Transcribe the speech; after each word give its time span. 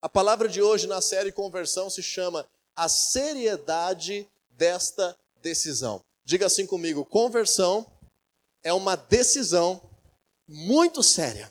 A 0.00 0.08
palavra 0.08 0.48
de 0.48 0.62
hoje 0.62 0.86
na 0.86 1.00
série 1.00 1.32
Conversão 1.32 1.90
se 1.90 2.04
chama 2.04 2.48
A 2.76 2.88
Seriedade 2.88 4.28
desta 4.50 5.18
Decisão. 5.42 6.00
Diga 6.24 6.46
assim 6.46 6.66
comigo: 6.66 7.04
conversão 7.04 7.84
é 8.62 8.72
uma 8.72 8.94
decisão 8.94 9.82
muito 10.46 11.02
séria. 11.02 11.50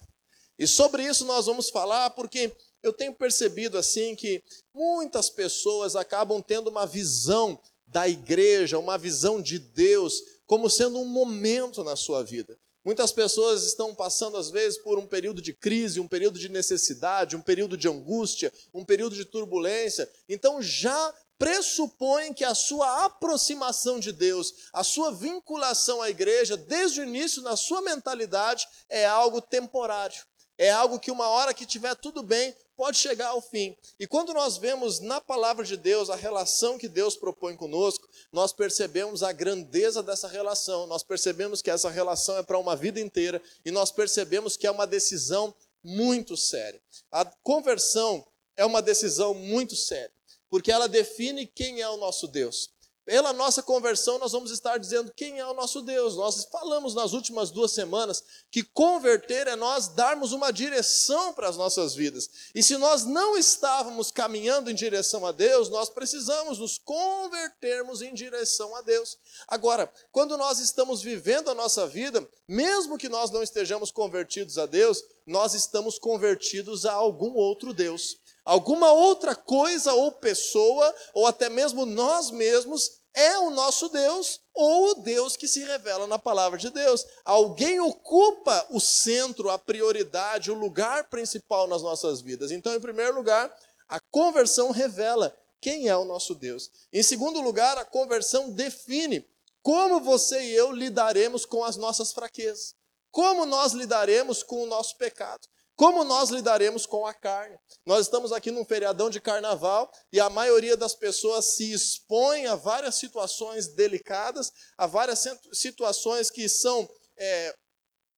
E 0.57 0.65
sobre 0.65 1.04
isso 1.04 1.25
nós 1.25 1.46
vamos 1.46 1.70
falar 1.70 2.12
porque 2.12 2.55
eu 2.81 2.94
tenho 2.94 3.13
percebido 3.13 3.78
assim 3.78 4.15
que 4.15 4.41
muitas 4.73 5.29
pessoas 5.29 5.98
acabam 5.98 6.41
tendo 6.41 6.70
uma 6.70 6.86
visão 6.86 7.59
da 7.86 8.07
igreja, 8.07 8.79
uma 8.79 8.98
visão 8.98 9.41
de 9.41 9.59
Deus 9.59 10.21
como 10.45 10.70
sendo 10.70 11.00
um 11.00 11.05
momento 11.05 11.84
na 11.84 11.98
sua 11.98 12.23
vida. 12.23 12.57
Muitas 12.88 13.12
pessoas 13.12 13.66
estão 13.66 13.94
passando, 13.94 14.38
às 14.38 14.50
vezes, 14.50 14.78
por 14.78 14.98
um 14.98 15.06
período 15.06 15.42
de 15.42 15.52
crise, 15.52 16.00
um 16.00 16.08
período 16.08 16.40
de 16.40 16.48
necessidade, 16.48 17.36
um 17.36 17.42
período 17.42 17.76
de 17.76 17.86
angústia, 17.86 18.50
um 18.74 18.86
período 18.86 19.14
de 19.14 19.26
turbulência. 19.26 20.10
Então, 20.30 20.62
já 20.62 21.14
pressupõem 21.38 22.34
que 22.34 22.45
a 22.45 22.55
sua 22.55 23.04
aproximação 23.04 24.00
de 24.00 24.14
Deus, 24.14 24.54
a 24.72 24.86
sua 24.86 25.12
vinculação 25.12 26.02
à 26.02 26.09
igreja, 26.09 26.55
desde 26.55 27.02
o 27.02 27.04
início, 27.04 27.42
na 27.42 27.58
sua 27.58 27.81
mentalidade, 27.81 28.66
é 28.88 29.06
algo 29.06 29.42
temporário. 29.42 30.26
É 30.57 30.71
algo 30.71 30.99
que, 30.99 31.11
uma 31.11 31.27
hora 31.27 31.53
que 31.53 31.66
tiver 31.66 31.95
tudo 31.95 32.23
bem, 32.23 32.55
pode 32.75 32.97
chegar 32.97 33.29
ao 33.29 33.41
fim. 33.41 33.75
E 33.99 34.07
quando 34.07 34.34
nós 34.34 34.57
vemos 34.57 34.99
na 34.99 35.20
palavra 35.20 35.66
de 35.66 35.75
Deus 35.75 36.09
a 36.09 36.16
relação 36.16 36.77
que 36.77 36.88
Deus 36.88 37.16
propõe 37.16 37.55
conosco, 37.55 38.07
nós 38.31 38.53
percebemos 38.53 39.23
a 39.23 39.31
grandeza 39.31 40.03
dessa 40.03 40.27
relação, 40.27 40.85
nós 40.88 41.03
percebemos 41.03 41.61
que 41.61 41.71
essa 41.71 41.89
relação 41.89 42.38
é 42.38 42.43
para 42.43 42.57
uma 42.59 42.75
vida 42.75 42.99
inteira 42.99 43.41
e 43.66 43.71
nós 43.71 43.91
percebemos 43.91 44.55
que 44.55 44.67
é 44.67 44.71
uma 44.71 44.85
decisão 44.85 45.53
muito 45.83 46.38
séria. 46.38 46.81
A 47.11 47.25
conversão 47.44 48.25
é 48.55 48.66
uma 48.66 48.81
decisão 48.81 49.33
muito 49.33 49.75
séria, 49.75 50.13
porque 50.49 50.71
ela 50.71 50.88
define 50.88 51.45
quem 51.45 51.81
é 51.81 51.89
o 51.89 51.97
nosso 51.97 52.27
Deus. 52.27 52.71
Pela 53.08 53.31
nossa 53.31 53.63
conversão, 53.63 54.19
nós 54.19 54.33
vamos 54.33 54.52
estar 54.52 54.77
dizendo 54.77 55.13
quem 55.16 55.39
é 55.39 55.47
o 55.47 55.53
nosso 55.53 55.81
Deus. 55.81 56.17
Nós 56.17 56.44
falamos 56.52 56.94
nas 56.94 57.14
últimas 57.14 57.49
duas 57.49 57.72
semanas 57.72 58.22
que 58.52 58.61
converter 58.61 59.47
é 59.47 59.55
nós 59.55 59.88
darmos 59.88 60.33
uma 60.33 60.52
direção 60.52 61.33
para 61.33 61.47
as 61.47 61.55
nossas 61.55 61.95
vidas. 61.95 62.30
E 62.53 62.61
se 62.61 62.75
nós 62.75 63.05
não 63.05 63.38
estávamos 63.38 64.11
caminhando 64.11 64.69
em 64.69 64.75
direção 64.75 65.25
a 65.25 65.31
Deus, 65.31 65.69
nós 65.69 65.88
precisamos 65.89 66.59
nos 66.59 66.77
convertermos 66.77 68.02
em 68.02 68.14
direção 68.14 68.75
a 68.75 68.81
Deus. 68.81 69.17
Agora, 69.47 69.89
quando 70.11 70.38
nós 70.38 70.59
estamos 70.59 71.02
vivendo 71.02 71.49
a 71.49 71.55
nossa 71.55 71.88
vida, 71.88 72.27
mesmo 72.45 72.97
que 72.97 73.08
nós 73.08 73.31
não 73.31 73.42
estejamos 73.42 73.89
convertidos 73.89 74.58
a 74.58 74.66
Deus, 74.66 75.02
nós 75.25 75.53
estamos 75.53 75.97
convertidos 75.97 76.86
a 76.86 76.92
algum 76.92 77.36
outro 77.36 77.73
Deus 77.73 78.17
alguma 78.48 78.92
outra 78.94 79.36
coisa 79.36 79.94
ou 79.94 80.09
pessoa, 80.09 80.95
ou 81.14 81.28
até 81.28 81.50
mesmo 81.50 81.86
nós 81.86 82.31
mesmos, 82.31 83.02
é 83.14 83.38
o 83.39 83.50
nosso 83.50 83.89
Deus 83.89 84.39
ou 84.54 84.92
o 84.92 84.95
Deus 84.95 85.36
que 85.36 85.48
se 85.48 85.64
revela 85.64 86.08
na 86.08 86.17
palavra 86.17 86.58
de 86.58 86.70
Deus. 86.70 87.06
Alguém 87.26 87.80
ocupa 87.80 88.66
o 88.70 88.80
centro, 88.80 89.50
a 89.50 89.59
prioridade, 89.59 90.50
o 90.50 90.56
lugar 90.56 91.09
principal 91.09 91.67
nas 91.67 91.81
nossas 91.81 92.22
vidas. 92.22 92.50
Então, 92.52 92.73
em 92.73 92.80
primeiro 92.80 93.16
lugar, 93.16 93.54
a 93.89 94.00
conversão 94.00 94.72
revela 94.72 95.36
quem 95.59 95.89
é 95.89 95.98
o 95.98 96.06
nosso 96.06 96.34
Deus. 96.34 96.72
Em 96.94 97.04
segundo 97.04 97.42
lugar, 97.42 97.78
a 97.78 97.84
conversão 97.84 98.52
define 98.52 99.28
como 99.61 100.00
você 100.00 100.42
e 100.42 100.54
eu 100.54 100.72
lidaremos 100.72 101.45
com 101.45 101.66
as 101.66 101.76
nossas 101.76 102.14
fraquezas. 102.14 102.76
Como 103.11 103.45
nós 103.45 103.73
lidaremos 103.73 104.42
com 104.42 104.64
o 104.64 104.67
nosso 104.67 104.95
pecado. 104.95 105.48
Como 105.78 106.03
nós 106.03 106.31
lidaremos 106.31 106.88
com 106.88 107.06
a 107.06 107.14
carne? 107.14 107.56
Nós 107.86 108.08
estamos 108.08 108.33
aqui 108.33 108.50
num 108.50 108.66
feriadão 108.66 109.11
de 109.11 109.22
carnaval 109.22 109.92
e 110.11 110.20
a 110.20 110.28
maioria 110.28 110.75
das 110.75 110.95
pessoas 110.95 111.53
se 111.53 111.72
expõe 111.72 112.47
a 112.47 112.56
várias 112.56 112.95
situações 112.95 113.67
delicadas, 113.67 114.52
a 114.75 114.88
várias 114.88 115.23
situações 115.53 116.32
que 116.32 116.49
são 116.49 116.89
é, 117.15 117.55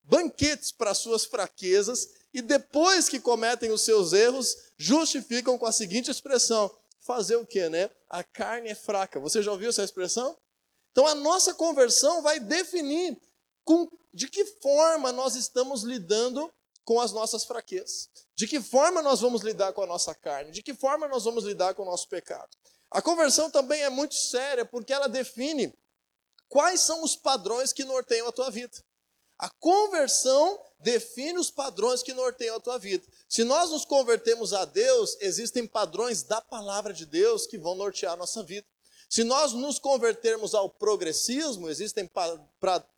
banquetes 0.04 0.72
para 0.72 0.94
suas 0.94 1.26
fraquezas 1.26 2.08
e 2.34 2.42
depois 2.42 3.10
que 3.10 3.20
cometem 3.20 3.72
os 3.72 3.82
seus 3.82 4.14
erros, 4.14 4.56
justificam 4.78 5.58
com 5.58 5.66
a 5.66 5.74
seguinte 5.74 6.10
expressão: 6.10 6.74
fazer 7.02 7.36
o 7.36 7.46
quê, 7.46 7.68
né? 7.68 7.92
A 8.10 8.24
carne 8.24 8.70
é 8.70 8.76
fraca. 8.76 9.20
Você 9.20 9.44
já 9.44 9.52
ouviu 9.52 9.68
essa 9.68 9.84
expressão? 9.84 10.38
Então 10.94 11.06
a 11.06 11.14
nossa 11.14 11.54
conversão 11.54 12.22
vai 12.22 12.40
definir 12.40 13.20
com, 13.66 13.86
de 14.14 14.30
que 14.30 14.46
forma 14.46 15.12
nós 15.12 15.36
estamos 15.36 15.84
lidando 15.84 16.50
com 16.90 17.00
as 17.00 17.12
nossas 17.12 17.46
fraquezas. 17.46 18.10
De 18.36 18.48
que 18.48 18.60
forma 18.60 19.04
nós 19.04 19.22
vamos 19.22 19.44
lidar 19.44 19.74
com 19.74 19.84
a 19.84 19.86
nossa 19.86 20.16
carne? 20.16 20.50
De 20.50 20.64
que 20.64 20.74
forma 20.74 21.08
nós 21.08 21.24
vamos 21.24 21.44
lidar 21.44 21.76
com 21.76 21.84
o 21.84 21.86
nosso 21.86 22.10
pecado? 22.10 22.50
A 22.90 23.00
conversão 23.00 23.52
também 23.52 23.84
é 23.84 23.92
muito 23.92 24.16
séria 24.16 24.66
porque 24.66 24.92
ela 24.92 25.08
define 25.08 25.72
quais 26.48 26.82
são 26.82 27.04
os 27.04 27.16
padrões 27.16 27.72
que 27.72 27.86
norteiam 27.86 28.28
a 28.28 28.32
tua 28.32 28.50
vida. 28.50 28.76
A 29.38 29.52
conversão 29.52 30.60
define 30.80 31.38
os 31.38 31.52
padrões 31.52 32.02
que 32.02 32.12
norteiam 32.12 32.56
a 32.56 32.60
tua 32.60 32.80
vida. 32.80 33.06
Se 33.28 33.44
nós 33.44 33.70
nos 33.70 33.86
convertemos 33.86 34.52
a 34.52 34.66
Deus, 34.66 35.16
existem 35.22 35.68
padrões 35.68 36.24
da 36.24 36.42
palavra 36.42 36.92
de 36.92 37.06
Deus 37.06 37.46
que 37.46 37.60
vão 37.60 37.76
nortear 37.76 38.14
a 38.14 38.18
nossa 38.18 38.42
vida. 38.42 38.66
Se 39.08 39.24
nós 39.24 39.54
nos 39.54 39.78
convertermos 39.78 40.56
ao 40.56 40.68
progressismo, 40.68 41.70
existem 41.70 42.10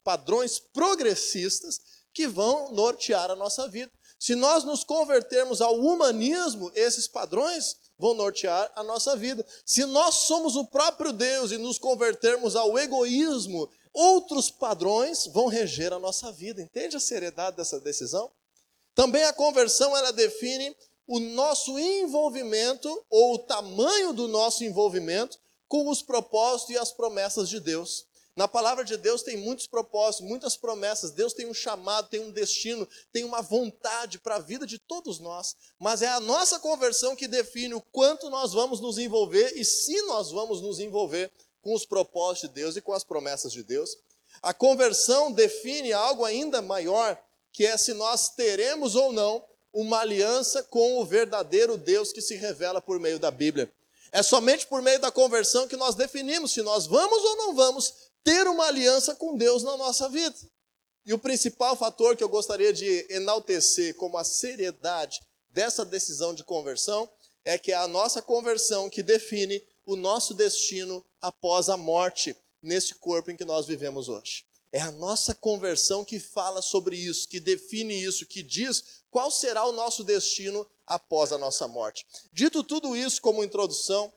padrões 0.01 0.59
progressistas 0.59 2.00
que 2.13 2.27
vão 2.27 2.71
nortear 2.71 3.31
a 3.31 3.35
nossa 3.35 3.67
vida. 3.67 3.91
Se 4.19 4.35
nós 4.35 4.63
nos 4.63 4.83
convertermos 4.83 5.61
ao 5.61 5.75
humanismo, 5.75 6.71
esses 6.75 7.07
padrões 7.07 7.75
vão 7.97 8.13
nortear 8.13 8.71
a 8.75 8.83
nossa 8.83 9.15
vida. 9.15 9.45
Se 9.65 9.85
nós 9.85 10.13
somos 10.15 10.55
o 10.55 10.65
próprio 10.65 11.11
Deus 11.11 11.51
e 11.51 11.57
nos 11.57 11.79
convertermos 11.79 12.55
ao 12.55 12.77
egoísmo, 12.77 13.69
outros 13.93 14.51
padrões 14.51 15.25
vão 15.25 15.47
reger 15.47 15.91
a 15.91 15.99
nossa 15.99 16.31
vida. 16.31 16.61
Entende 16.61 16.95
a 16.95 16.99
seriedade 16.99 17.57
dessa 17.57 17.79
decisão? 17.79 18.31
Também 18.93 19.23
a 19.23 19.33
conversão 19.33 19.95
ela 19.95 20.11
define 20.11 20.75
o 21.07 21.19
nosso 21.19 21.77
envolvimento 21.79 23.05
ou 23.09 23.33
o 23.35 23.39
tamanho 23.39 24.13
do 24.13 24.27
nosso 24.27 24.63
envolvimento 24.63 25.39
com 25.67 25.89
os 25.89 26.01
propósitos 26.01 26.75
e 26.75 26.77
as 26.77 26.91
promessas 26.91 27.49
de 27.49 27.59
Deus. 27.59 28.05
Na 28.35 28.47
palavra 28.47 28.85
de 28.85 28.95
Deus 28.95 29.23
tem 29.23 29.35
muitos 29.37 29.67
propósitos, 29.67 30.27
muitas 30.27 30.55
promessas. 30.55 31.11
Deus 31.11 31.33
tem 31.33 31.47
um 31.47 31.53
chamado, 31.53 32.09
tem 32.09 32.21
um 32.21 32.31
destino, 32.31 32.87
tem 33.11 33.23
uma 33.23 33.41
vontade 33.41 34.19
para 34.19 34.35
a 34.35 34.39
vida 34.39 34.65
de 34.65 34.79
todos 34.79 35.19
nós. 35.19 35.55
Mas 35.77 36.01
é 36.01 36.07
a 36.07 36.19
nossa 36.19 36.59
conversão 36.59 37.15
que 37.15 37.27
define 37.27 37.73
o 37.73 37.81
quanto 37.81 38.29
nós 38.29 38.53
vamos 38.53 38.79
nos 38.79 38.97
envolver 38.97 39.53
e 39.55 39.65
se 39.65 40.01
nós 40.03 40.31
vamos 40.31 40.61
nos 40.61 40.79
envolver 40.79 41.29
com 41.61 41.73
os 41.73 41.85
propósitos 41.85 42.49
de 42.49 42.55
Deus 42.55 42.75
e 42.77 42.81
com 42.81 42.93
as 42.93 43.03
promessas 43.03 43.51
de 43.51 43.63
Deus. 43.63 43.97
A 44.41 44.53
conversão 44.53 45.31
define 45.31 45.91
algo 45.91 46.23
ainda 46.23 46.61
maior, 46.61 47.21
que 47.51 47.65
é 47.65 47.75
se 47.77 47.93
nós 47.93 48.29
teremos 48.29 48.95
ou 48.95 49.11
não 49.11 49.43
uma 49.73 49.99
aliança 49.99 50.63
com 50.63 50.99
o 50.99 51.05
verdadeiro 51.05 51.77
Deus 51.77 52.11
que 52.11 52.21
se 52.21 52.35
revela 52.35 52.81
por 52.81 52.99
meio 52.99 53.19
da 53.19 53.29
Bíblia. 53.29 53.71
É 54.11 54.21
somente 54.21 54.67
por 54.67 54.81
meio 54.81 54.99
da 54.99 55.11
conversão 55.11 55.67
que 55.67 55.77
nós 55.77 55.95
definimos 55.95 56.51
se 56.51 56.61
nós 56.61 56.85
vamos 56.85 57.23
ou 57.23 57.37
não 57.37 57.55
vamos 57.55 58.10
ter 58.23 58.47
uma 58.47 58.67
aliança 58.67 59.15
com 59.15 59.35
Deus 59.35 59.63
na 59.63 59.77
nossa 59.77 60.09
vida. 60.09 60.35
E 61.05 61.13
o 61.13 61.19
principal 61.19 61.75
fator 61.75 62.15
que 62.15 62.23
eu 62.23 62.29
gostaria 62.29 62.71
de 62.71 63.07
enaltecer 63.09 63.95
como 63.95 64.17
a 64.17 64.23
seriedade 64.23 65.19
dessa 65.49 65.83
decisão 65.83 66.33
de 66.33 66.43
conversão 66.43 67.09
é 67.43 67.57
que 67.57 67.71
é 67.71 67.75
a 67.75 67.87
nossa 67.87 68.21
conversão 68.21 68.89
que 68.89 69.01
define 69.01 69.63
o 69.85 69.95
nosso 69.95 70.33
destino 70.33 71.03
após 71.19 71.69
a 71.69 71.77
morte 71.77 72.35
nesse 72.61 72.95
corpo 72.95 73.31
em 73.31 73.35
que 73.35 73.43
nós 73.43 73.65
vivemos 73.65 74.07
hoje. 74.07 74.45
É 74.71 74.79
a 74.79 74.91
nossa 74.91 75.35
conversão 75.35 76.05
que 76.05 76.19
fala 76.19 76.61
sobre 76.61 76.95
isso, 76.95 77.27
que 77.27 77.39
define 77.39 77.93
isso, 77.93 78.25
que 78.25 78.41
diz 78.41 79.01
qual 79.09 79.29
será 79.29 79.65
o 79.65 79.73
nosso 79.73 80.03
destino 80.03 80.65
após 80.87 81.33
a 81.33 81.37
nossa 81.37 81.67
morte. 81.67 82.05
Dito 82.31 82.63
tudo 82.63 82.95
isso 82.95 83.21
como 83.21 83.43
introdução, 83.43 84.13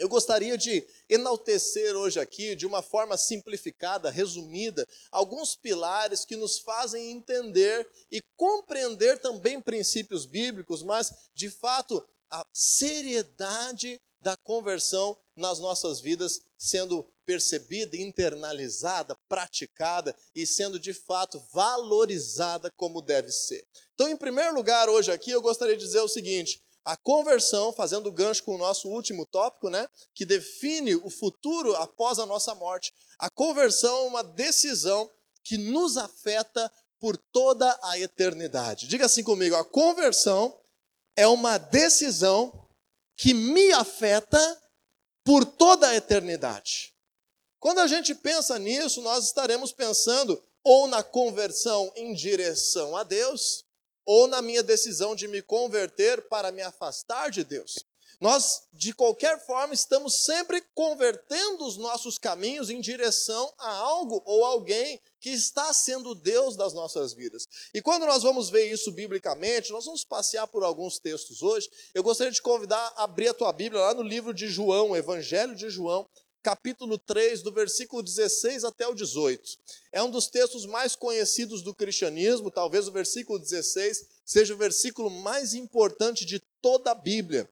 eu 0.00 0.08
gostaria 0.08 0.56
de 0.56 0.82
enaltecer 1.10 1.94
hoje 1.94 2.18
aqui, 2.18 2.56
de 2.56 2.66
uma 2.66 2.80
forma 2.80 3.18
simplificada, 3.18 4.10
resumida, 4.10 4.88
alguns 5.12 5.54
pilares 5.54 6.24
que 6.24 6.36
nos 6.36 6.58
fazem 6.58 7.10
entender 7.10 7.86
e 8.10 8.22
compreender 8.34 9.18
também 9.18 9.60
princípios 9.60 10.24
bíblicos, 10.24 10.82
mas, 10.82 11.12
de 11.34 11.50
fato, 11.50 12.02
a 12.30 12.42
seriedade 12.50 14.00
da 14.22 14.36
conversão 14.38 15.18
nas 15.36 15.58
nossas 15.58 16.00
vidas 16.00 16.40
sendo 16.56 17.06
percebida, 17.26 17.96
internalizada, 17.96 19.14
praticada 19.28 20.16
e 20.34 20.46
sendo 20.46 20.80
de 20.80 20.94
fato 20.94 21.38
valorizada 21.52 22.70
como 22.70 23.02
deve 23.02 23.30
ser. 23.30 23.66
Então, 23.94 24.08
em 24.08 24.16
primeiro 24.16 24.54
lugar, 24.54 24.88
hoje 24.88 25.12
aqui, 25.12 25.30
eu 25.30 25.42
gostaria 25.42 25.76
de 25.76 25.84
dizer 25.84 26.00
o 26.00 26.08
seguinte: 26.08 26.62
a 26.84 26.96
conversão, 26.96 27.72
fazendo 27.72 28.10
gancho 28.10 28.42
com 28.44 28.54
o 28.54 28.58
nosso 28.58 28.88
último 28.88 29.26
tópico, 29.26 29.68
né, 29.68 29.86
que 30.14 30.24
define 30.24 30.94
o 30.94 31.10
futuro 31.10 31.74
após 31.76 32.18
a 32.18 32.26
nossa 32.26 32.54
morte. 32.54 32.92
A 33.18 33.28
conversão 33.28 34.04
é 34.04 34.08
uma 34.08 34.22
decisão 34.22 35.10
que 35.44 35.58
nos 35.58 35.96
afeta 35.96 36.70
por 36.98 37.16
toda 37.16 37.78
a 37.82 37.98
eternidade. 37.98 38.86
Diga 38.86 39.06
assim 39.06 39.22
comigo: 39.22 39.56
a 39.56 39.64
conversão 39.64 40.58
é 41.16 41.26
uma 41.26 41.58
decisão 41.58 42.68
que 43.16 43.34
me 43.34 43.72
afeta 43.72 44.62
por 45.24 45.44
toda 45.44 45.88
a 45.88 45.94
eternidade. 45.94 46.94
Quando 47.58 47.80
a 47.80 47.86
gente 47.86 48.14
pensa 48.14 48.58
nisso, 48.58 49.02
nós 49.02 49.26
estaremos 49.26 49.72
pensando 49.72 50.42
ou 50.64 50.86
na 50.86 51.02
conversão 51.02 51.92
em 51.94 52.14
direção 52.14 52.96
a 52.96 53.02
Deus, 53.02 53.64
ou 54.04 54.26
na 54.26 54.42
minha 54.42 54.62
decisão 54.62 55.14
de 55.14 55.28
me 55.28 55.42
converter 55.42 56.28
para 56.28 56.52
me 56.52 56.62
afastar 56.62 57.30
de 57.30 57.44
Deus. 57.44 57.84
Nós, 58.20 58.64
de 58.70 58.92
qualquer 58.92 59.44
forma, 59.46 59.72
estamos 59.72 60.24
sempre 60.26 60.62
convertendo 60.74 61.64
os 61.64 61.78
nossos 61.78 62.18
caminhos 62.18 62.68
em 62.68 62.78
direção 62.78 63.50
a 63.58 63.70
algo 63.70 64.22
ou 64.26 64.44
alguém 64.44 65.00
que 65.18 65.30
está 65.30 65.72
sendo 65.72 66.14
Deus 66.14 66.54
das 66.54 66.74
nossas 66.74 67.14
vidas. 67.14 67.46
E 67.72 67.80
quando 67.80 68.04
nós 68.04 68.22
vamos 68.22 68.50
ver 68.50 68.70
isso 68.70 68.92
biblicamente, 68.92 69.72
nós 69.72 69.86
vamos 69.86 70.04
passear 70.04 70.46
por 70.46 70.62
alguns 70.62 70.98
textos 70.98 71.42
hoje. 71.42 71.70
Eu 71.94 72.02
gostaria 72.02 72.30
de 72.30 72.42
convidar 72.42 72.92
a 72.96 73.04
abrir 73.04 73.28
a 73.28 73.34
tua 73.34 73.52
Bíblia 73.54 73.80
lá 73.80 73.94
no 73.94 74.02
livro 74.02 74.34
de 74.34 74.48
João, 74.48 74.94
Evangelho 74.94 75.54
de 75.54 75.70
João, 75.70 76.06
capítulo 76.42 76.98
3, 76.98 77.42
do 77.42 77.52
versículo 77.52 78.02
16 78.02 78.64
até 78.64 78.86
o 78.86 78.94
18. 78.94 79.58
É 79.92 80.02
um 80.02 80.10
dos 80.10 80.26
textos 80.26 80.66
mais 80.66 80.96
conhecidos 80.96 81.62
do 81.62 81.74
cristianismo, 81.74 82.50
talvez 82.50 82.88
o 82.88 82.92
versículo 82.92 83.38
16 83.38 84.06
seja 84.24 84.54
o 84.54 84.56
versículo 84.56 85.10
mais 85.10 85.54
importante 85.54 86.24
de 86.24 86.40
toda 86.62 86.92
a 86.92 86.94
Bíblia. 86.94 87.48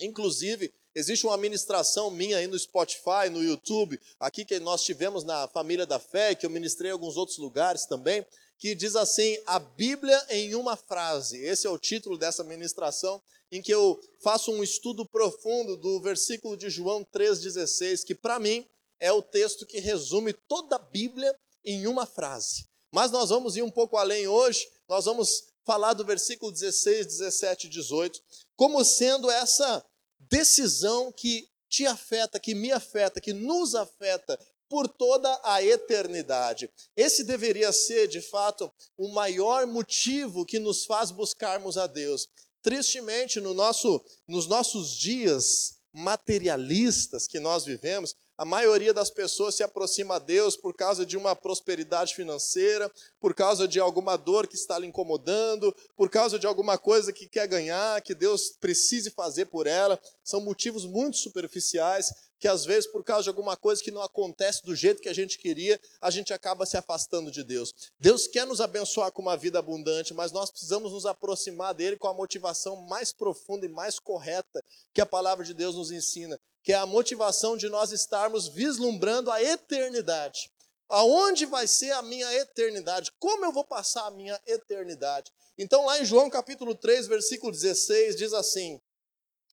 Inclusive, 0.00 0.72
existe 0.94 1.26
uma 1.26 1.36
ministração 1.36 2.10
minha 2.10 2.38
aí 2.38 2.46
no 2.46 2.58
Spotify, 2.58 3.28
no 3.30 3.42
YouTube, 3.42 4.00
aqui 4.18 4.44
que 4.44 4.58
nós 4.58 4.82
tivemos 4.82 5.24
na 5.24 5.46
Família 5.48 5.86
da 5.86 5.98
Fé, 5.98 6.34
que 6.34 6.46
eu 6.46 6.50
ministrei 6.50 6.90
em 6.90 6.92
alguns 6.92 7.16
outros 7.16 7.38
lugares 7.38 7.84
também, 7.86 8.26
que 8.58 8.74
diz 8.74 8.96
assim: 8.96 9.38
A 9.46 9.58
Bíblia 9.58 10.22
em 10.28 10.54
uma 10.54 10.76
frase. 10.76 11.38
Esse 11.38 11.66
é 11.66 11.70
o 11.70 11.78
título 11.78 12.18
dessa 12.18 12.44
ministração, 12.44 13.20
em 13.50 13.60
que 13.60 13.72
eu 13.72 14.00
faço 14.22 14.52
um 14.52 14.62
estudo 14.62 15.04
profundo 15.08 15.76
do 15.76 16.00
versículo 16.00 16.56
de 16.56 16.70
João 16.70 17.04
3,16, 17.04 18.04
que 18.04 18.14
para 18.14 18.38
mim 18.38 18.66
é 18.98 19.12
o 19.12 19.22
texto 19.22 19.66
que 19.66 19.80
resume 19.80 20.32
toda 20.32 20.76
a 20.76 20.78
Bíblia 20.78 21.34
em 21.64 21.86
uma 21.86 22.06
frase. 22.06 22.66
Mas 22.92 23.10
nós 23.10 23.30
vamos 23.30 23.56
ir 23.56 23.62
um 23.62 23.70
pouco 23.70 23.96
além 23.96 24.26
hoje, 24.26 24.68
nós 24.88 25.04
vamos 25.04 25.44
falar 25.64 25.94
do 25.94 26.04
versículo 26.04 26.50
16, 26.50 27.06
17 27.06 27.66
e 27.66 27.70
18, 27.70 28.20
como 28.56 28.84
sendo 28.84 29.30
essa 29.30 29.84
decisão 30.18 31.12
que 31.12 31.48
te 31.68 31.86
afeta, 31.86 32.40
que 32.40 32.54
me 32.54 32.72
afeta, 32.72 33.20
que 33.20 33.32
nos 33.32 33.74
afeta 33.74 34.38
por 34.68 34.88
toda 34.88 35.40
a 35.42 35.62
eternidade. 35.62 36.70
Esse 36.96 37.24
deveria 37.24 37.72
ser, 37.72 38.06
de 38.06 38.20
fato, 38.20 38.72
o 38.96 39.08
maior 39.08 39.66
motivo 39.66 40.46
que 40.46 40.58
nos 40.58 40.84
faz 40.84 41.10
buscarmos 41.10 41.76
a 41.76 41.86
Deus. 41.86 42.28
Tristemente, 42.62 43.40
no 43.40 43.54
nosso, 43.54 44.04
nos 44.28 44.46
nossos 44.46 44.96
dias 44.96 45.78
materialistas 45.92 47.26
que 47.26 47.40
nós 47.40 47.64
vivemos, 47.64 48.14
a 48.40 48.44
maioria 48.44 48.94
das 48.94 49.10
pessoas 49.10 49.54
se 49.54 49.62
aproxima 49.62 50.16
a 50.16 50.18
Deus 50.18 50.56
por 50.56 50.74
causa 50.74 51.04
de 51.04 51.16
uma 51.16 51.36
prosperidade 51.36 52.14
financeira, 52.14 52.90
por 53.20 53.34
causa 53.34 53.68
de 53.68 53.78
alguma 53.78 54.16
dor 54.16 54.46
que 54.46 54.54
está 54.54 54.78
lhe 54.78 54.86
incomodando, 54.86 55.76
por 55.94 56.08
causa 56.08 56.38
de 56.38 56.46
alguma 56.46 56.78
coisa 56.78 57.12
que 57.12 57.28
quer 57.28 57.46
ganhar, 57.46 58.00
que 58.00 58.14
Deus 58.14 58.50
precise 58.58 59.10
fazer 59.10 59.46
por 59.46 59.66
ela. 59.66 60.00
São 60.24 60.40
motivos 60.40 60.86
muito 60.86 61.18
superficiais 61.18 62.14
que 62.40 62.48
às 62.48 62.64
vezes 62.64 62.90
por 62.90 63.04
causa 63.04 63.24
de 63.24 63.28
alguma 63.28 63.54
coisa 63.54 63.82
que 63.82 63.90
não 63.90 64.02
acontece 64.02 64.64
do 64.64 64.74
jeito 64.74 65.02
que 65.02 65.10
a 65.10 65.14
gente 65.14 65.38
queria, 65.38 65.78
a 66.00 66.10
gente 66.10 66.32
acaba 66.32 66.64
se 66.64 66.76
afastando 66.76 67.30
de 67.30 67.44
Deus. 67.44 67.74
Deus 67.98 68.26
quer 68.26 68.46
nos 68.46 68.62
abençoar 68.62 69.12
com 69.12 69.20
uma 69.20 69.36
vida 69.36 69.58
abundante, 69.58 70.14
mas 70.14 70.32
nós 70.32 70.50
precisamos 70.50 70.90
nos 70.90 71.04
aproximar 71.04 71.74
dele 71.74 71.98
com 71.98 72.08
a 72.08 72.14
motivação 72.14 72.76
mais 72.76 73.12
profunda 73.12 73.66
e 73.66 73.68
mais 73.68 73.98
correta 73.98 74.64
que 74.94 75.02
a 75.02 75.06
palavra 75.06 75.44
de 75.44 75.52
Deus 75.52 75.76
nos 75.76 75.92
ensina, 75.92 76.40
que 76.62 76.72
é 76.72 76.76
a 76.76 76.86
motivação 76.86 77.58
de 77.58 77.68
nós 77.68 77.92
estarmos 77.92 78.48
vislumbrando 78.48 79.30
a 79.30 79.42
eternidade. 79.42 80.50
Aonde 80.88 81.44
vai 81.44 81.66
ser 81.66 81.92
a 81.92 82.02
minha 82.02 82.32
eternidade? 82.34 83.12
Como 83.18 83.44
eu 83.44 83.52
vou 83.52 83.64
passar 83.64 84.06
a 84.06 84.10
minha 84.10 84.40
eternidade? 84.46 85.30
Então, 85.58 85.84
lá 85.84 86.00
em 86.00 86.06
João 86.06 86.30
capítulo 86.30 86.74
3, 86.74 87.06
versículo 87.06 87.52
16, 87.52 88.16
diz 88.16 88.32
assim: 88.32 88.80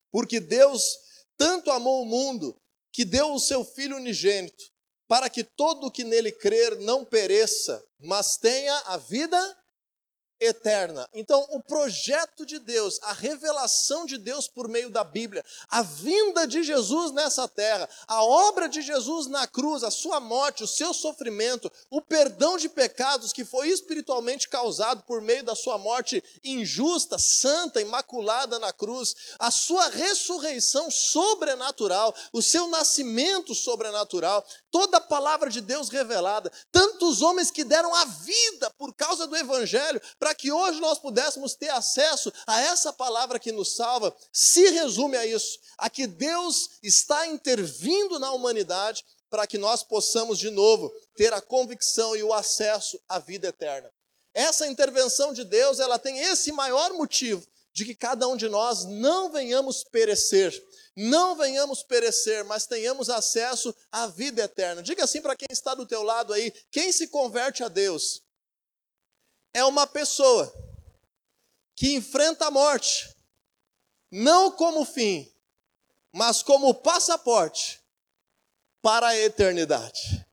Porque 0.09 0.39
Deus 0.39 0.97
tanto 1.37 1.69
amou 1.69 2.01
o 2.01 2.05
mundo 2.05 2.59
que 2.97 3.05
deu 3.05 3.31
o 3.31 3.39
seu 3.39 3.63
Filho 3.63 3.97
unigênito, 3.97 4.63
para 5.07 5.29
que 5.29 5.43
todo 5.43 5.85
o 5.85 5.91
que 5.91 6.03
nele 6.03 6.31
crer 6.31 6.79
não 6.79 7.05
pereça, 7.05 7.79
mas 7.99 8.37
tenha 8.37 8.75
a 8.87 8.97
vida 8.97 9.37
eterna. 10.39 11.07
Então, 11.13 11.45
o 11.49 11.61
projeto 11.61 12.45
de 12.45 12.59
Deus, 12.59 12.99
a 13.03 13.13
revelação 13.13 14.05
de 14.05 14.17
Deus 14.17 14.47
por 14.47 14.67
meio 14.67 14.89
da 14.89 15.03
Bíblia, 15.03 15.43
a 15.69 15.81
vinda 15.81 16.45
de 16.45 16.63
Jesus 16.63 17.11
nessa 17.11 17.47
terra, 17.47 17.89
a 18.07 18.23
obra 18.23 18.67
de 18.69 18.81
Jesus 18.81 19.27
na 19.27 19.47
cruz, 19.47 19.83
a 19.83 19.91
sua 19.91 20.19
morte, 20.19 20.63
o 20.63 20.67
seu 20.67 20.93
sofrimento, 20.93 21.71
o 21.89 22.01
perdão 22.01 22.57
de 22.57 22.69
pecados 22.69 23.33
que 23.33 23.43
foi 23.43 23.69
espiritualmente 23.69 24.47
causado 24.47 25.03
por 25.03 25.21
meio 25.21 25.43
da 25.43 25.55
sua 25.55 25.77
morte 25.77 26.23
injusta, 26.43 27.17
santa, 27.17 27.81
imaculada 27.81 28.59
na 28.59 28.71
cruz, 28.71 29.15
a 29.39 29.49
sua 29.49 29.89
ressurreição 29.89 30.91
sobrenatural, 30.91 32.13
o 32.31 32.41
seu 32.41 32.67
nascimento 32.67 33.55
sobrenatural, 33.55 34.45
toda 34.71 34.97
a 34.97 35.01
palavra 35.01 35.49
de 35.49 35.61
Deus 35.61 35.89
revelada, 35.89 36.51
tantos 36.71 37.21
homens 37.21 37.51
que 37.51 37.63
deram 37.63 37.93
a 37.93 38.05
vida 38.05 38.69
por 38.77 38.93
causa 38.93 39.27
do 39.27 39.35
evangelho, 39.35 40.01
para 40.19 40.33
que 40.33 40.51
hoje 40.51 40.79
nós 40.79 40.99
pudéssemos 40.99 41.55
ter 41.55 41.69
acesso 41.69 42.31
a 42.45 42.61
essa 42.61 42.93
palavra 42.93 43.39
que 43.39 43.51
nos 43.51 43.75
salva, 43.75 44.15
se 44.31 44.69
resume 44.69 45.17
a 45.17 45.25
isso: 45.25 45.59
a 45.77 45.89
que 45.89 46.07
Deus 46.07 46.69
está 46.83 47.27
intervindo 47.27 48.19
na 48.19 48.31
humanidade 48.31 49.03
para 49.29 49.45
que 49.45 49.57
nós 49.57 49.83
possamos 49.83 50.39
de 50.39 50.49
novo 50.49 50.89
ter 51.15 51.33
a 51.33 51.41
convicção 51.41 52.15
e 52.15 52.23
o 52.23 52.33
acesso 52.33 52.99
à 53.09 53.19
vida 53.19 53.47
eterna. 53.47 53.91
Essa 54.33 54.67
intervenção 54.67 55.33
de 55.33 55.43
Deus, 55.43 55.79
ela 55.79 55.97
tem 55.97 56.19
esse 56.19 56.51
maior 56.51 56.93
motivo 56.93 57.45
de 57.77 57.85
que 57.85 57.93
cada 57.93 58.27
um 58.27 58.35
de 58.35 58.49
nós 58.49 58.85
não 58.85 59.31
venhamos 59.31 59.83
perecer, 59.83 60.51
não 60.95 61.35
venhamos 61.35 61.83
perecer, 61.83 62.43
mas 62.43 62.65
tenhamos 62.65 63.07
acesso 63.07 63.73
à 63.91 64.07
vida 64.07 64.41
eterna. 64.41 64.81
Diga 64.81 65.03
assim 65.03 65.21
para 65.21 65.35
quem 65.35 65.47
está 65.51 65.75
do 65.75 65.85
teu 65.85 66.01
lado 66.01 66.33
aí, 66.33 66.49
quem 66.71 66.91
se 66.91 67.07
converte 67.09 67.63
a 67.63 67.67
Deus, 67.67 68.23
é 69.53 69.63
uma 69.63 69.85
pessoa 69.85 70.51
que 71.75 71.93
enfrenta 71.93 72.47
a 72.47 72.51
morte, 72.51 73.15
não 74.09 74.49
como 74.49 74.83
fim, 74.83 75.31
mas 76.11 76.41
como 76.41 76.73
passaporte 76.73 77.79
para 78.81 79.09
a 79.09 79.17
eternidade. 79.19 80.25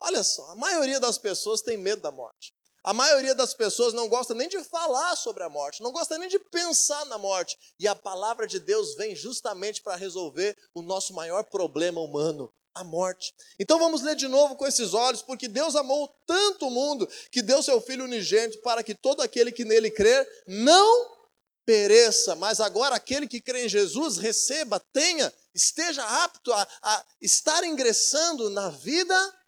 Olha 0.00 0.24
só, 0.24 0.52
a 0.52 0.56
maioria 0.56 0.98
das 0.98 1.18
pessoas 1.18 1.60
tem 1.60 1.76
medo 1.76 2.00
da 2.00 2.10
morte. 2.10 2.54
A 2.82 2.94
maioria 2.94 3.34
das 3.34 3.52
pessoas 3.52 3.92
não 3.92 4.08
gosta 4.08 4.34
nem 4.34 4.48
de 4.48 4.62
falar 4.64 5.14
sobre 5.16 5.42
a 5.42 5.48
morte, 5.48 5.82
não 5.82 5.92
gosta 5.92 6.16
nem 6.16 6.28
de 6.28 6.38
pensar 6.38 7.04
na 7.06 7.18
morte. 7.18 7.58
E 7.78 7.86
a 7.86 7.94
palavra 7.94 8.46
de 8.46 8.58
Deus 8.58 8.94
vem 8.94 9.14
justamente 9.14 9.82
para 9.82 9.96
resolver 9.96 10.56
o 10.74 10.80
nosso 10.80 11.12
maior 11.12 11.44
problema 11.44 12.00
humano, 12.00 12.52
a 12.74 12.82
morte. 12.82 13.34
Então 13.58 13.78
vamos 13.78 14.00
ler 14.00 14.16
de 14.16 14.28
novo 14.28 14.56
com 14.56 14.66
esses 14.66 14.94
olhos, 14.94 15.20
porque 15.20 15.46
Deus 15.46 15.76
amou 15.76 16.08
tanto 16.26 16.68
o 16.68 16.70
mundo 16.70 17.08
que 17.30 17.42
deu 17.42 17.62
seu 17.62 17.80
Filho 17.80 18.04
unigênito 18.04 18.60
para 18.62 18.82
que 18.82 18.94
todo 18.94 19.20
aquele 19.20 19.52
que 19.52 19.64
nele 19.64 19.90
crer 19.90 20.26
não 20.46 21.20
pereça, 21.66 22.34
mas 22.34 22.60
agora 22.60 22.96
aquele 22.96 23.28
que 23.28 23.40
crê 23.40 23.66
em 23.66 23.68
Jesus 23.68 24.16
receba, 24.16 24.80
tenha, 24.92 25.32
esteja 25.54 26.02
apto 26.24 26.52
a, 26.52 26.66
a 26.82 27.04
estar 27.20 27.62
ingressando 27.62 28.50
na 28.50 28.70
vida 28.70 29.39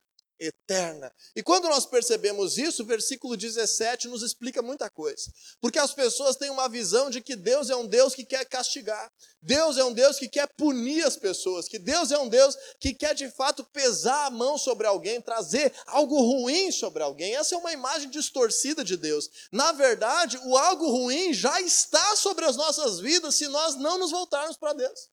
eterna. 0.42 1.12
E 1.36 1.42
quando 1.42 1.68
nós 1.68 1.86
percebemos 1.86 2.58
isso, 2.58 2.82
o 2.82 2.86
versículo 2.86 3.36
17 3.36 4.08
nos 4.08 4.22
explica 4.22 4.60
muita 4.60 4.90
coisa. 4.90 5.32
Porque 5.60 5.78
as 5.78 5.94
pessoas 5.94 6.36
têm 6.36 6.50
uma 6.50 6.68
visão 6.68 7.08
de 7.08 7.20
que 7.20 7.36
Deus 7.36 7.70
é 7.70 7.76
um 7.76 7.86
Deus 7.86 8.14
que 8.14 8.24
quer 8.24 8.44
castigar. 8.44 9.10
Deus 9.40 9.76
é 9.76 9.84
um 9.84 9.92
Deus 9.92 10.18
que 10.18 10.28
quer 10.28 10.48
punir 10.56 11.04
as 11.04 11.16
pessoas, 11.16 11.68
que 11.68 11.78
Deus 11.78 12.10
é 12.10 12.18
um 12.18 12.28
Deus 12.28 12.56
que 12.80 12.92
quer 12.92 13.14
de 13.14 13.28
fato 13.30 13.64
pesar 13.72 14.26
a 14.26 14.30
mão 14.30 14.58
sobre 14.58 14.86
alguém, 14.86 15.20
trazer 15.20 15.72
algo 15.86 16.16
ruim 16.20 16.70
sobre 16.72 17.02
alguém. 17.02 17.34
Essa 17.36 17.54
é 17.54 17.58
uma 17.58 17.72
imagem 17.72 18.10
distorcida 18.10 18.84
de 18.84 18.96
Deus. 18.96 19.28
Na 19.50 19.72
verdade, 19.72 20.38
o 20.44 20.56
algo 20.56 20.88
ruim 20.90 21.32
já 21.32 21.60
está 21.60 22.16
sobre 22.16 22.44
as 22.44 22.56
nossas 22.56 23.00
vidas 23.00 23.34
se 23.34 23.48
nós 23.48 23.76
não 23.76 23.98
nos 23.98 24.10
voltarmos 24.10 24.56
para 24.56 24.72
Deus. 24.72 25.12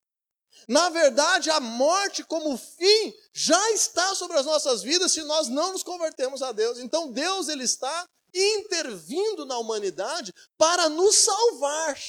Na 0.67 0.89
verdade, 0.89 1.49
a 1.49 1.59
morte 1.59 2.23
como 2.23 2.57
fim 2.57 3.13
já 3.33 3.71
está 3.71 4.13
sobre 4.15 4.37
as 4.37 4.45
nossas 4.45 4.81
vidas 4.81 5.11
se 5.11 5.23
nós 5.23 5.47
não 5.47 5.73
nos 5.73 5.83
convertemos 5.83 6.41
a 6.41 6.51
Deus. 6.51 6.79
Então 6.79 7.11
Deus 7.11 7.49
ele 7.49 7.63
está 7.63 8.05
intervindo 8.33 9.45
na 9.45 9.57
humanidade 9.57 10.33
para 10.57 10.89
nos 10.89 11.15
salvar 11.15 11.99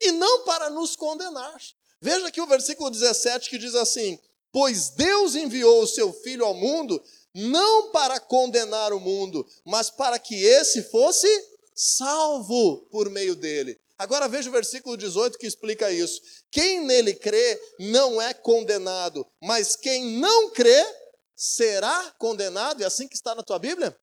e 0.00 0.12
não 0.12 0.44
para 0.44 0.70
nos 0.70 0.94
condenar. 0.94 1.60
Veja 2.00 2.28
aqui 2.28 2.40
o 2.40 2.46
versículo 2.46 2.90
17 2.90 3.50
que 3.50 3.58
diz 3.58 3.74
assim: 3.74 4.18
Pois 4.52 4.90
Deus 4.90 5.34
enviou 5.34 5.82
o 5.82 5.86
seu 5.86 6.12
filho 6.12 6.44
ao 6.44 6.54
mundo 6.54 7.02
não 7.34 7.90
para 7.90 8.18
condenar 8.18 8.92
o 8.92 9.00
mundo, 9.00 9.46
mas 9.64 9.90
para 9.90 10.18
que 10.18 10.34
esse 10.34 10.82
fosse 10.84 11.28
salvo 11.74 12.88
por 12.90 13.08
meio 13.10 13.36
dele. 13.36 13.78
Agora 13.98 14.28
veja 14.28 14.48
o 14.48 14.52
versículo 14.52 14.96
18 14.96 15.36
que 15.36 15.46
explica 15.46 15.90
isso. 15.90 16.20
Quem 16.50 16.84
nele 16.86 17.14
crê 17.14 17.60
não 17.80 18.22
é 18.22 18.32
condenado, 18.32 19.26
mas 19.42 19.74
quem 19.74 20.18
não 20.18 20.50
crê 20.50 20.86
será 21.34 22.12
condenado. 22.12 22.82
É 22.82 22.86
assim 22.86 23.08
que 23.08 23.16
está 23.16 23.34
na 23.34 23.42
tua 23.42 23.58
Bíblia? 23.58 23.98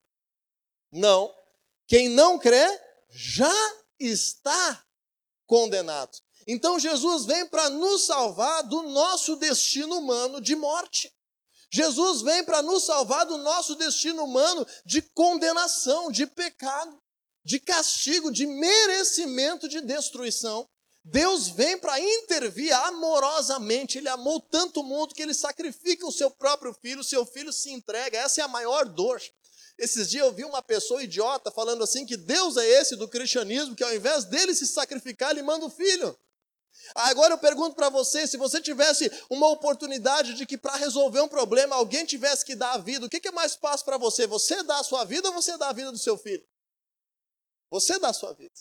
Não. 0.92 1.34
Quem 1.88 2.10
não 2.10 2.38
crê 2.38 2.66
já 3.10 3.75
está 4.00 4.84
condenado. 5.48 6.18
Então 6.48 6.78
Jesus 6.78 7.25
vem 7.25 7.48
para 7.48 7.70
nos 7.70 8.06
salvar 8.06 8.64
do 8.64 8.84
nosso 8.84 9.36
destino 9.38 9.98
humano 9.98 10.42
de 10.42 10.56
morte. 10.56 11.12
Jesus 11.72 12.22
vem 12.22 12.44
para 12.44 12.62
nos 12.62 12.86
salvar 12.86 13.25
do 13.25 13.38
nosso 13.38 13.75
destino 13.75 14.24
humano 14.24 14.66
de 14.86 15.02
condenação, 15.02 16.12
de 16.12 16.28
pecado, 16.28 17.02
de 17.46 17.60
castigo, 17.60 18.32
de 18.32 18.48
merecimento 18.48 19.70
de 19.70 19.80
destruição. 19.80 20.68
Deus 21.04 21.50
vem 21.50 21.78
para 21.78 22.00
intervir 22.00 22.75
amorosamente. 22.75 24.00
Ele 24.00 24.10
amou 24.10 24.40
tanto 24.40 24.80
o 24.80 24.84
mundo 24.84 25.14
que 25.14 25.22
ele 25.22 25.36
sacrifica 25.36 26.08
o 26.08 26.12
seu 26.12 26.32
próprio 26.32 26.74
filho, 26.74 27.02
o 27.02 27.04
seu 27.04 27.24
filho 27.24 27.54
se 27.54 27.72
entrega. 27.72 28.18
Essa 28.18 28.42
é 28.42 28.44
a 28.44 28.48
maior 28.48 28.86
dor. 28.86 29.22
Esses 29.78 30.10
dias 30.10 30.25
eu 30.25 30.34
vi 30.34 30.44
uma 30.44 30.64
pessoa 30.64 31.04
idiota 31.04 31.52
falando 31.52 31.84
assim 31.84 32.06
que 32.06 32.18
Deus 32.18 32.58
é 32.58 32.66
esse 32.66 32.96
do 32.96 33.08
cristianismo, 33.08 33.75
que 33.75 33.84
ao 33.84 33.94
invés 33.94 34.25
dele 34.25 34.56
se 34.56 34.66
sacrificar, 34.66 35.30
ele 35.32 35.44
manda 35.44 35.66
o 35.66 35.70
filho. 35.70 36.18
Agora 36.96 37.34
eu 37.34 37.38
pergunto 37.38 37.75
para 37.75 37.90
você: 37.90 38.25
se 38.25 38.38
você 38.38 38.60
tivesse 38.60 39.12
uma 39.30 39.48
oportunidade 39.50 40.34
de 40.34 40.46
que 40.46 40.58
para 40.58 40.78
resolver 40.78 41.22
um 41.22 41.28
problema 41.28 41.75
alguém 41.75 42.06
tivesse 42.06 42.44
que 42.44 42.56
dar 42.56 42.72
a 42.72 42.78
vida, 42.78 43.06
o 43.06 43.10
que, 43.10 43.28
é 43.28 43.32
mais 43.32 43.54
fácil 43.54 43.86
para 43.86 43.98
você? 43.98 44.25
Você 44.25 44.64
dar 44.64 44.80
a 44.80 44.84
sua 44.84 45.04
vida 45.04 45.28
ou 45.28 45.34
você 45.34 45.58
dar 45.58 45.70
a 45.70 45.74
vida 45.74 45.92
do 45.92 45.98
seu 45.98 46.18
filho? 46.18 46.44
Você 47.75 48.00
dá 48.00 48.08
a 48.08 48.13
sua 48.13 48.32
vida. 48.32 48.55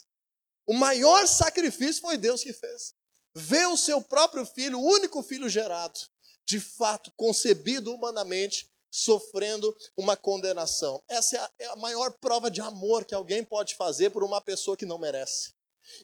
O 0.67 0.75
maior 0.75 1.29
sacrifício 1.29 2.03
foi 2.03 2.19
Deus 2.19 2.43
que 2.43 2.53
fez. 2.53 2.95
Ver 3.33 3.69
o 3.69 3.77
seu 3.77 4.03
próprio 4.03 4.45
filho, 4.45 4.81
o 4.81 4.85
único 4.85 5.23
filho 5.23 5.49
gerado, 5.49 6.01
de 6.45 6.59
fato 6.59 7.13
concebido 7.17 7.95
humanamente, 7.95 8.69
sofrendo 8.91 9.77
uma 9.97 10.17
condenação. 10.17 11.01
Essa 11.09 11.37
é 11.37 11.39
a, 11.39 11.51
é 11.61 11.67
a 11.67 11.77
maior 11.77 12.13
prova 12.15 12.51
de 12.51 12.61
amor 12.61 13.05
que 13.05 13.15
alguém 13.15 13.45
pode 13.45 13.77
fazer 13.77 14.11
por 14.11 14.25
uma 14.25 14.41
pessoa 14.41 14.77
que 14.77 14.87
não 14.87 14.99
merece. 14.99 15.53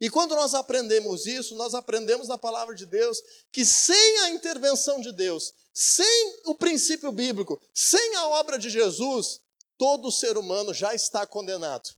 E 0.00 0.08
quando 0.08 0.36
nós 0.36 0.54
aprendemos 0.54 1.26
isso, 1.26 1.56
nós 1.56 1.74
aprendemos 1.74 2.28
na 2.28 2.38
palavra 2.38 2.76
de 2.76 2.86
Deus 2.86 3.20
que 3.50 3.64
sem 3.64 4.18
a 4.20 4.30
intervenção 4.30 5.00
de 5.00 5.10
Deus, 5.10 5.52
sem 5.74 6.40
o 6.44 6.54
princípio 6.54 7.10
bíblico, 7.10 7.60
sem 7.74 8.14
a 8.14 8.28
obra 8.28 8.56
de 8.56 8.70
Jesus, 8.70 9.40
todo 9.76 10.12
ser 10.12 10.38
humano 10.38 10.72
já 10.72 10.94
está 10.94 11.26
condenado. 11.26 11.90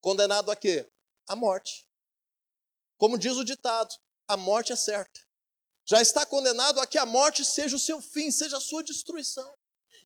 Condenado 0.00 0.50
a 0.50 0.56
quê? 0.56 0.88
A 1.26 1.34
morte. 1.34 1.86
Como 2.96 3.18
diz 3.18 3.36
o 3.36 3.44
ditado, 3.44 3.94
a 4.26 4.36
morte 4.36 4.72
é 4.72 4.76
certa. 4.76 5.20
Já 5.84 6.00
está 6.00 6.26
condenado 6.26 6.80
a 6.80 6.86
que 6.86 6.98
a 6.98 7.06
morte 7.06 7.44
seja 7.44 7.74
o 7.74 7.80
seu 7.80 8.00
fim, 8.00 8.30
seja 8.30 8.58
a 8.58 8.60
sua 8.60 8.82
destruição. 8.82 9.57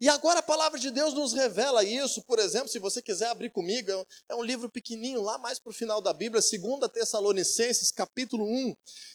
E 0.02 0.08
agora 0.08 0.40
a 0.40 0.42
palavra 0.42 0.80
de 0.80 0.90
Deus 0.90 1.14
nos 1.14 1.32
revela 1.32 1.84
isso, 1.84 2.22
por 2.22 2.40
exemplo, 2.40 2.66
se 2.66 2.80
você 2.80 3.00
quiser 3.00 3.28
abrir 3.28 3.50
comigo, 3.50 3.88
é 4.28 4.34
um 4.34 4.42
é 4.42 4.46
livro 4.48 4.68
pequenininho, 4.68 5.22
lá 5.22 5.38
mais 5.38 5.60
para 5.60 5.70
o 5.70 5.72
final 5.72 6.00
da 6.00 6.12
Bíblia, 6.12 6.42
2 6.42 6.90
Tessalonicenses, 6.92 7.92
capítulo 7.92 8.44
1. 8.44 8.74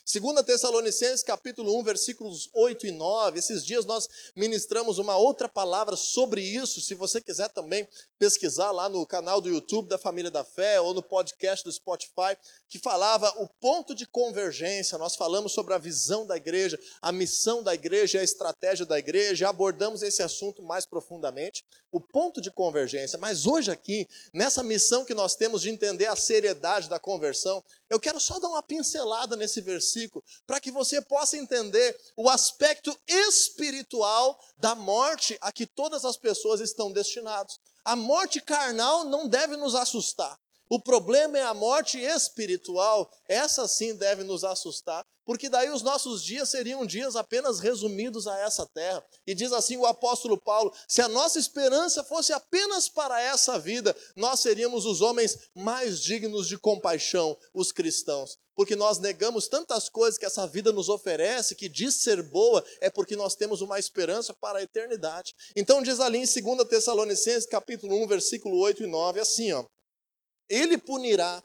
2 0.09 0.45
Tessalonicenses, 0.45 1.23
capítulo 1.23 1.77
1, 1.77 1.83
versículos 1.83 2.49
8 2.53 2.87
e 2.87 2.91
9. 2.91 3.37
Esses 3.37 3.65
dias 3.65 3.83
nós 3.83 4.07
ministramos 4.33 4.97
uma 4.97 5.17
outra 5.17 5.49
palavra 5.49 5.97
sobre 5.97 6.39
isso, 6.39 6.79
se 6.79 6.95
você 6.95 7.19
quiser 7.19 7.49
também 7.49 7.85
pesquisar 8.17 8.71
lá 8.71 8.87
no 8.87 9.05
canal 9.05 9.41
do 9.41 9.49
YouTube 9.49 9.89
da 9.89 9.97
Família 9.97 10.31
da 10.31 10.45
Fé 10.45 10.79
ou 10.79 10.93
no 10.93 11.03
podcast 11.03 11.65
do 11.65 11.71
Spotify, 11.71 12.37
que 12.69 12.79
falava 12.79 13.29
o 13.41 13.47
ponto 13.59 13.93
de 13.93 14.07
convergência. 14.07 14.97
Nós 14.97 15.17
falamos 15.17 15.51
sobre 15.51 15.73
a 15.73 15.77
visão 15.77 16.25
da 16.25 16.37
igreja, 16.37 16.79
a 17.01 17.11
missão 17.11 17.61
da 17.61 17.73
igreja, 17.73 18.21
a 18.21 18.23
estratégia 18.23 18.85
da 18.85 18.97
igreja, 18.97 19.49
abordamos 19.49 20.01
esse 20.01 20.23
assunto 20.23 20.63
mais 20.63 20.76
mais 20.77 20.85
profundamente 20.85 21.65
o 21.91 21.99
ponto 21.99 22.39
de 22.39 22.51
convergência. 22.51 23.17
Mas 23.17 23.47
hoje, 23.47 23.71
aqui, 23.71 24.07
nessa 24.31 24.61
missão 24.61 25.03
que 25.03 25.15
nós 25.15 25.35
temos 25.35 25.63
de 25.63 25.71
entender 25.71 26.05
a 26.05 26.15
seriedade 26.15 26.87
da 26.87 26.99
conversão, 26.99 27.63
eu 27.89 27.99
quero 27.99 28.19
só 28.19 28.39
dar 28.39 28.49
uma 28.49 28.61
pincelada 28.61 29.35
nesse 29.35 29.59
versículo, 29.59 30.23
para 30.45 30.59
que 30.59 30.69
você 30.69 31.01
possa 31.01 31.35
entender 31.35 31.99
o 32.15 32.29
aspecto 32.29 32.95
espiritual 33.07 34.39
da 34.59 34.75
morte 34.75 35.35
a 35.41 35.51
que 35.51 35.65
todas 35.65 36.05
as 36.05 36.15
pessoas 36.15 36.61
estão 36.61 36.91
destinadas. 36.91 37.59
A 37.83 37.95
morte 37.95 38.39
carnal 38.39 39.03
não 39.03 39.27
deve 39.27 39.57
nos 39.57 39.73
assustar. 39.73 40.39
O 40.69 40.79
problema 40.79 41.39
é 41.39 41.43
a 41.43 41.53
morte 41.53 41.97
espiritual, 41.97 43.09
essa 43.27 43.67
sim 43.67 43.95
deve 43.95 44.23
nos 44.23 44.43
assustar, 44.43 45.03
porque 45.27 45.49
daí 45.49 45.69
os 45.69 45.81
nossos 45.81 46.23
dias 46.23 46.47
seriam 46.47 46.85
dias 46.85 47.17
apenas 47.17 47.59
resumidos 47.59 48.27
a 48.27 48.39
essa 48.39 48.65
terra. 48.65 49.05
E 49.27 49.35
diz 49.35 49.51
assim 49.51 49.75
o 49.75 49.85
apóstolo 49.85 50.37
Paulo: 50.37 50.73
se 50.87 51.01
a 51.01 51.09
nossa 51.09 51.37
esperança 51.37 52.01
fosse 52.01 52.31
apenas 52.31 52.87
para 52.87 53.21
essa 53.21 53.59
vida, 53.59 53.93
nós 54.15 54.39
seríamos 54.39 54.85
os 54.85 55.01
homens 55.01 55.37
mais 55.53 55.99
dignos 55.99 56.47
de 56.47 56.57
compaixão, 56.57 57.37
os 57.53 57.73
cristãos. 57.73 58.37
Porque 58.55 58.73
nós 58.73 58.99
negamos 58.99 59.49
tantas 59.49 59.89
coisas 59.89 60.17
que 60.17 60.25
essa 60.25 60.47
vida 60.47 60.71
nos 60.71 60.87
oferece, 60.87 61.55
que 61.55 61.67
diz 61.67 61.95
ser 61.95 62.23
boa, 62.23 62.63
é 62.79 62.89
porque 62.89 63.17
nós 63.17 63.35
temos 63.35 63.59
uma 63.59 63.77
esperança 63.77 64.33
para 64.33 64.59
a 64.59 64.63
eternidade. 64.63 65.35
Então 65.57 65.83
diz 65.83 65.99
ali 65.99 66.19
em 66.19 66.55
2 66.55 66.69
Tessalonicenses, 66.69 67.45
capítulo 67.45 68.01
1, 68.01 68.07
versículo 68.07 68.57
8 68.59 68.83
e 68.83 68.87
9, 68.87 69.19
assim, 69.19 69.51
ó. 69.51 69.65
Ele 70.49 70.77
punirá 70.77 71.43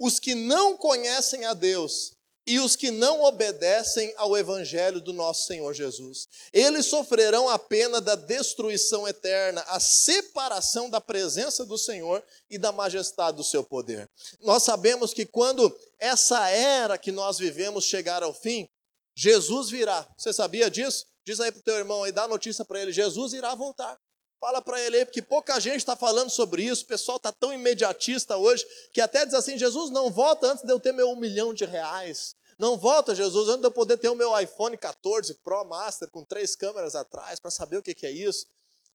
os 0.00 0.18
que 0.18 0.34
não 0.34 0.76
conhecem 0.76 1.44
a 1.46 1.54
Deus 1.54 2.18
e 2.46 2.58
os 2.58 2.74
que 2.74 2.90
não 2.90 3.22
obedecem 3.22 4.12
ao 4.16 4.36
evangelho 4.36 5.00
do 5.00 5.12
nosso 5.12 5.46
Senhor 5.46 5.72
Jesus. 5.74 6.26
Eles 6.52 6.86
sofrerão 6.86 7.48
a 7.48 7.58
pena 7.58 8.00
da 8.00 8.14
destruição 8.14 9.06
eterna, 9.06 9.62
a 9.68 9.78
separação 9.78 10.88
da 10.88 11.00
presença 11.00 11.64
do 11.64 11.78
Senhor 11.78 12.22
e 12.48 12.58
da 12.58 12.72
majestade 12.72 13.36
do 13.36 13.44
seu 13.44 13.62
poder. 13.62 14.08
Nós 14.40 14.62
sabemos 14.62 15.12
que 15.12 15.26
quando 15.26 15.74
essa 15.98 16.48
era 16.48 16.98
que 16.98 17.12
nós 17.12 17.38
vivemos 17.38 17.84
chegar 17.84 18.22
ao 18.22 18.34
fim, 18.34 18.68
Jesus 19.14 19.70
virá. 19.70 20.08
Você 20.16 20.32
sabia 20.32 20.70
disso? 20.70 21.06
Diz 21.24 21.38
aí 21.40 21.52
para 21.52 21.60
o 21.60 21.64
teu 21.64 21.76
irmão 21.76 22.02
aí, 22.02 22.12
dá 22.12 22.26
notícia 22.26 22.64
para 22.64 22.80
ele: 22.80 22.92
Jesus 22.92 23.32
irá 23.32 23.54
voltar. 23.54 23.98
Fala 24.40 24.62
para 24.62 24.80
ele 24.80 24.96
aí, 24.96 25.04
porque 25.04 25.20
pouca 25.20 25.60
gente 25.60 25.76
está 25.76 25.94
falando 25.94 26.30
sobre 26.30 26.62
isso. 26.62 26.84
O 26.84 26.86
pessoal 26.86 27.18
está 27.18 27.30
tão 27.30 27.52
imediatista 27.52 28.38
hoje 28.38 28.66
que 28.90 29.00
até 29.00 29.26
diz 29.26 29.34
assim: 29.34 29.58
Jesus, 29.58 29.90
não 29.90 30.10
volta 30.10 30.46
antes 30.46 30.64
de 30.64 30.72
eu 30.72 30.80
ter 30.80 30.92
meu 30.92 31.10
um 31.10 31.16
milhão 31.16 31.52
de 31.52 31.66
reais. 31.66 32.34
Não 32.58 32.78
volta, 32.78 33.14
Jesus, 33.14 33.48
antes 33.48 33.60
de 33.60 33.66
eu 33.66 33.70
poder 33.70 33.98
ter 33.98 34.08
o 34.08 34.14
meu 34.14 34.38
iPhone 34.38 34.76
14 34.78 35.34
Pro 35.44 35.64
Master 35.64 36.10
com 36.10 36.24
três 36.24 36.56
câmeras 36.56 36.94
atrás 36.94 37.38
para 37.38 37.50
saber 37.50 37.76
o 37.76 37.82
que, 37.82 37.94
que 37.94 38.06
é 38.06 38.10
isso. 38.10 38.46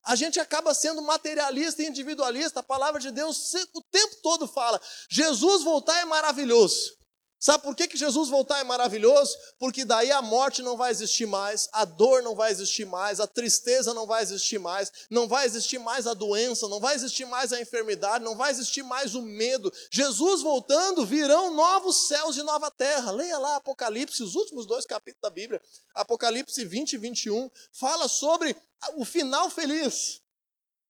A 0.04 0.16
gente 0.16 0.40
acaba 0.40 0.74
sendo 0.74 1.02
materialista 1.02 1.82
e 1.82 1.88
individualista. 1.88 2.60
A 2.60 2.64
palavra 2.64 3.00
de 3.00 3.12
Deus 3.12 3.54
o 3.74 3.82
tempo 3.84 4.16
todo 4.24 4.48
fala: 4.48 4.82
Jesus 5.10 5.64
voltar 5.64 6.00
é 6.00 6.06
maravilhoso. 6.06 6.98
Sabe 7.46 7.64
por 7.64 7.76
que, 7.76 7.88
que 7.88 7.96
Jesus 7.96 8.28
voltar 8.28 8.60
é 8.60 8.64
maravilhoso? 8.64 9.38
Porque 9.60 9.86
daí 9.86 10.12
a 10.12 10.20
morte 10.20 10.64
não 10.64 10.76
vai 10.76 10.90
existir 10.90 11.28
mais, 11.28 11.70
a 11.72 11.86
dor 11.86 12.24
não 12.24 12.34
vai 12.34 12.52
existir 12.52 12.86
mais, 12.86 13.20
a 13.20 13.28
tristeza 13.28 13.94
não 13.94 14.08
vai 14.08 14.24
existir 14.24 14.58
mais, 14.58 14.92
não 15.12 15.28
vai 15.28 15.46
existir 15.46 15.78
mais 15.78 16.08
a 16.08 16.16
doença, 16.16 16.68
não 16.68 16.80
vai 16.80 16.96
existir 16.96 17.24
mais 17.26 17.54
a 17.54 17.62
enfermidade, 17.62 18.26
não 18.26 18.36
vai 18.36 18.50
existir 18.50 18.82
mais 18.82 19.14
o 19.14 19.22
medo. 19.22 19.72
Jesus 19.92 20.42
voltando, 20.42 21.06
virão 21.06 21.54
novos 21.54 22.08
céus 22.08 22.36
e 22.36 22.42
nova 22.42 22.72
terra. 22.72 23.12
Leia 23.12 23.38
lá 23.38 23.58
Apocalipse, 23.58 24.24
os 24.24 24.34
últimos 24.34 24.66
dois 24.66 24.84
capítulos 24.84 25.22
da 25.22 25.30
Bíblia, 25.30 25.62
Apocalipse 25.94 26.66
20 26.66 26.94
e 26.94 26.98
21, 26.98 27.52
fala 27.72 28.08
sobre 28.08 28.56
o 28.96 29.06
final 29.06 29.52
feliz. 29.52 30.20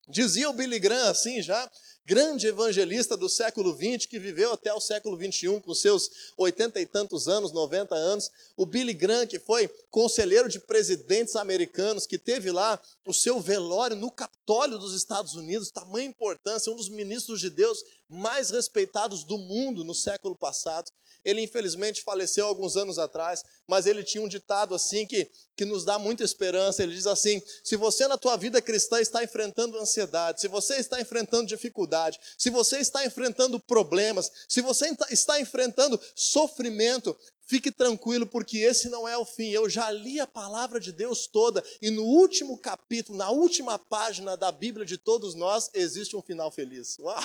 Dizia 0.08 0.50
o 0.50 0.54
Billy 0.54 0.80
Graham 0.80 1.10
assim 1.10 1.42
já, 1.42 1.70
grande 2.06 2.46
evangelista 2.48 3.18
do 3.18 3.28
século 3.28 3.76
XX, 3.76 4.06
que 4.06 4.20
viveu 4.20 4.54
até 4.54 4.72
o 4.72 4.80
século 4.80 5.18
XXI, 5.18 5.60
com 5.60 5.74
seus 5.74 6.34
oitenta 6.38 6.80
e 6.80 6.86
tantos 6.86 7.28
anos, 7.28 7.52
90 7.52 7.96
anos. 7.96 8.30
O 8.56 8.66
Billy 8.66 8.94
Graham, 8.94 9.26
que 9.26 9.40
foi 9.40 9.68
conselheiro 9.90 10.48
de 10.48 10.60
presidentes 10.60 11.36
americanos, 11.36 12.06
que 12.06 12.20
teve 12.20 12.52
lá 12.52 12.80
o 13.06 13.14
seu 13.14 13.40
velório 13.40 13.96
no 13.96 14.12
Capitólio 14.12 14.78
dos 14.78 14.94
Estados 14.94 15.34
Unidos, 15.34 15.72
tamanha 15.72 16.08
importância, 16.08 16.72
um 16.72 16.76
dos 16.76 16.90
ministros 16.90 17.42
de 17.42 17.50
Deus 17.50 17.84
mais 18.16 18.50
respeitados 18.50 19.24
do 19.24 19.38
mundo 19.38 19.84
no 19.84 19.94
século 19.94 20.36
passado. 20.36 20.92
Ele 21.24 21.42
infelizmente 21.42 22.04
faleceu 22.04 22.46
alguns 22.46 22.78
anos 22.78 23.00
atrás, 23.00 23.44
mas 23.68 23.88
ele 23.88 24.04
tinha 24.04 24.24
um 24.24 24.28
ditado 24.28 24.76
assim 24.76 25.08
que, 25.08 25.28
que 25.56 25.66
nos 25.66 25.84
dá 25.84 25.98
muita 25.98 26.24
esperança. 26.24 26.84
Ele 26.84 26.94
diz 26.94 27.08
assim: 27.08 27.42
se 27.64 27.76
você 27.76 28.08
na 28.08 28.16
tua 28.16 28.38
vida 28.38 28.62
cristã 28.62 29.02
está 29.02 29.24
enfrentando 29.24 29.80
ansiedade, 29.80 30.42
se 30.42 30.48
você 30.48 30.76
está 30.76 31.02
enfrentando 31.02 31.48
dificuldade, 31.48 32.20
se 32.38 32.52
você 32.52 32.78
está 32.78 33.04
enfrentando 33.04 33.60
problemas, 33.60 34.32
se 34.48 34.62
você 34.62 34.96
está 35.10 35.42
enfrentando 35.42 36.00
sofrimento, 36.14 37.18
Fique 37.48 37.72
tranquilo, 37.72 38.26
porque 38.26 38.58
esse 38.58 38.90
não 38.90 39.08
é 39.08 39.16
o 39.16 39.24
fim. 39.24 39.50
Eu 39.50 39.70
já 39.70 39.92
li 39.92 40.20
a 40.20 40.26
palavra 40.26 40.80
de 40.80 40.92
Deus 40.92 41.28
toda, 41.28 41.64
e 41.80 41.92
no 41.92 42.04
último 42.04 42.58
capítulo, 42.58 43.18
na 43.18 43.30
última 43.30 43.78
página 43.78 44.36
da 44.36 44.52
Bíblia 44.52 44.84
de 44.84 44.98
todos 44.98 45.36
nós, 45.36 45.70
existe 45.74 46.16
um 46.16 46.24
final 46.24 46.50
feliz. 46.50 46.98
Uau! 47.00 47.22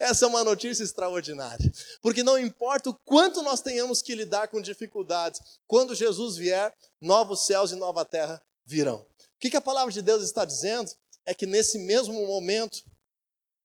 Essa 0.00 0.24
é 0.24 0.28
uma 0.28 0.42
notícia 0.42 0.82
extraordinária. 0.82 1.70
Porque 2.00 2.22
não 2.22 2.38
importa 2.38 2.88
o 2.88 2.94
quanto 3.04 3.42
nós 3.42 3.60
tenhamos 3.60 4.00
que 4.00 4.14
lidar 4.14 4.48
com 4.48 4.62
dificuldades, 4.62 5.40
quando 5.66 5.94
Jesus 5.94 6.36
vier, 6.36 6.74
novos 6.98 7.44
céus 7.44 7.70
e 7.70 7.76
nova 7.76 8.06
terra 8.06 8.42
virão. 8.64 9.06
O 9.36 9.38
que 9.38 9.56
a 9.56 9.60
palavra 9.60 9.92
de 9.92 10.00
Deus 10.00 10.22
está 10.22 10.44
dizendo? 10.44 10.90
É 11.26 11.34
que 11.34 11.44
nesse 11.46 11.78
mesmo 11.78 12.26
momento, 12.26 12.82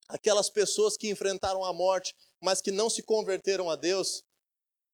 aquelas 0.10 0.50
pessoas 0.50 0.98
que 0.98 1.10
enfrentaram 1.10 1.64
a 1.64 1.72
morte, 1.72 2.14
mas 2.42 2.62
que 2.62 2.72
não 2.72 2.90
se 2.90 3.02
converteram 3.02 3.70
a 3.70 3.78
Deus, 3.78 4.24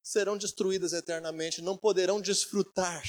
serão 0.09 0.37
destruídas 0.37 0.91
eternamente, 0.91 1.61
não 1.61 1.77
poderão 1.77 2.19
desfrutar 2.19 3.03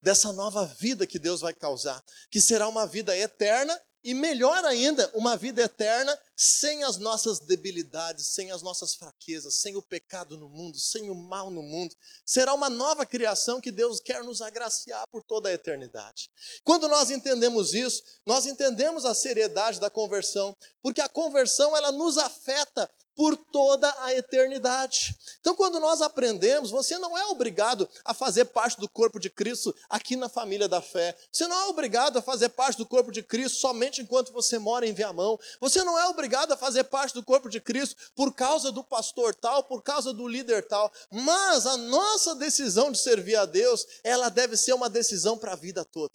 dessa 0.00 0.32
nova 0.32 0.64
vida 0.64 1.04
que 1.04 1.18
Deus 1.18 1.40
vai 1.40 1.52
causar, 1.52 2.00
que 2.30 2.40
será 2.40 2.68
uma 2.68 2.86
vida 2.86 3.16
eterna 3.16 3.76
e 4.04 4.14
melhor 4.14 4.64
ainda, 4.64 5.10
uma 5.12 5.36
vida 5.36 5.60
eterna 5.60 6.16
sem 6.36 6.84
as 6.84 6.96
nossas 6.96 7.40
debilidades, 7.40 8.28
sem 8.28 8.52
as 8.52 8.62
nossas 8.62 8.94
fraquezas, 8.94 9.60
sem 9.60 9.74
o 9.74 9.82
pecado 9.82 10.38
no 10.38 10.48
mundo, 10.48 10.78
sem 10.78 11.10
o 11.10 11.14
mal 11.16 11.50
no 11.50 11.60
mundo. 11.60 11.92
Será 12.24 12.54
uma 12.54 12.70
nova 12.70 13.04
criação 13.04 13.60
que 13.60 13.72
Deus 13.72 13.98
quer 13.98 14.22
nos 14.22 14.40
agraciar 14.40 15.02
por 15.10 15.24
toda 15.24 15.48
a 15.48 15.52
eternidade. 15.52 16.30
Quando 16.62 16.86
nós 16.86 17.10
entendemos 17.10 17.74
isso, 17.74 18.00
nós 18.24 18.46
entendemos 18.46 19.04
a 19.04 19.12
seriedade 19.12 19.80
da 19.80 19.90
conversão, 19.90 20.56
porque 20.80 21.00
a 21.00 21.08
conversão 21.08 21.76
ela 21.76 21.90
nos 21.90 22.16
afeta 22.16 22.88
por 23.18 23.36
toda 23.36 23.92
a 24.04 24.14
eternidade. 24.14 25.12
Então, 25.40 25.52
quando 25.56 25.80
nós 25.80 26.00
aprendemos, 26.00 26.70
você 26.70 26.96
não 26.98 27.18
é 27.18 27.26
obrigado 27.26 27.88
a 28.04 28.14
fazer 28.14 28.44
parte 28.44 28.78
do 28.78 28.88
corpo 28.88 29.18
de 29.18 29.28
Cristo 29.28 29.74
aqui 29.90 30.14
na 30.14 30.28
família 30.28 30.68
da 30.68 30.80
fé. 30.80 31.18
Você 31.32 31.48
não 31.48 31.62
é 31.62 31.66
obrigado 31.66 32.16
a 32.16 32.22
fazer 32.22 32.50
parte 32.50 32.78
do 32.78 32.86
corpo 32.86 33.10
de 33.10 33.20
Cristo 33.20 33.58
somente 33.58 34.00
enquanto 34.00 34.32
você 34.32 34.56
mora 34.56 34.86
em 34.86 34.92
Viamão. 34.92 35.36
Você 35.60 35.82
não 35.82 35.98
é 35.98 36.06
obrigado 36.06 36.52
a 36.52 36.56
fazer 36.56 36.84
parte 36.84 37.12
do 37.12 37.24
corpo 37.24 37.48
de 37.48 37.60
Cristo 37.60 37.96
por 38.14 38.32
causa 38.32 38.70
do 38.70 38.84
pastor 38.84 39.34
tal, 39.34 39.64
por 39.64 39.82
causa 39.82 40.12
do 40.12 40.28
líder 40.28 40.68
tal. 40.68 40.88
Mas 41.10 41.66
a 41.66 41.76
nossa 41.76 42.36
decisão 42.36 42.92
de 42.92 42.98
servir 42.98 43.34
a 43.34 43.44
Deus, 43.44 43.84
ela 44.04 44.28
deve 44.28 44.56
ser 44.56 44.74
uma 44.74 44.88
decisão 44.88 45.36
para 45.36 45.54
a 45.54 45.56
vida 45.56 45.84
toda. 45.84 46.14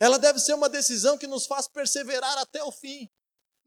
Ela 0.00 0.18
deve 0.18 0.40
ser 0.40 0.54
uma 0.54 0.68
decisão 0.68 1.16
que 1.16 1.28
nos 1.28 1.46
faz 1.46 1.68
perseverar 1.68 2.36
até 2.38 2.64
o 2.64 2.72
fim. 2.72 3.08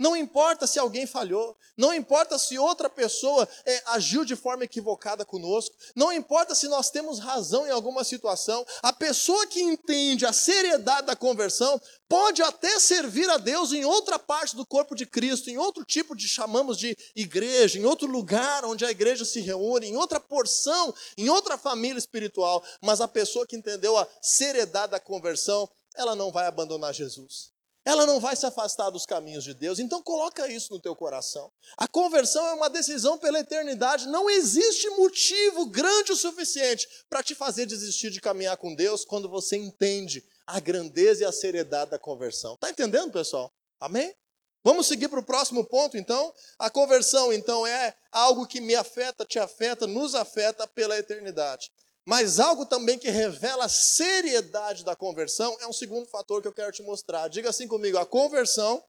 Não 0.03 0.17
importa 0.17 0.67
se 0.67 0.77
alguém 0.77 1.07
falhou, 1.07 1.55
não 1.77 1.93
importa 1.93 2.37
se 2.37 2.59
outra 2.59 2.89
pessoa 2.89 3.47
é, 3.65 3.83
agiu 3.85 4.25
de 4.25 4.35
forma 4.35 4.65
equivocada 4.65 5.23
conosco, 5.23 5.73
não 5.95 6.11
importa 6.11 6.53
se 6.53 6.67
nós 6.67 6.89
temos 6.89 7.19
razão 7.19 7.65
em 7.65 7.69
alguma 7.69 8.03
situação, 8.03 8.65
a 8.81 8.91
pessoa 8.91 9.47
que 9.47 9.61
entende 9.61 10.25
a 10.25 10.33
seriedade 10.33 11.07
da 11.07 11.15
conversão 11.15 11.79
pode 12.09 12.41
até 12.41 12.81
servir 12.81 13.29
a 13.29 13.37
Deus 13.37 13.71
em 13.71 13.85
outra 13.85 14.19
parte 14.19 14.57
do 14.57 14.65
corpo 14.65 14.93
de 14.93 15.05
Cristo, 15.05 15.49
em 15.49 15.57
outro 15.57 15.85
tipo 15.85 16.17
de 16.17 16.27
chamamos 16.27 16.77
de 16.77 16.97
igreja, 17.15 17.79
em 17.79 17.85
outro 17.85 18.05
lugar 18.05 18.65
onde 18.65 18.83
a 18.83 18.91
igreja 18.91 19.23
se 19.23 19.39
reúne, 19.39 19.87
em 19.87 19.95
outra 19.95 20.19
porção, 20.19 20.93
em 21.17 21.29
outra 21.29 21.57
família 21.57 21.97
espiritual, 21.97 22.61
mas 22.81 22.99
a 22.99 23.07
pessoa 23.07 23.47
que 23.47 23.55
entendeu 23.55 23.97
a 23.97 24.05
seriedade 24.21 24.91
da 24.91 24.99
conversão, 24.99 25.69
ela 25.95 26.13
não 26.13 26.29
vai 26.29 26.45
abandonar 26.45 26.93
Jesus. 26.93 27.52
Ela 27.85 28.05
não 28.05 28.19
vai 28.19 28.35
se 28.35 28.45
afastar 28.45 28.89
dos 28.89 29.05
caminhos 29.05 29.43
de 29.43 29.53
Deus. 29.53 29.77
Então 29.77 30.01
coloca 30.01 30.47
isso 30.47 30.71
no 30.71 30.79
teu 30.79 30.95
coração. 30.95 31.51
A 31.77 31.87
conversão 31.87 32.45
é 32.47 32.53
uma 32.53 32.69
decisão 32.69 33.17
pela 33.17 33.39
eternidade. 33.39 34.07
Não 34.07 34.29
existe 34.29 34.89
motivo 34.91 35.65
grande 35.65 36.13
o 36.13 36.15
suficiente 36.15 36.87
para 37.09 37.21
te 37.21 37.35
fazer 37.35 37.65
desistir 37.65 38.09
de 38.09 38.21
caminhar 38.21 38.57
com 38.57 38.73
Deus 38.73 39.03
quando 39.03 39.27
você 39.27 39.57
entende 39.57 40.23
a 40.47 40.59
grandeza 40.59 41.23
e 41.23 41.25
a 41.25 41.31
seriedade 41.31 41.91
da 41.91 41.99
conversão. 41.99 42.53
Está 42.55 42.69
entendendo, 42.69 43.11
pessoal? 43.11 43.51
Amém? 43.79 44.15
Vamos 44.63 44.87
seguir 44.87 45.09
para 45.09 45.19
o 45.19 45.25
próximo 45.25 45.65
ponto, 45.65 45.97
então? 45.97 46.33
A 46.57 46.69
conversão, 46.69 47.33
então, 47.33 47.67
é 47.67 47.93
algo 48.09 48.47
que 48.47 48.61
me 48.61 48.75
afeta, 48.75 49.25
te 49.25 49.37
afeta, 49.37 49.85
nos 49.85 50.15
afeta 50.15 50.65
pela 50.65 50.97
eternidade. 50.97 51.69
Mas 52.05 52.39
algo 52.39 52.65
também 52.65 52.99
que 52.99 53.09
revela 53.09 53.65
a 53.65 53.69
seriedade 53.69 54.83
da 54.83 54.95
conversão 54.95 55.55
é 55.61 55.67
um 55.67 55.73
segundo 55.73 56.05
fator 56.07 56.41
que 56.41 56.47
eu 56.47 56.53
quero 56.53 56.71
te 56.71 56.83
mostrar. 56.83 57.29
Diga 57.29 57.49
assim 57.49 57.67
comigo: 57.67 57.97
a 57.97 58.05
conversão 58.05 58.83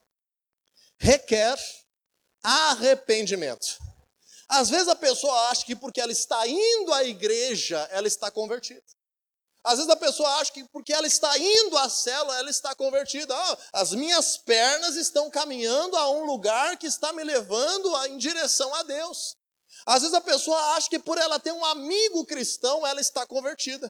requer 0.97 1.57
arrependimento. 2.43 3.79
Às 4.47 4.69
vezes 4.69 4.87
a 4.87 4.95
pessoa 4.95 5.49
acha 5.49 5.65
que 5.65 5.75
porque 5.75 6.01
ela 6.01 6.11
está 6.11 6.45
indo 6.47 6.93
à 6.93 7.03
igreja, 7.03 7.87
ela 7.91 8.07
está 8.07 8.29
convertida. 8.29 8.83
Às 9.63 9.77
vezes 9.77 9.89
a 9.89 9.95
pessoa 9.95 10.29
acha 10.35 10.51
que 10.51 10.63
porque 10.65 10.93
ela 10.93 11.07
está 11.07 11.35
indo 11.39 11.75
à 11.79 11.89
célula, 11.89 12.37
ela 12.37 12.51
está 12.51 12.75
convertida. 12.75 13.35
Oh, 13.35 13.57
as 13.73 13.93
minhas 13.93 14.37
pernas 14.37 14.95
estão 14.95 15.27
caminhando 15.31 15.97
a 15.97 16.11
um 16.11 16.25
lugar 16.25 16.77
que 16.77 16.85
está 16.85 17.11
me 17.11 17.23
levando 17.23 18.05
em 18.05 18.17
direção 18.17 18.75
a 18.75 18.83
Deus. 18.83 19.35
Às 19.85 20.01
vezes 20.01 20.15
a 20.15 20.21
pessoa 20.21 20.59
acha 20.75 20.89
que 20.89 20.99
por 20.99 21.17
ela 21.17 21.39
ter 21.39 21.51
um 21.51 21.63
amigo 21.65 22.25
cristão, 22.25 22.85
ela 22.85 22.99
está 22.99 23.25
convertida. 23.25 23.87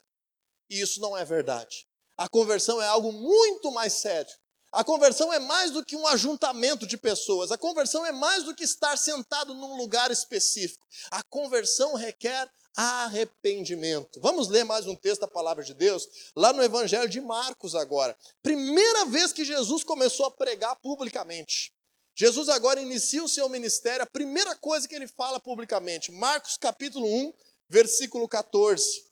E 0.69 0.81
isso 0.81 0.99
não 0.99 1.15
é 1.15 1.23
verdade. 1.23 1.87
A 2.17 2.27
conversão 2.27 2.81
é 2.81 2.87
algo 2.87 3.11
muito 3.11 3.71
mais 3.71 3.93
sério. 3.93 4.31
A 4.71 4.83
conversão 4.83 5.31
é 5.31 5.39
mais 5.39 5.71
do 5.71 5.85
que 5.85 5.95
um 5.95 6.05
ajuntamento 6.07 6.85
de 6.85 6.97
pessoas. 6.97 7.49
A 7.49 7.57
conversão 7.57 8.05
é 8.05 8.11
mais 8.11 8.43
do 8.43 8.53
que 8.53 8.63
estar 8.65 8.97
sentado 8.97 9.53
num 9.53 9.77
lugar 9.77 10.11
específico. 10.11 10.85
A 11.11 11.23
conversão 11.23 11.95
requer 11.95 12.49
arrependimento. 12.75 14.19
Vamos 14.19 14.49
ler 14.49 14.65
mais 14.65 14.85
um 14.85 14.95
texto 14.95 15.21
da 15.21 15.27
palavra 15.29 15.63
de 15.63 15.73
Deus, 15.73 16.05
lá 16.35 16.51
no 16.51 16.61
Evangelho 16.61 17.07
de 17.07 17.21
Marcos 17.21 17.73
agora. 17.73 18.17
Primeira 18.43 19.05
vez 19.05 19.31
que 19.31 19.45
Jesus 19.45 19.83
começou 19.83 20.25
a 20.25 20.31
pregar 20.31 20.75
publicamente. 20.81 21.73
Jesus 22.17 22.47
agora 22.47 22.81
inicia 22.81 23.21
o 23.21 23.27
seu 23.27 23.49
ministério, 23.49 24.03
a 24.03 24.05
primeira 24.05 24.55
coisa 24.55 24.87
que 24.87 24.95
ele 24.95 25.05
fala 25.05 25.37
publicamente, 25.37 26.13
Marcos 26.13 26.55
capítulo 26.55 27.05
1, 27.05 27.33
versículo 27.67 28.25
14. 28.25 29.03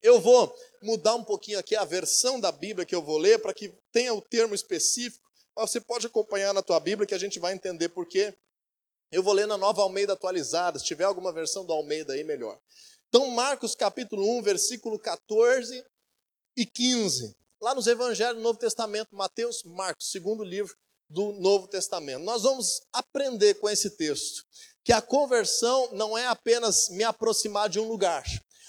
Eu 0.00 0.20
vou 0.20 0.54
mudar 0.80 1.16
um 1.16 1.24
pouquinho 1.24 1.58
aqui 1.58 1.74
a 1.74 1.84
versão 1.84 2.38
da 2.38 2.52
Bíblia 2.52 2.86
que 2.86 2.94
eu 2.94 3.02
vou 3.02 3.18
ler 3.18 3.42
para 3.42 3.52
que 3.52 3.74
tenha 3.90 4.14
o 4.14 4.22
termo 4.22 4.54
específico. 4.54 5.28
Você 5.56 5.80
pode 5.80 6.06
acompanhar 6.06 6.54
na 6.54 6.62
tua 6.62 6.78
Bíblia 6.78 7.04
que 7.04 7.14
a 7.14 7.18
gente 7.18 7.40
vai 7.40 7.52
entender 7.52 7.88
por 7.88 8.06
quê. 8.06 8.32
Eu 9.10 9.24
vou 9.24 9.32
ler 9.32 9.48
na 9.48 9.58
Nova 9.58 9.82
Almeida 9.82 10.12
atualizada, 10.12 10.78
se 10.78 10.84
tiver 10.84 11.04
alguma 11.04 11.32
versão 11.32 11.66
do 11.66 11.72
Almeida 11.72 12.12
aí 12.12 12.22
melhor. 12.22 12.60
Então, 13.08 13.26
Marcos 13.26 13.74
capítulo 13.74 14.38
1, 14.38 14.42
versículo 14.42 15.00
14 15.00 15.84
e 16.56 16.64
15. 16.64 17.36
Lá 17.60 17.74
nos 17.74 17.88
Evangelhos 17.88 18.36
do 18.36 18.42
Novo 18.42 18.58
Testamento, 18.58 19.16
Mateus, 19.16 19.64
Marcos, 19.64 20.12
segundo 20.12 20.44
livro 20.44 20.76
do 21.10 21.32
Novo 21.32 21.66
Testamento. 21.66 22.22
Nós 22.22 22.42
vamos 22.42 22.80
aprender 22.92 23.54
com 23.54 23.68
esse 23.68 23.90
texto 23.90 24.46
que 24.84 24.92
a 24.92 25.02
conversão 25.02 25.90
não 25.92 26.16
é 26.16 26.26
apenas 26.26 26.88
me 26.90 27.04
aproximar 27.04 27.68
de 27.68 27.78
um 27.78 27.88
lugar. 27.88 28.24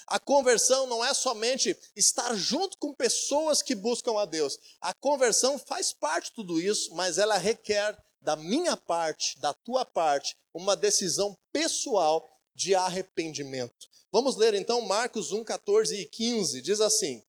A 0.06 0.18
conversão 0.18 0.86
não 0.86 1.02
é 1.02 1.14
somente 1.14 1.74
estar 1.96 2.34
junto 2.34 2.76
com 2.76 2.92
pessoas 2.92 3.62
que 3.62 3.74
buscam 3.74 4.18
a 4.18 4.26
Deus. 4.26 4.58
A 4.80 4.92
conversão 4.92 5.58
faz 5.58 5.92
parte 5.92 6.26
de 6.26 6.34
tudo 6.34 6.60
isso, 6.60 6.94
mas 6.94 7.16
ela 7.16 7.38
requer 7.38 7.96
da 8.20 8.36
minha 8.36 8.76
parte, 8.76 9.38
da 9.40 9.54
tua 9.54 9.84
parte, 9.84 10.36
uma 10.52 10.76
decisão 10.76 11.36
pessoal 11.52 12.28
de 12.54 12.74
arrependimento. 12.74 13.88
Vamos 14.10 14.36
ler 14.36 14.52
então 14.54 14.82
Marcos 14.82 15.32
1, 15.32 15.42
14 15.44 15.96
e 15.96 16.04
15. 16.04 16.60
Diz 16.60 16.80
assim: 16.80 17.22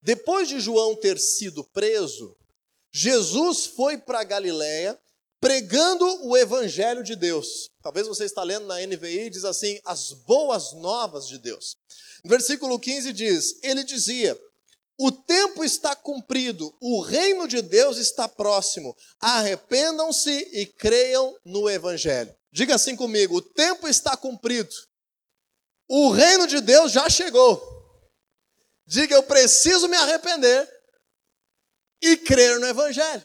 Depois 0.00 0.48
de 0.48 0.60
João 0.60 0.96
ter 0.96 1.18
sido 1.18 1.62
preso, 1.62 2.34
Jesus 2.92 3.66
foi 3.66 3.98
para 3.98 4.24
Galiléia 4.24 4.98
pregando 5.40 6.26
o 6.26 6.36
evangelho 6.36 7.02
de 7.02 7.14
Deus. 7.14 7.68
Talvez 7.82 8.06
você 8.06 8.24
está 8.24 8.42
lendo 8.42 8.66
na 8.66 8.84
NVI 8.84 9.30
diz 9.30 9.44
assim: 9.44 9.80
as 9.84 10.12
boas 10.12 10.72
novas 10.74 11.26
de 11.26 11.38
Deus. 11.38 11.76
versículo 12.24 12.78
15 12.78 13.12
diz: 13.12 13.58
Ele 13.62 13.84
dizia: 13.84 14.38
O 14.98 15.12
tempo 15.12 15.64
está 15.64 15.94
cumprido, 15.94 16.74
o 16.80 17.00
reino 17.00 17.46
de 17.46 17.62
Deus 17.62 17.98
está 17.98 18.28
próximo. 18.28 18.96
Arrependam-se 19.20 20.48
e 20.52 20.66
creiam 20.66 21.36
no 21.44 21.68
evangelho. 21.68 22.34
Diga 22.52 22.74
assim 22.74 22.96
comigo: 22.96 23.36
o 23.36 23.42
tempo 23.42 23.86
está 23.86 24.16
cumprido. 24.16 24.74
O 25.88 26.10
reino 26.10 26.46
de 26.46 26.60
Deus 26.60 26.92
já 26.92 27.08
chegou. 27.08 27.78
Diga, 28.86 29.14
eu 29.14 29.22
preciso 29.22 29.88
me 29.88 29.96
arrepender 29.96 30.68
e 32.00 32.16
crer 32.16 32.58
no 32.58 32.66
Evangelho. 32.66 33.24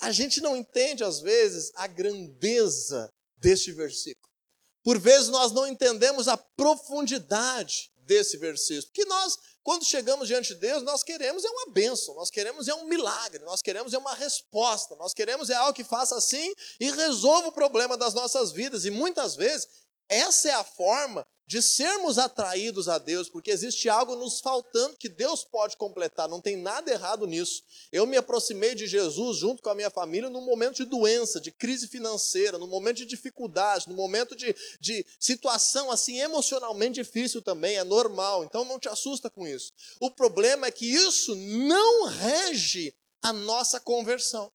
A 0.00 0.10
gente 0.12 0.40
não 0.40 0.56
entende, 0.56 1.04
às 1.04 1.20
vezes, 1.20 1.70
a 1.74 1.86
grandeza 1.86 3.12
deste 3.36 3.72
versículo. 3.72 4.28
Por 4.82 4.98
vezes 4.98 5.28
nós 5.28 5.52
não 5.52 5.66
entendemos 5.66 6.26
a 6.26 6.36
profundidade 6.36 7.90
desse 7.98 8.36
versículo. 8.38 8.86
Porque 8.86 9.04
nós, 9.04 9.38
quando 9.62 9.84
chegamos 9.84 10.26
diante 10.26 10.54
de 10.54 10.60
Deus, 10.60 10.82
nós 10.82 11.02
queremos 11.02 11.44
é 11.44 11.50
uma 11.50 11.72
bênção, 11.72 12.14
nós 12.14 12.30
queremos 12.30 12.66
é 12.66 12.74
um 12.74 12.86
milagre, 12.86 13.44
nós 13.44 13.60
queremos 13.60 13.92
é 13.92 13.98
uma 13.98 14.14
resposta, 14.14 14.96
nós 14.96 15.12
queremos 15.12 15.50
é 15.50 15.54
algo 15.54 15.74
que 15.74 15.84
faça 15.84 16.16
assim 16.16 16.52
e 16.80 16.90
resolva 16.90 17.48
o 17.48 17.52
problema 17.52 17.96
das 17.96 18.14
nossas 18.14 18.52
vidas. 18.52 18.84
E 18.84 18.90
muitas 18.90 19.36
vezes 19.36 19.68
essa 20.08 20.48
é 20.48 20.52
a 20.52 20.64
forma 20.64 21.26
de 21.50 21.60
sermos 21.60 22.16
atraídos 22.16 22.88
a 22.88 22.96
Deus, 22.96 23.28
porque 23.28 23.50
existe 23.50 23.88
algo 23.88 24.14
nos 24.14 24.38
faltando 24.38 24.96
que 24.96 25.08
Deus 25.08 25.42
pode 25.42 25.76
completar, 25.76 26.28
não 26.28 26.40
tem 26.40 26.56
nada 26.56 26.92
errado 26.92 27.26
nisso. 27.26 27.64
Eu 27.90 28.06
me 28.06 28.16
aproximei 28.16 28.72
de 28.72 28.86
Jesus 28.86 29.38
junto 29.38 29.60
com 29.60 29.68
a 29.68 29.74
minha 29.74 29.90
família 29.90 30.30
num 30.30 30.44
momento 30.44 30.76
de 30.76 30.84
doença, 30.84 31.40
de 31.40 31.50
crise 31.50 31.88
financeira, 31.88 32.56
num 32.56 32.68
momento 32.68 32.98
de 32.98 33.06
dificuldade, 33.06 33.88
num 33.88 33.96
momento 33.96 34.36
de, 34.36 34.54
de 34.78 35.04
situação 35.18 35.90
assim 35.90 36.20
emocionalmente 36.20 37.02
difícil 37.02 37.42
também, 37.42 37.78
é 37.78 37.82
normal, 37.82 38.44
então 38.44 38.64
não 38.64 38.78
te 38.78 38.88
assusta 38.88 39.28
com 39.28 39.44
isso. 39.44 39.72
O 39.98 40.08
problema 40.08 40.68
é 40.68 40.70
que 40.70 40.86
isso 40.86 41.34
não 41.34 42.04
rege 42.04 42.94
a 43.20 43.32
nossa 43.32 43.80
conversão. 43.80 44.52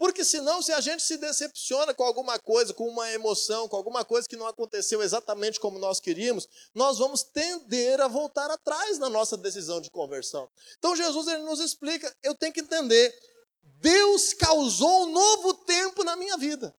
Porque 0.00 0.24
senão, 0.24 0.62
se 0.62 0.72
a 0.72 0.80
gente 0.80 1.02
se 1.02 1.18
decepciona 1.18 1.92
com 1.92 2.02
alguma 2.02 2.38
coisa, 2.38 2.72
com 2.72 2.88
uma 2.88 3.12
emoção, 3.12 3.68
com 3.68 3.76
alguma 3.76 4.02
coisa 4.02 4.26
que 4.26 4.34
não 4.34 4.46
aconteceu 4.46 5.02
exatamente 5.02 5.60
como 5.60 5.78
nós 5.78 6.00
queríamos, 6.00 6.48
nós 6.74 6.96
vamos 6.96 7.22
tender 7.22 8.00
a 8.00 8.08
voltar 8.08 8.50
atrás 8.50 8.98
na 8.98 9.10
nossa 9.10 9.36
decisão 9.36 9.78
de 9.78 9.90
conversão. 9.90 10.48
Então 10.78 10.96
Jesus 10.96 11.26
ele 11.26 11.42
nos 11.42 11.60
explica, 11.60 12.10
eu 12.22 12.34
tenho 12.34 12.50
que 12.50 12.62
entender, 12.62 13.14
Deus 13.62 14.32
causou 14.32 15.02
um 15.02 15.12
novo 15.12 15.52
tempo 15.52 16.02
na 16.02 16.16
minha 16.16 16.38
vida. 16.38 16.74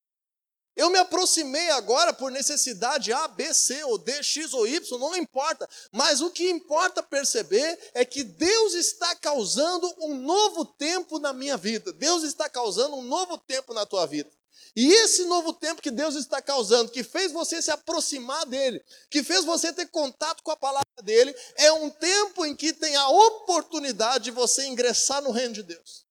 Eu 0.82 0.90
me 0.90 0.98
aproximei 0.98 1.70
agora 1.70 2.12
por 2.12 2.32
necessidade 2.32 3.14
A, 3.14 3.28
B, 3.28 3.54
C, 3.54 3.84
ou 3.84 4.00
D, 4.00 4.24
X 4.24 4.52
ou 4.52 4.66
Y, 4.66 4.98
não 4.98 5.16
importa. 5.16 5.70
Mas 5.92 6.22
o 6.22 6.32
que 6.32 6.50
importa 6.50 7.04
perceber 7.04 7.78
é 7.94 8.04
que 8.04 8.24
Deus 8.24 8.74
está 8.74 9.16
causando 9.18 9.94
um 10.00 10.16
novo 10.16 10.66
tempo 10.66 11.20
na 11.20 11.34
minha 11.34 11.56
vida. 11.56 11.94
Deus 11.94 12.24
está 12.24 12.50
causando 12.50 12.96
um 12.96 13.04
novo 13.04 13.38
tempo 13.38 13.76
na 13.76 13.86
tua 13.86 14.08
vida. 14.08 14.32
E 14.76 14.92
esse 14.92 15.24
novo 15.26 15.54
tempo 15.54 15.84
que 15.84 15.92
Deus 15.92 16.16
está 16.16 16.42
causando, 16.42 16.92
que 16.92 17.04
fez 17.04 17.32
você 17.32 17.62
se 17.62 17.70
aproximar 17.70 18.44
dele, 18.48 18.84
que 19.08 19.22
fez 19.22 19.46
você 19.46 19.72
ter 19.72 19.86
contato 19.86 20.42
com 20.42 20.50
a 20.50 20.58
palavra 20.58 21.04
dele, 21.04 21.36
é 21.58 21.72
um 21.74 21.92
tempo 21.92 22.44
em 22.44 22.56
que 22.56 22.74
tem 22.74 22.96
a 22.96 23.08
oportunidade 23.08 24.24
de 24.24 24.32
você 24.32 24.66
ingressar 24.66 25.22
no 25.22 25.30
reino 25.30 25.54
de 25.54 25.62
Deus. 25.62 26.10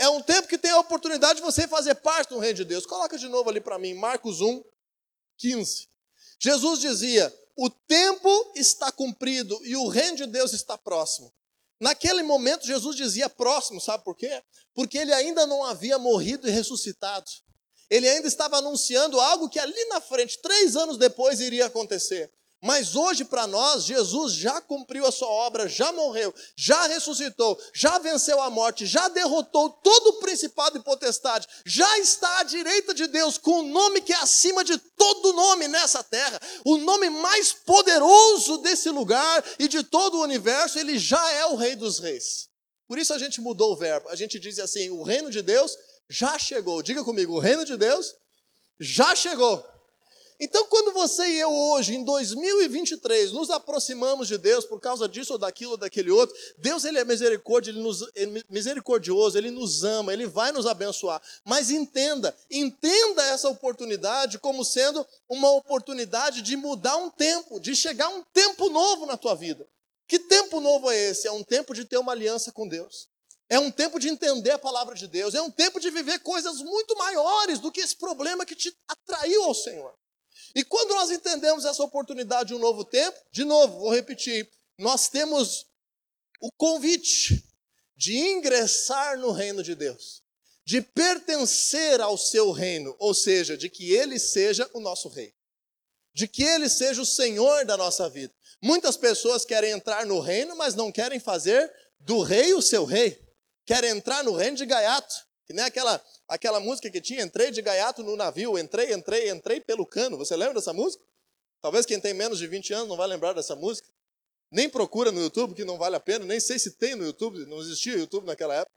É 0.00 0.08
um 0.08 0.22
tempo 0.22 0.48
que 0.48 0.56
tem 0.56 0.70
a 0.70 0.78
oportunidade 0.78 1.40
de 1.40 1.44
você 1.44 1.68
fazer 1.68 1.94
parte 1.96 2.30
do 2.30 2.38
reino 2.38 2.56
de 2.56 2.64
Deus. 2.64 2.86
Coloca 2.86 3.18
de 3.18 3.28
novo 3.28 3.50
ali 3.50 3.60
para 3.60 3.78
mim, 3.78 3.92
Marcos 3.92 4.40
1, 4.40 4.64
15. 5.36 5.88
Jesus 6.38 6.80
dizia: 6.80 7.30
O 7.54 7.68
tempo 7.68 8.52
está 8.56 8.90
cumprido 8.90 9.60
e 9.62 9.76
o 9.76 9.88
reino 9.88 10.16
de 10.16 10.26
Deus 10.26 10.54
está 10.54 10.78
próximo. 10.78 11.30
Naquele 11.78 12.22
momento, 12.22 12.66
Jesus 12.66 12.96
dizia 12.96 13.28
próximo, 13.28 13.78
sabe 13.78 14.02
por 14.02 14.16
quê? 14.16 14.42
Porque 14.72 14.96
ele 14.96 15.12
ainda 15.12 15.46
não 15.46 15.62
havia 15.64 15.98
morrido 15.98 16.48
e 16.48 16.50
ressuscitado. 16.50 17.30
Ele 17.90 18.08
ainda 18.08 18.26
estava 18.26 18.56
anunciando 18.56 19.20
algo 19.20 19.50
que 19.50 19.58
ali 19.58 19.84
na 19.90 20.00
frente, 20.00 20.40
três 20.40 20.76
anos 20.76 20.96
depois, 20.96 21.40
iria 21.40 21.66
acontecer. 21.66 22.32
Mas 22.62 22.94
hoje, 22.94 23.24
para 23.24 23.46
nós, 23.46 23.84
Jesus 23.84 24.34
já 24.34 24.60
cumpriu 24.60 25.06
a 25.06 25.12
sua 25.12 25.28
obra, 25.28 25.66
já 25.66 25.90
morreu, 25.92 26.34
já 26.54 26.86
ressuscitou, 26.88 27.58
já 27.74 27.98
venceu 27.98 28.40
a 28.42 28.50
morte, 28.50 28.84
já 28.84 29.08
derrotou 29.08 29.70
todo 29.70 30.08
o 30.08 30.18
principado 30.20 30.76
e 30.76 30.82
potestade, 30.82 31.48
já 31.64 31.98
está 31.98 32.40
à 32.40 32.42
direita 32.42 32.92
de 32.92 33.06
Deus 33.06 33.38
com 33.38 33.50
o 33.50 33.58
um 33.60 33.68
nome 33.70 34.02
que 34.02 34.12
é 34.12 34.16
acima 34.16 34.62
de 34.62 34.76
todo 34.76 35.32
nome 35.32 35.68
nessa 35.68 36.04
terra, 36.04 36.38
o 36.62 36.76
nome 36.76 37.08
mais 37.08 37.50
poderoso 37.50 38.58
desse 38.58 38.90
lugar 38.90 39.42
e 39.58 39.66
de 39.66 39.82
todo 39.82 40.18
o 40.18 40.22
universo, 40.22 40.78
ele 40.78 40.98
já 40.98 41.32
é 41.32 41.46
o 41.46 41.56
Rei 41.56 41.74
dos 41.74 41.98
Reis. 41.98 42.50
Por 42.86 42.98
isso 42.98 43.14
a 43.14 43.18
gente 43.18 43.40
mudou 43.40 43.72
o 43.72 43.76
verbo, 43.76 44.08
a 44.10 44.16
gente 44.16 44.38
diz 44.38 44.58
assim: 44.58 44.90
o 44.90 45.02
reino 45.02 45.30
de 45.30 45.40
Deus 45.40 45.78
já 46.10 46.38
chegou. 46.38 46.82
Diga 46.82 47.04
comigo, 47.04 47.34
o 47.34 47.38
reino 47.38 47.64
de 47.64 47.76
Deus 47.76 48.12
já 48.78 49.14
chegou. 49.14 49.64
Então, 50.42 50.66
quando 50.68 50.94
você 50.94 51.22
e 51.26 51.38
eu 51.38 51.52
hoje, 51.52 51.94
em 51.94 52.02
2023, 52.02 53.32
nos 53.32 53.50
aproximamos 53.50 54.26
de 54.26 54.38
Deus 54.38 54.64
por 54.64 54.80
causa 54.80 55.06
disso 55.06 55.34
ou 55.34 55.38
daquilo 55.38 55.72
ou 55.72 55.76
daquele 55.76 56.10
outro, 56.10 56.34
Deus 56.56 56.84
ele 56.84 56.98
é 56.98 57.04
misericórdia, 57.04 57.70
ele 57.70 57.80
nos, 57.80 58.00
ele 58.14 58.38
é 58.38 58.44
misericordioso, 58.48 59.36
Ele 59.36 59.50
nos 59.50 59.84
ama, 59.84 60.12
Ele 60.12 60.26
vai 60.26 60.50
nos 60.50 60.66
abençoar. 60.66 61.20
Mas 61.44 61.70
entenda, 61.70 62.34
entenda 62.50 63.22
essa 63.24 63.50
oportunidade 63.50 64.38
como 64.38 64.64
sendo 64.64 65.06
uma 65.28 65.50
oportunidade 65.50 66.40
de 66.40 66.56
mudar 66.56 66.96
um 66.96 67.10
tempo, 67.10 67.60
de 67.60 67.76
chegar 67.76 68.08
um 68.08 68.22
tempo 68.32 68.70
novo 68.70 69.04
na 69.04 69.16
tua 69.16 69.34
vida. 69.34 69.68
Que 70.08 70.18
tempo 70.18 70.58
novo 70.58 70.90
é 70.90 70.96
esse? 71.10 71.28
É 71.28 71.32
um 71.32 71.44
tempo 71.44 71.74
de 71.74 71.84
ter 71.84 71.98
uma 71.98 72.12
aliança 72.12 72.50
com 72.50 72.66
Deus. 72.66 73.08
É 73.48 73.58
um 73.58 73.70
tempo 73.70 73.98
de 73.98 74.08
entender 74.08 74.52
a 74.52 74.58
palavra 74.58 74.94
de 74.94 75.06
Deus. 75.06 75.34
É 75.34 75.42
um 75.42 75.50
tempo 75.50 75.78
de 75.78 75.90
viver 75.90 76.20
coisas 76.20 76.62
muito 76.62 76.96
maiores 76.96 77.58
do 77.58 77.70
que 77.70 77.80
esse 77.80 77.96
problema 77.96 78.46
que 78.46 78.54
te 78.54 78.74
atraiu 78.88 79.42
ao 79.44 79.54
Senhor. 79.54 79.99
E 80.54 80.64
quando 80.64 80.94
nós 80.94 81.10
entendemos 81.10 81.64
essa 81.64 81.82
oportunidade 81.82 82.48
de 82.48 82.54
um 82.54 82.58
novo 82.58 82.84
tempo, 82.84 83.18
de 83.30 83.44
novo, 83.44 83.80
vou 83.80 83.94
repetir, 83.94 84.50
nós 84.78 85.08
temos 85.08 85.66
o 86.40 86.50
convite 86.52 87.44
de 87.96 88.16
ingressar 88.16 89.18
no 89.18 89.30
reino 89.30 89.62
de 89.62 89.74
Deus, 89.74 90.22
de 90.64 90.80
pertencer 90.80 92.00
ao 92.00 92.16
seu 92.16 92.50
reino, 92.50 92.96
ou 92.98 93.12
seja, 93.12 93.56
de 93.56 93.68
que 93.68 93.92
ele 93.92 94.18
seja 94.18 94.68
o 94.72 94.80
nosso 94.80 95.08
rei, 95.08 95.34
de 96.14 96.26
que 96.26 96.42
ele 96.42 96.68
seja 96.68 97.02
o 97.02 97.06
senhor 97.06 97.64
da 97.64 97.76
nossa 97.76 98.08
vida. 98.08 98.34
Muitas 98.62 98.96
pessoas 98.96 99.44
querem 99.44 99.72
entrar 99.72 100.04
no 100.06 100.20
reino, 100.20 100.56
mas 100.56 100.74
não 100.74 100.90
querem 100.90 101.20
fazer 101.20 101.70
do 101.98 102.22
rei 102.22 102.52
o 102.54 102.62
seu 102.62 102.84
rei. 102.84 103.18
Querem 103.66 103.90
entrar 103.90 104.24
no 104.24 104.34
reino 104.34 104.56
de 104.56 104.66
gaiato, 104.66 105.14
que 105.46 105.52
nem 105.52 105.64
aquela 105.64 106.02
aquela 106.30 106.60
música 106.60 106.88
que 106.88 107.00
tinha, 107.00 107.22
entrei 107.22 107.50
de 107.50 107.60
gaiato 107.60 108.04
no 108.04 108.16
navio, 108.16 108.56
entrei, 108.56 108.94
entrei, 108.94 109.28
entrei 109.28 109.60
pelo 109.60 109.84
cano. 109.84 110.16
Você 110.16 110.36
lembra 110.36 110.54
dessa 110.54 110.72
música? 110.72 111.04
Talvez 111.60 111.84
quem 111.84 112.00
tem 112.00 112.14
menos 112.14 112.38
de 112.38 112.46
20 112.46 112.72
anos 112.72 112.88
não 112.88 112.96
vai 112.96 113.08
lembrar 113.08 113.32
dessa 113.32 113.56
música. 113.56 113.88
Nem 114.50 114.70
procura 114.70 115.10
no 115.10 115.20
YouTube, 115.20 115.54
que 115.54 115.64
não 115.64 115.76
vale 115.76 115.96
a 115.96 116.00
pena, 116.00 116.24
nem 116.24 116.38
sei 116.38 116.58
se 116.58 116.72
tem 116.72 116.94
no 116.94 117.04
YouTube, 117.04 117.44
não 117.46 117.60
existia 117.60 117.96
YouTube 117.96 118.26
naquela 118.26 118.54
época. 118.54 118.72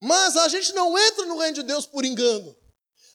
Mas 0.00 0.36
a 0.36 0.48
gente 0.48 0.72
não 0.72 0.96
entra 0.96 1.26
no 1.26 1.36
reino 1.36 1.54
de 1.54 1.62
Deus 1.64 1.84
por 1.84 2.04
engano. 2.04 2.56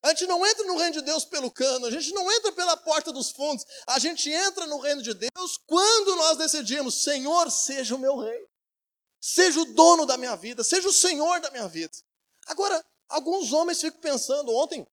A 0.04 0.10
gente 0.10 0.28
não 0.28 0.46
entra 0.46 0.66
no 0.66 0.78
reino 0.78 0.94
de 0.94 1.02
Deus 1.02 1.26
pelo 1.26 1.50
cano, 1.50 1.86
a 1.86 1.92
gente 1.92 2.14
não 2.14 2.30
entra 2.32 2.52
pela 2.52 2.78
porta 2.78 3.12
dos 3.12 3.32
fundos, 3.32 3.66
a 3.88 4.00
gente 4.00 4.30
entra 4.30 4.66
no 4.66 4.80
reino 4.80 5.02
de 5.02 5.14
Deus 5.14 5.58
quando 5.66 6.16
nós 6.16 6.38
decidimos: 6.38 7.04
Senhor, 7.04 7.52
seja 7.52 7.96
o 7.96 8.00
meu 8.00 8.18
rei, 8.18 8.48
seja 9.20 9.60
o 9.60 9.66
dono 9.74 10.06
da 10.06 10.18
minha 10.18 10.36
vida, 10.38 10.64
seja 10.64 10.88
o 10.88 10.94
Senhor 10.94 11.42
da 11.42 11.52
minha 11.52 11.68
vida. 11.68 11.92
Agora, 12.48 12.82
Alguns 13.10 13.52
homens 13.52 13.82
ficam 13.82 14.00
pensando, 14.00 14.54
ontem 14.54 14.88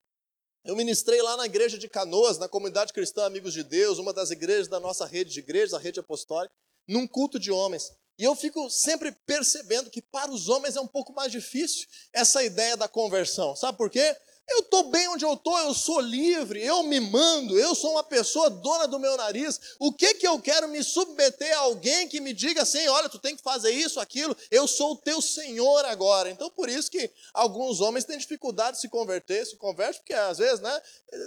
eu 0.64 0.74
ministrei 0.74 1.22
lá 1.22 1.36
na 1.36 1.46
igreja 1.46 1.78
de 1.78 1.88
Canoas, 1.88 2.38
na 2.38 2.48
comunidade 2.48 2.92
cristã 2.92 3.24
Amigos 3.24 3.52
de 3.52 3.62
Deus, 3.62 3.98
uma 3.98 4.12
das 4.12 4.30
igrejas 4.30 4.66
da 4.66 4.80
nossa 4.80 5.06
rede 5.06 5.30
de 5.30 5.38
igrejas, 5.38 5.74
a 5.74 5.78
rede 5.78 6.00
apostólica, 6.00 6.52
num 6.88 7.06
culto 7.06 7.38
de 7.38 7.52
homens. 7.52 7.92
E 8.18 8.24
eu 8.24 8.34
fico 8.34 8.70
sempre 8.70 9.12
percebendo 9.12 9.90
que 9.90 10.00
para 10.00 10.32
os 10.32 10.48
homens 10.48 10.74
é 10.74 10.80
um 10.80 10.86
pouco 10.86 11.12
mais 11.12 11.30
difícil 11.30 11.86
essa 12.12 12.42
ideia 12.42 12.76
da 12.76 12.88
conversão. 12.88 13.54
Sabe 13.54 13.76
por 13.76 13.90
quê? 13.90 14.16
Eu 14.48 14.60
estou 14.60 14.84
bem 14.90 15.08
onde 15.08 15.24
eu 15.24 15.32
estou, 15.34 15.58
eu 15.58 15.74
sou 15.74 16.00
livre, 16.00 16.64
eu 16.64 16.84
me 16.84 17.00
mando, 17.00 17.58
eu 17.58 17.74
sou 17.74 17.92
uma 17.92 18.04
pessoa 18.04 18.48
dona 18.48 18.86
do 18.86 18.98
meu 18.98 19.16
nariz. 19.16 19.60
O 19.80 19.92
que 19.92 20.14
que 20.14 20.26
eu 20.26 20.40
quero 20.40 20.68
me 20.68 20.84
submeter 20.84 21.52
a 21.56 21.62
alguém 21.62 22.06
que 22.06 22.20
me 22.20 22.32
diga 22.32 22.62
assim: 22.62 22.86
olha, 22.86 23.08
tu 23.08 23.18
tem 23.18 23.34
que 23.34 23.42
fazer 23.42 23.72
isso, 23.72 23.98
aquilo, 23.98 24.36
eu 24.50 24.68
sou 24.68 24.92
o 24.92 24.96
teu 24.96 25.20
senhor 25.20 25.84
agora. 25.86 26.30
Então, 26.30 26.48
por 26.48 26.68
isso 26.68 26.90
que 26.90 27.10
alguns 27.34 27.80
homens 27.80 28.04
têm 28.04 28.16
dificuldade 28.16 28.76
de 28.76 28.82
se 28.82 28.88
converter, 28.88 29.44
se 29.44 29.56
converte, 29.56 29.98
porque 29.98 30.14
às 30.14 30.38
vezes, 30.38 30.60
né, 30.60 30.82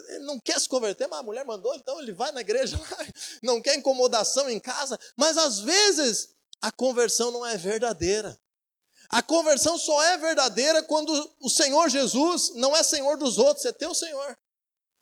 ele 0.10 0.26
não 0.26 0.40
quer 0.40 0.60
se 0.60 0.70
converter, 0.70 1.08
mas 1.08 1.20
a 1.20 1.24
mulher 1.24 1.44
mandou, 1.46 1.76
então 1.76 2.00
ele 2.02 2.14
vai 2.14 2.32
na 2.32 2.42
igreja 2.42 2.80
não 3.44 3.62
quer 3.62 3.76
incomodação 3.76 4.50
em 4.50 4.60
casa, 4.60 4.98
mas 5.18 5.38
às 5.38 5.60
vezes 5.60 6.30
a 6.62 6.72
conversão 6.72 7.32
não 7.32 7.46
é 7.46 7.58
verdadeira. 7.58 8.40
A 9.10 9.24
conversão 9.24 9.78
só 9.78 10.04
é 10.04 10.18
verdadeira 10.18 10.84
quando 10.84 11.12
o 11.42 11.50
Senhor 11.50 11.90
Jesus 11.90 12.54
não 12.56 12.76
é 12.76 12.84
Senhor 12.84 13.18
dos 13.18 13.40
outros, 13.40 13.66
é 13.66 13.72
teu 13.72 13.94
Senhor. 13.96 14.38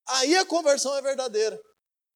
Aí 0.07 0.35
a 0.37 0.45
conversão 0.45 0.95
é 0.95 1.01
verdadeira. 1.01 1.61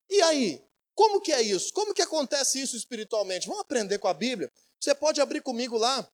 E 0.10 0.22
aí? 0.22 0.64
Como 0.96 1.20
que 1.20 1.32
é 1.32 1.42
isso? 1.42 1.74
Como 1.74 1.94
que 1.94 2.02
acontece 2.02 2.62
isso 2.62 2.78
espiritualmente? 2.78 3.48
Vamos 3.48 3.62
aprender 3.62 4.00
com 4.00 4.08
a 4.08 4.14
Bíblia? 4.14 4.52
Você 4.80 4.96
pode 4.96 5.20
abrir 5.20 5.42
comigo 5.42 5.78
lá, 5.78 6.10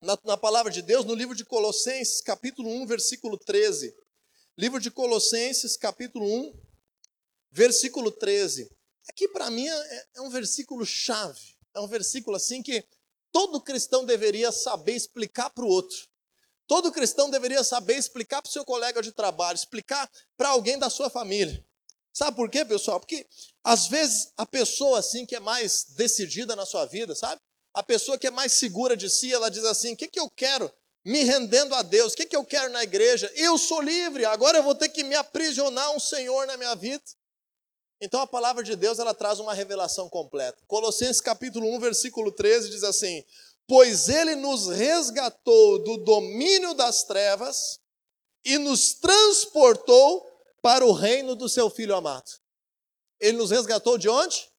na, 0.00 0.18
na 0.24 0.36
palavra 0.36 0.72
de 0.72 0.82
Deus, 0.82 1.04
no 1.04 1.14
livro 1.14 1.34
de 1.34 1.44
Colossenses, 1.44 2.20
capítulo 2.20 2.68
1, 2.68 2.86
versículo 2.86 3.38
13. 3.38 3.94
Livro 4.56 4.80
de 4.80 4.90
Colossenses, 4.90 5.76
capítulo 5.76 6.26
1, 6.26 6.52
versículo 7.50 8.10
13. 8.10 8.68
Aqui 9.08 9.28
para 9.28 9.50
mim 9.50 9.68
é, 9.68 10.06
é 10.16 10.20
um 10.20 10.30
versículo 10.30 10.84
chave. 10.84 11.56
É 11.74 11.80
um 11.80 11.86
versículo 11.86 12.36
assim 12.36 12.62
que 12.62 12.84
todo 13.32 13.60
cristão 13.60 14.04
deveria 14.04 14.52
saber 14.52 14.92
explicar 14.92 15.50
para 15.50 15.64
o 15.64 15.68
outro. 15.68 15.96
Todo 16.66 16.92
cristão 16.92 17.28
deveria 17.28 17.64
saber 17.64 17.96
explicar 17.96 18.40
para 18.40 18.48
o 18.48 18.52
seu 18.52 18.64
colega 18.64 19.02
de 19.02 19.10
trabalho, 19.10 19.56
explicar 19.56 20.08
para 20.36 20.50
alguém 20.50 20.78
da 20.78 20.88
sua 20.88 21.10
família. 21.10 21.64
Sabe 22.12 22.36
por 22.36 22.50
quê, 22.50 22.64
pessoal? 22.64 23.00
Porque 23.00 23.26
às 23.64 23.88
vezes 23.88 24.32
a 24.36 24.44
pessoa 24.44 24.98
assim 24.98 25.24
que 25.24 25.34
é 25.34 25.40
mais 25.40 25.86
decidida 25.96 26.54
na 26.54 26.66
sua 26.66 26.84
vida, 26.84 27.14
sabe? 27.14 27.40
A 27.74 27.82
pessoa 27.82 28.18
que 28.18 28.26
é 28.26 28.30
mais 28.30 28.52
segura 28.52 28.96
de 28.96 29.08
si, 29.08 29.32
ela 29.32 29.50
diz 29.50 29.64
assim: 29.64 29.94
o 29.94 29.96
que, 29.96 30.08
que 30.08 30.20
eu 30.20 30.28
quero? 30.28 30.70
Me 31.04 31.24
rendendo 31.24 31.74
a 31.74 31.82
Deus, 31.82 32.12
o 32.12 32.16
que, 32.16 32.26
que 32.26 32.36
eu 32.36 32.44
quero 32.44 32.70
na 32.70 32.84
igreja? 32.84 33.32
Eu 33.34 33.58
sou 33.58 33.80
livre, 33.80 34.24
agora 34.24 34.58
eu 34.58 34.62
vou 34.62 34.74
ter 34.74 34.88
que 34.88 35.02
me 35.02 35.16
aprisionar 35.16 35.90
um 35.90 35.98
Senhor 35.98 36.46
na 36.46 36.56
minha 36.56 36.74
vida. 36.76 37.02
Então 38.04 38.20
a 38.20 38.26
palavra 38.26 38.64
de 38.64 38.74
Deus 38.74 38.98
ela 38.98 39.14
traz 39.14 39.38
uma 39.38 39.54
revelação 39.54 40.08
completa. 40.08 40.60
Colossenses 40.66 41.20
capítulo 41.20 41.72
1, 41.76 41.78
versículo 41.78 42.32
13 42.32 42.68
diz 42.68 42.82
assim: 42.82 43.24
"Pois 43.64 44.08
ele 44.08 44.34
nos 44.34 44.66
resgatou 44.66 45.78
do 45.78 45.98
domínio 45.98 46.74
das 46.74 47.04
trevas 47.04 47.78
e 48.44 48.58
nos 48.58 48.94
transportou 48.94 50.28
para 50.60 50.84
o 50.84 50.90
reino 50.90 51.36
do 51.36 51.48
seu 51.48 51.70
filho 51.70 51.94
amado." 51.94 52.28
Ele 53.20 53.38
nos 53.38 53.52
resgatou 53.52 53.96
de 53.96 54.08
onde? 54.08 54.50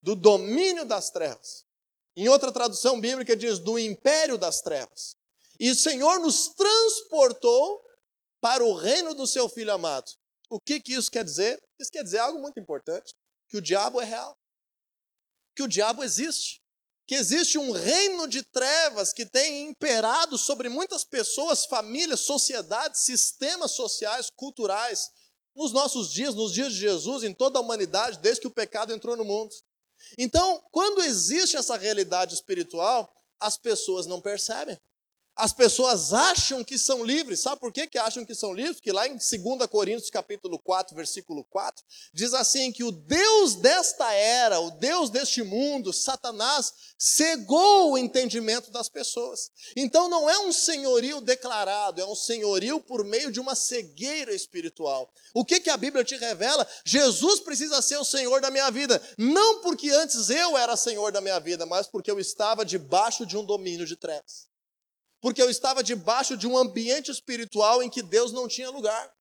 Do 0.00 0.14
domínio 0.14 0.84
das 0.84 1.10
trevas. 1.10 1.64
Em 2.14 2.28
outra 2.28 2.52
tradução 2.52 3.00
bíblica 3.00 3.36
diz 3.36 3.58
do 3.58 3.80
império 3.80 4.38
das 4.38 4.60
trevas. 4.60 5.16
E 5.58 5.72
o 5.72 5.74
Senhor 5.74 6.20
nos 6.20 6.50
transportou 6.50 7.84
para 8.40 8.64
o 8.64 8.74
reino 8.74 9.12
do 9.12 9.26
seu 9.26 9.48
filho 9.48 9.72
amado. 9.72 10.12
O 10.48 10.60
que, 10.60 10.80
que 10.80 10.94
isso 10.94 11.10
quer 11.10 11.24
dizer? 11.24 11.62
Isso 11.78 11.90
quer 11.90 12.02
dizer 12.02 12.18
algo 12.18 12.40
muito 12.40 12.58
importante: 12.60 13.14
que 13.48 13.56
o 13.56 13.60
diabo 13.60 14.00
é 14.00 14.04
real, 14.04 14.36
que 15.54 15.62
o 15.62 15.68
diabo 15.68 16.04
existe, 16.04 16.62
que 17.06 17.14
existe 17.14 17.58
um 17.58 17.70
reino 17.70 18.26
de 18.26 18.42
trevas 18.42 19.12
que 19.12 19.24
tem 19.24 19.68
imperado 19.68 20.36
sobre 20.36 20.68
muitas 20.68 21.04
pessoas, 21.04 21.64
famílias, 21.64 22.20
sociedades, 22.20 23.00
sistemas 23.00 23.72
sociais, 23.72 24.30
culturais, 24.34 25.10
nos 25.54 25.72
nossos 25.72 26.12
dias, 26.12 26.34
nos 26.34 26.52
dias 26.52 26.72
de 26.72 26.80
Jesus, 26.80 27.22
em 27.22 27.32
toda 27.32 27.58
a 27.58 27.62
humanidade, 27.62 28.18
desde 28.18 28.42
que 28.42 28.46
o 28.46 28.54
pecado 28.54 28.92
entrou 28.92 29.16
no 29.16 29.24
mundo. 29.24 29.54
Então, 30.18 30.62
quando 30.70 31.02
existe 31.02 31.56
essa 31.56 31.76
realidade 31.76 32.34
espiritual, 32.34 33.10
as 33.40 33.56
pessoas 33.56 34.06
não 34.06 34.20
percebem. 34.20 34.78
As 35.36 35.52
pessoas 35.52 36.14
acham 36.14 36.64
que 36.64 36.78
são 36.78 37.04
livres. 37.04 37.40
Sabe 37.40 37.60
por 37.60 37.70
que, 37.70 37.86
que 37.86 37.98
acham 37.98 38.24
que 38.24 38.34
são 38.34 38.54
livres? 38.54 38.76
Porque 38.76 38.90
lá 38.90 39.06
em 39.06 39.18
2 39.18 39.66
Coríntios 39.70 40.08
capítulo 40.08 40.58
4, 40.58 40.96
versículo 40.96 41.44
4, 41.44 41.84
diz 42.14 42.32
assim 42.32 42.72
que 42.72 42.82
o 42.82 42.90
Deus 42.90 43.54
desta 43.56 44.10
era, 44.14 44.58
o 44.60 44.70
Deus 44.70 45.10
deste 45.10 45.42
mundo, 45.42 45.92
Satanás, 45.92 46.72
cegou 46.98 47.92
o 47.92 47.98
entendimento 47.98 48.70
das 48.70 48.88
pessoas. 48.88 49.50
Então 49.76 50.08
não 50.08 50.30
é 50.30 50.38
um 50.38 50.52
senhorio 50.52 51.20
declarado, 51.20 52.00
é 52.00 52.06
um 52.06 52.16
senhorio 52.16 52.80
por 52.80 53.04
meio 53.04 53.30
de 53.30 53.38
uma 53.38 53.54
cegueira 53.54 54.32
espiritual. 54.32 55.12
O 55.34 55.44
que, 55.44 55.60
que 55.60 55.68
a 55.68 55.76
Bíblia 55.76 56.02
te 56.02 56.16
revela? 56.16 56.66
Jesus 56.82 57.40
precisa 57.40 57.82
ser 57.82 57.98
o 57.98 58.04
Senhor 58.04 58.40
da 58.40 58.50
minha 58.50 58.70
vida. 58.70 59.02
Não 59.18 59.60
porque 59.60 59.90
antes 59.90 60.30
eu 60.30 60.56
era 60.56 60.76
Senhor 60.78 61.12
da 61.12 61.20
minha 61.20 61.38
vida, 61.38 61.66
mas 61.66 61.86
porque 61.86 62.10
eu 62.10 62.18
estava 62.18 62.64
debaixo 62.64 63.26
de 63.26 63.36
um 63.36 63.44
domínio 63.44 63.84
de 63.84 63.96
trevas 63.96 64.45
porque 65.26 65.42
eu 65.42 65.50
estava 65.50 65.82
debaixo 65.82 66.36
de 66.36 66.46
um 66.46 66.56
ambiente 66.56 67.10
espiritual 67.10 67.82
em 67.82 67.90
que 67.90 68.00
Deus 68.00 68.30
não 68.30 68.46
tinha 68.46 68.70
lugar, 68.70 69.12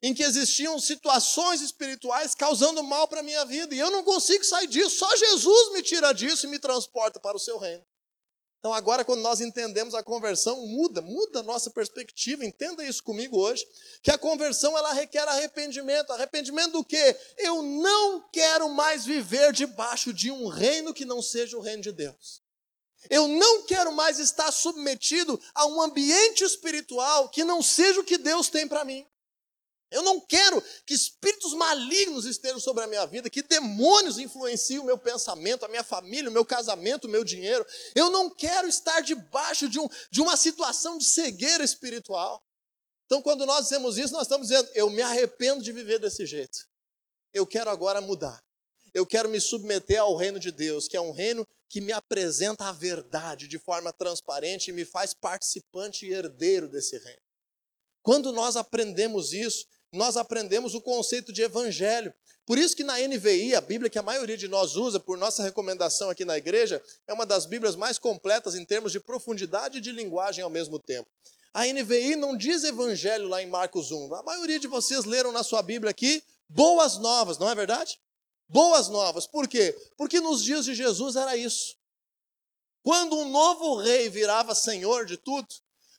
em 0.00 0.14
que 0.14 0.22
existiam 0.22 0.78
situações 0.78 1.60
espirituais 1.60 2.32
causando 2.32 2.80
mal 2.80 3.08
para 3.08 3.18
a 3.18 3.22
minha 3.24 3.44
vida, 3.44 3.74
e 3.74 3.78
eu 3.80 3.90
não 3.90 4.04
consigo 4.04 4.44
sair 4.44 4.68
disso, 4.68 4.90
só 4.90 5.16
Jesus 5.16 5.72
me 5.72 5.82
tira 5.82 6.12
disso 6.12 6.46
e 6.46 6.48
me 6.48 6.60
transporta 6.60 7.18
para 7.18 7.36
o 7.36 7.40
seu 7.40 7.58
reino. 7.58 7.84
Então, 8.60 8.72
agora, 8.72 9.04
quando 9.04 9.20
nós 9.20 9.40
entendemos 9.40 9.96
a 9.96 10.02
conversão, 10.02 10.64
muda, 10.64 11.02
muda 11.02 11.40
a 11.40 11.42
nossa 11.42 11.70
perspectiva. 11.70 12.44
Entenda 12.44 12.84
isso 12.84 13.02
comigo 13.02 13.36
hoje. 13.36 13.64
Que 14.02 14.10
a 14.10 14.18
conversão 14.18 14.76
ela 14.76 14.92
requer 14.92 15.26
arrependimento. 15.28 16.12
Arrependimento 16.12 16.72
do 16.72 16.84
quê? 16.84 17.16
Eu 17.36 17.62
não 17.62 18.28
quero 18.32 18.68
mais 18.68 19.04
viver 19.04 19.52
debaixo 19.52 20.12
de 20.12 20.32
um 20.32 20.48
reino 20.48 20.92
que 20.92 21.04
não 21.04 21.22
seja 21.22 21.56
o 21.56 21.60
reino 21.60 21.82
de 21.82 21.92
Deus. 21.92 22.42
Eu 23.08 23.28
não 23.28 23.62
quero 23.62 23.92
mais 23.92 24.18
estar 24.18 24.50
submetido 24.50 25.40
a 25.54 25.66
um 25.66 25.80
ambiente 25.80 26.42
espiritual 26.42 27.28
que 27.28 27.44
não 27.44 27.62
seja 27.62 28.00
o 28.00 28.04
que 28.04 28.18
Deus 28.18 28.48
tem 28.48 28.66
para 28.66 28.84
mim. 28.84 29.06
Eu 29.90 30.02
não 30.02 30.20
quero 30.20 30.62
que 30.84 30.92
espíritos 30.92 31.54
malignos 31.54 32.26
estejam 32.26 32.60
sobre 32.60 32.84
a 32.84 32.86
minha 32.86 33.06
vida, 33.06 33.30
que 33.30 33.42
demônios 33.42 34.18
influenciem 34.18 34.80
o 34.80 34.84
meu 34.84 34.98
pensamento, 34.98 35.64
a 35.64 35.68
minha 35.68 35.82
família, 35.82 36.28
o 36.28 36.32
meu 36.32 36.44
casamento, 36.44 37.06
o 37.06 37.10
meu 37.10 37.24
dinheiro. 37.24 37.64
Eu 37.94 38.10
não 38.10 38.28
quero 38.28 38.68
estar 38.68 39.00
debaixo 39.00 39.68
de, 39.68 39.78
um, 39.78 39.88
de 40.10 40.20
uma 40.20 40.36
situação 40.36 40.98
de 40.98 41.04
cegueira 41.04 41.64
espiritual. 41.64 42.44
Então, 43.06 43.22
quando 43.22 43.46
nós 43.46 43.62
dizemos 43.62 43.96
isso, 43.96 44.12
nós 44.12 44.22
estamos 44.22 44.48
dizendo: 44.48 44.68
eu 44.74 44.90
me 44.90 45.00
arrependo 45.00 45.62
de 45.62 45.72
viver 45.72 45.98
desse 45.98 46.26
jeito. 46.26 46.68
Eu 47.32 47.46
quero 47.46 47.70
agora 47.70 48.02
mudar. 48.02 48.42
Eu 48.98 49.06
quero 49.06 49.28
me 49.28 49.40
submeter 49.40 50.00
ao 50.00 50.16
reino 50.16 50.40
de 50.40 50.50
Deus, 50.50 50.88
que 50.88 50.96
é 50.96 51.00
um 51.00 51.12
reino 51.12 51.46
que 51.68 51.80
me 51.80 51.92
apresenta 51.92 52.64
a 52.64 52.72
verdade 52.72 53.46
de 53.46 53.56
forma 53.56 53.92
transparente 53.92 54.68
e 54.68 54.72
me 54.72 54.84
faz 54.84 55.14
participante 55.14 56.04
e 56.04 56.12
herdeiro 56.12 56.68
desse 56.68 56.98
reino. 56.98 57.22
Quando 58.02 58.32
nós 58.32 58.56
aprendemos 58.56 59.32
isso, 59.32 59.66
nós 59.92 60.16
aprendemos 60.16 60.74
o 60.74 60.80
conceito 60.80 61.32
de 61.32 61.42
evangelho. 61.42 62.12
Por 62.44 62.58
isso 62.58 62.74
que 62.74 62.82
na 62.82 62.98
NVI, 62.98 63.54
a 63.54 63.60
Bíblia 63.60 63.88
que 63.88 64.00
a 64.00 64.02
maioria 64.02 64.36
de 64.36 64.48
nós 64.48 64.74
usa, 64.74 64.98
por 64.98 65.16
nossa 65.16 65.44
recomendação 65.44 66.10
aqui 66.10 66.24
na 66.24 66.36
igreja, 66.36 66.82
é 67.06 67.12
uma 67.12 67.24
das 67.24 67.46
Bíblias 67.46 67.76
mais 67.76 68.00
completas 68.00 68.56
em 68.56 68.64
termos 68.64 68.90
de 68.90 68.98
profundidade 68.98 69.78
e 69.78 69.80
de 69.80 69.92
linguagem 69.92 70.42
ao 70.42 70.50
mesmo 70.50 70.76
tempo. 70.76 71.08
A 71.54 71.64
NVI 71.66 72.16
não 72.16 72.36
diz 72.36 72.64
evangelho 72.64 73.28
lá 73.28 73.40
em 73.40 73.46
Marcos 73.46 73.92
1. 73.92 74.12
A 74.12 74.22
maioria 74.24 74.58
de 74.58 74.66
vocês 74.66 75.04
leram 75.04 75.30
na 75.30 75.44
sua 75.44 75.62
Bíblia 75.62 75.92
aqui 75.92 76.20
boas 76.48 76.98
novas, 76.98 77.38
não 77.38 77.48
é 77.48 77.54
verdade? 77.54 77.96
Boas 78.48 78.88
novas. 78.88 79.26
Por 79.26 79.46
quê? 79.46 79.76
Porque 79.96 80.20
nos 80.20 80.42
dias 80.42 80.64
de 80.64 80.74
Jesus 80.74 81.16
era 81.16 81.36
isso. 81.36 81.76
Quando 82.82 83.18
um 83.18 83.28
novo 83.28 83.76
rei 83.76 84.08
virava 84.08 84.54
senhor 84.54 85.04
de 85.04 85.18
tudo, 85.18 85.46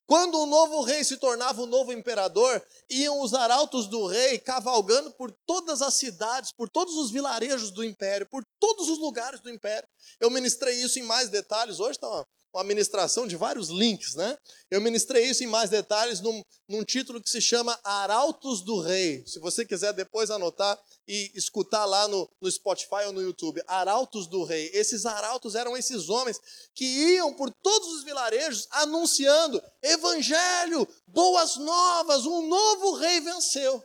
quando 0.07 0.41
um 0.41 0.47
novo 0.47 0.81
rei 0.81 1.03
se 1.03 1.17
tornava 1.17 1.61
um 1.61 1.67
novo 1.67 1.93
imperador, 1.93 2.65
iam 2.89 3.21
os 3.21 3.35
arautos 3.35 3.85
do 3.85 4.07
rei 4.07 4.39
cavalgando 4.39 5.11
por 5.11 5.31
todas 5.45 5.83
as 5.83 5.93
cidades, 5.93 6.51
por 6.51 6.67
todos 6.67 6.95
os 6.95 7.11
vilarejos 7.11 7.69
do 7.69 7.83
império, 7.83 8.27
por 8.27 8.43
todos 8.59 8.89
os 8.89 8.97
lugares 8.97 9.39
do 9.39 9.51
império. 9.51 9.87
Eu 10.19 10.31
ministrei 10.31 10.81
isso 10.81 10.97
em 10.97 11.03
mais 11.03 11.29
detalhes. 11.29 11.79
Hoje 11.79 11.91
está 11.91 12.25
uma 12.51 12.63
ministração 12.63 13.27
de 13.27 13.35
vários 13.35 13.69
links, 13.69 14.15
né? 14.15 14.35
Eu 14.71 14.81
ministrei 14.81 15.25
isso 15.25 15.43
em 15.43 15.47
mais 15.47 15.69
detalhes 15.69 16.19
num, 16.19 16.41
num, 16.67 16.83
título 16.83 17.21
que 17.21 17.29
se 17.29 17.39
chama 17.39 17.79
Arautos 17.83 18.63
do 18.63 18.79
Rei. 18.79 19.23
Se 19.27 19.39
você 19.39 19.63
quiser 19.63 19.93
depois 19.93 20.31
anotar 20.31 20.79
e 21.09 21.31
escutar 21.35 21.83
lá 21.85 22.07
no, 22.07 22.29
no 22.39 22.49
Spotify 22.49 23.05
ou 23.07 23.11
no 23.11 23.21
YouTube, 23.21 23.61
Arautos 23.67 24.27
do 24.27 24.43
Rei. 24.43 24.69
Esses 24.73 25.05
arautos 25.05 25.55
eram 25.55 25.75
esses 25.75 26.07
homens 26.07 26.39
que 26.73 26.85
iam 26.85 27.33
por 27.33 27.51
todos 27.51 27.87
os 27.95 28.03
vilarejos 28.03 28.67
anunciando 28.71 29.61
evangelho, 29.81 30.87
boas 31.07 31.57
novas, 31.57 32.25
um 32.25 32.47
novo 32.47 32.93
rei 32.93 33.19
venceu. 33.19 33.83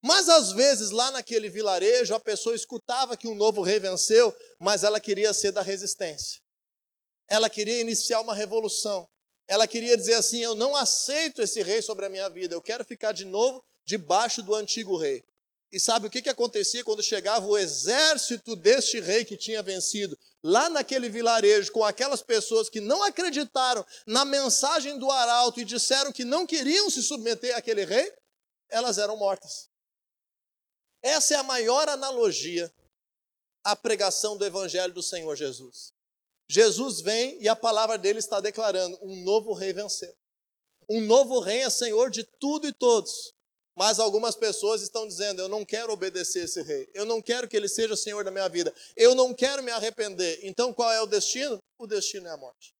Mas 0.00 0.28
às 0.28 0.52
vezes 0.52 0.90
lá 0.90 1.10
naquele 1.10 1.48
vilarejo 1.48 2.14
a 2.14 2.20
pessoa 2.20 2.54
escutava 2.54 3.16
que 3.16 3.26
um 3.26 3.34
novo 3.34 3.62
rei 3.62 3.80
venceu, 3.80 4.32
mas 4.60 4.84
ela 4.84 5.00
queria 5.00 5.32
ser 5.32 5.50
da 5.50 5.62
resistência 5.62 6.42
ela 7.32 7.48
queria 7.48 7.80
iniciar 7.80 8.20
uma 8.20 8.34
revolução. 8.34 9.08
Ela 9.48 9.66
queria 9.66 9.96
dizer 9.96 10.14
assim: 10.14 10.40
Eu 10.40 10.54
não 10.54 10.76
aceito 10.76 11.40
esse 11.40 11.62
rei 11.62 11.80
sobre 11.80 12.04
a 12.04 12.10
minha 12.10 12.28
vida, 12.28 12.54
eu 12.54 12.60
quero 12.60 12.84
ficar 12.84 13.12
de 13.12 13.24
novo 13.24 13.64
debaixo 13.86 14.42
do 14.42 14.54
antigo 14.54 14.98
rei. 14.98 15.24
E 15.72 15.80
sabe 15.80 16.06
o 16.06 16.10
que, 16.10 16.20
que 16.20 16.28
acontecia 16.28 16.84
quando 16.84 17.02
chegava 17.02 17.46
o 17.46 17.56
exército 17.56 18.54
deste 18.54 19.00
rei 19.00 19.24
que 19.24 19.38
tinha 19.38 19.62
vencido, 19.62 20.18
lá 20.42 20.68
naquele 20.68 21.08
vilarejo, 21.08 21.72
com 21.72 21.82
aquelas 21.82 22.20
pessoas 22.20 22.68
que 22.68 22.78
não 22.78 23.02
acreditaram 23.02 23.84
na 24.06 24.22
mensagem 24.22 24.98
do 24.98 25.10
arauto 25.10 25.60
e 25.60 25.64
disseram 25.64 26.12
que 26.12 26.24
não 26.24 26.46
queriam 26.46 26.90
se 26.90 27.02
submeter 27.02 27.56
àquele 27.56 27.86
rei? 27.86 28.12
Elas 28.68 28.98
eram 28.98 29.16
mortas. 29.16 29.70
Essa 31.02 31.34
é 31.34 31.36
a 31.38 31.42
maior 31.42 31.88
analogia 31.88 32.70
à 33.64 33.74
pregação 33.74 34.36
do 34.36 34.44
evangelho 34.44 34.92
do 34.92 35.02
Senhor 35.02 35.34
Jesus. 35.36 35.94
Jesus 36.50 37.00
vem 37.00 37.40
e 37.40 37.48
a 37.48 37.56
palavra 37.56 37.96
dele 37.96 38.18
está 38.18 38.40
declarando: 38.40 38.98
um 39.00 39.24
novo 39.24 39.54
rei 39.54 39.72
venceu. 39.72 40.14
Um 40.86 41.00
novo 41.00 41.40
rei 41.40 41.62
é 41.62 41.70
senhor 41.70 42.10
de 42.10 42.24
tudo 42.24 42.68
e 42.68 42.72
todos. 42.74 43.32
Mas 43.76 43.98
algumas 43.98 44.34
pessoas 44.34 44.82
estão 44.82 45.06
dizendo: 45.06 45.40
eu 45.40 45.48
não 45.48 45.64
quero 45.64 45.92
obedecer 45.92 46.44
esse 46.44 46.62
rei, 46.62 46.88
eu 46.94 47.04
não 47.04 47.20
quero 47.20 47.48
que 47.48 47.56
ele 47.56 47.68
seja 47.68 47.94
o 47.94 47.96
senhor 47.96 48.24
da 48.24 48.30
minha 48.30 48.48
vida, 48.48 48.74
eu 48.96 49.14
não 49.14 49.34
quero 49.34 49.62
me 49.62 49.70
arrepender. 49.70 50.40
Então 50.42 50.72
qual 50.72 50.90
é 50.92 51.00
o 51.00 51.06
destino? 51.06 51.58
O 51.78 51.86
destino 51.86 52.26
é 52.28 52.30
a 52.30 52.36
morte. 52.36 52.74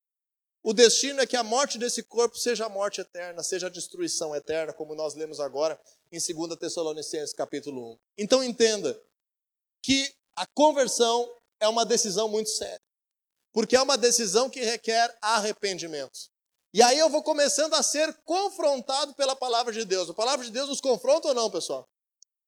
O 0.64 0.72
destino 0.72 1.20
é 1.20 1.26
que 1.26 1.36
a 1.36 1.42
morte 1.42 1.76
desse 1.76 2.04
corpo 2.04 2.36
seja 2.36 2.66
a 2.66 2.68
morte 2.68 3.00
eterna, 3.00 3.42
seja 3.42 3.66
a 3.66 3.70
destruição 3.70 4.34
eterna, 4.34 4.72
como 4.72 4.94
nós 4.94 5.14
lemos 5.14 5.40
agora 5.40 5.80
em 6.12 6.18
2 6.18 6.56
Tessalonicenses 6.56 7.34
capítulo 7.34 7.94
1. 7.94 7.98
Então 8.18 8.44
entenda 8.44 9.00
que 9.84 10.12
a 10.36 10.46
conversão 10.54 11.28
é 11.60 11.66
uma 11.66 11.84
decisão 11.84 12.28
muito 12.28 12.50
séria 12.50 12.80
porque 13.52 13.76
é 13.76 13.82
uma 13.82 13.98
decisão 13.98 14.48
que 14.48 14.60
requer 14.60 15.14
arrependimento. 15.20 16.31
E 16.74 16.80
aí 16.80 16.98
eu 16.98 17.10
vou 17.10 17.22
começando 17.22 17.74
a 17.74 17.82
ser 17.82 18.12
confrontado 18.24 19.12
pela 19.14 19.36
palavra 19.36 19.72
de 19.72 19.84
Deus. 19.84 20.08
A 20.08 20.14
palavra 20.14 20.44
de 20.44 20.50
Deus 20.50 20.68
nos 20.70 20.80
confronta 20.80 21.28
ou 21.28 21.34
não, 21.34 21.50
pessoal? 21.50 21.86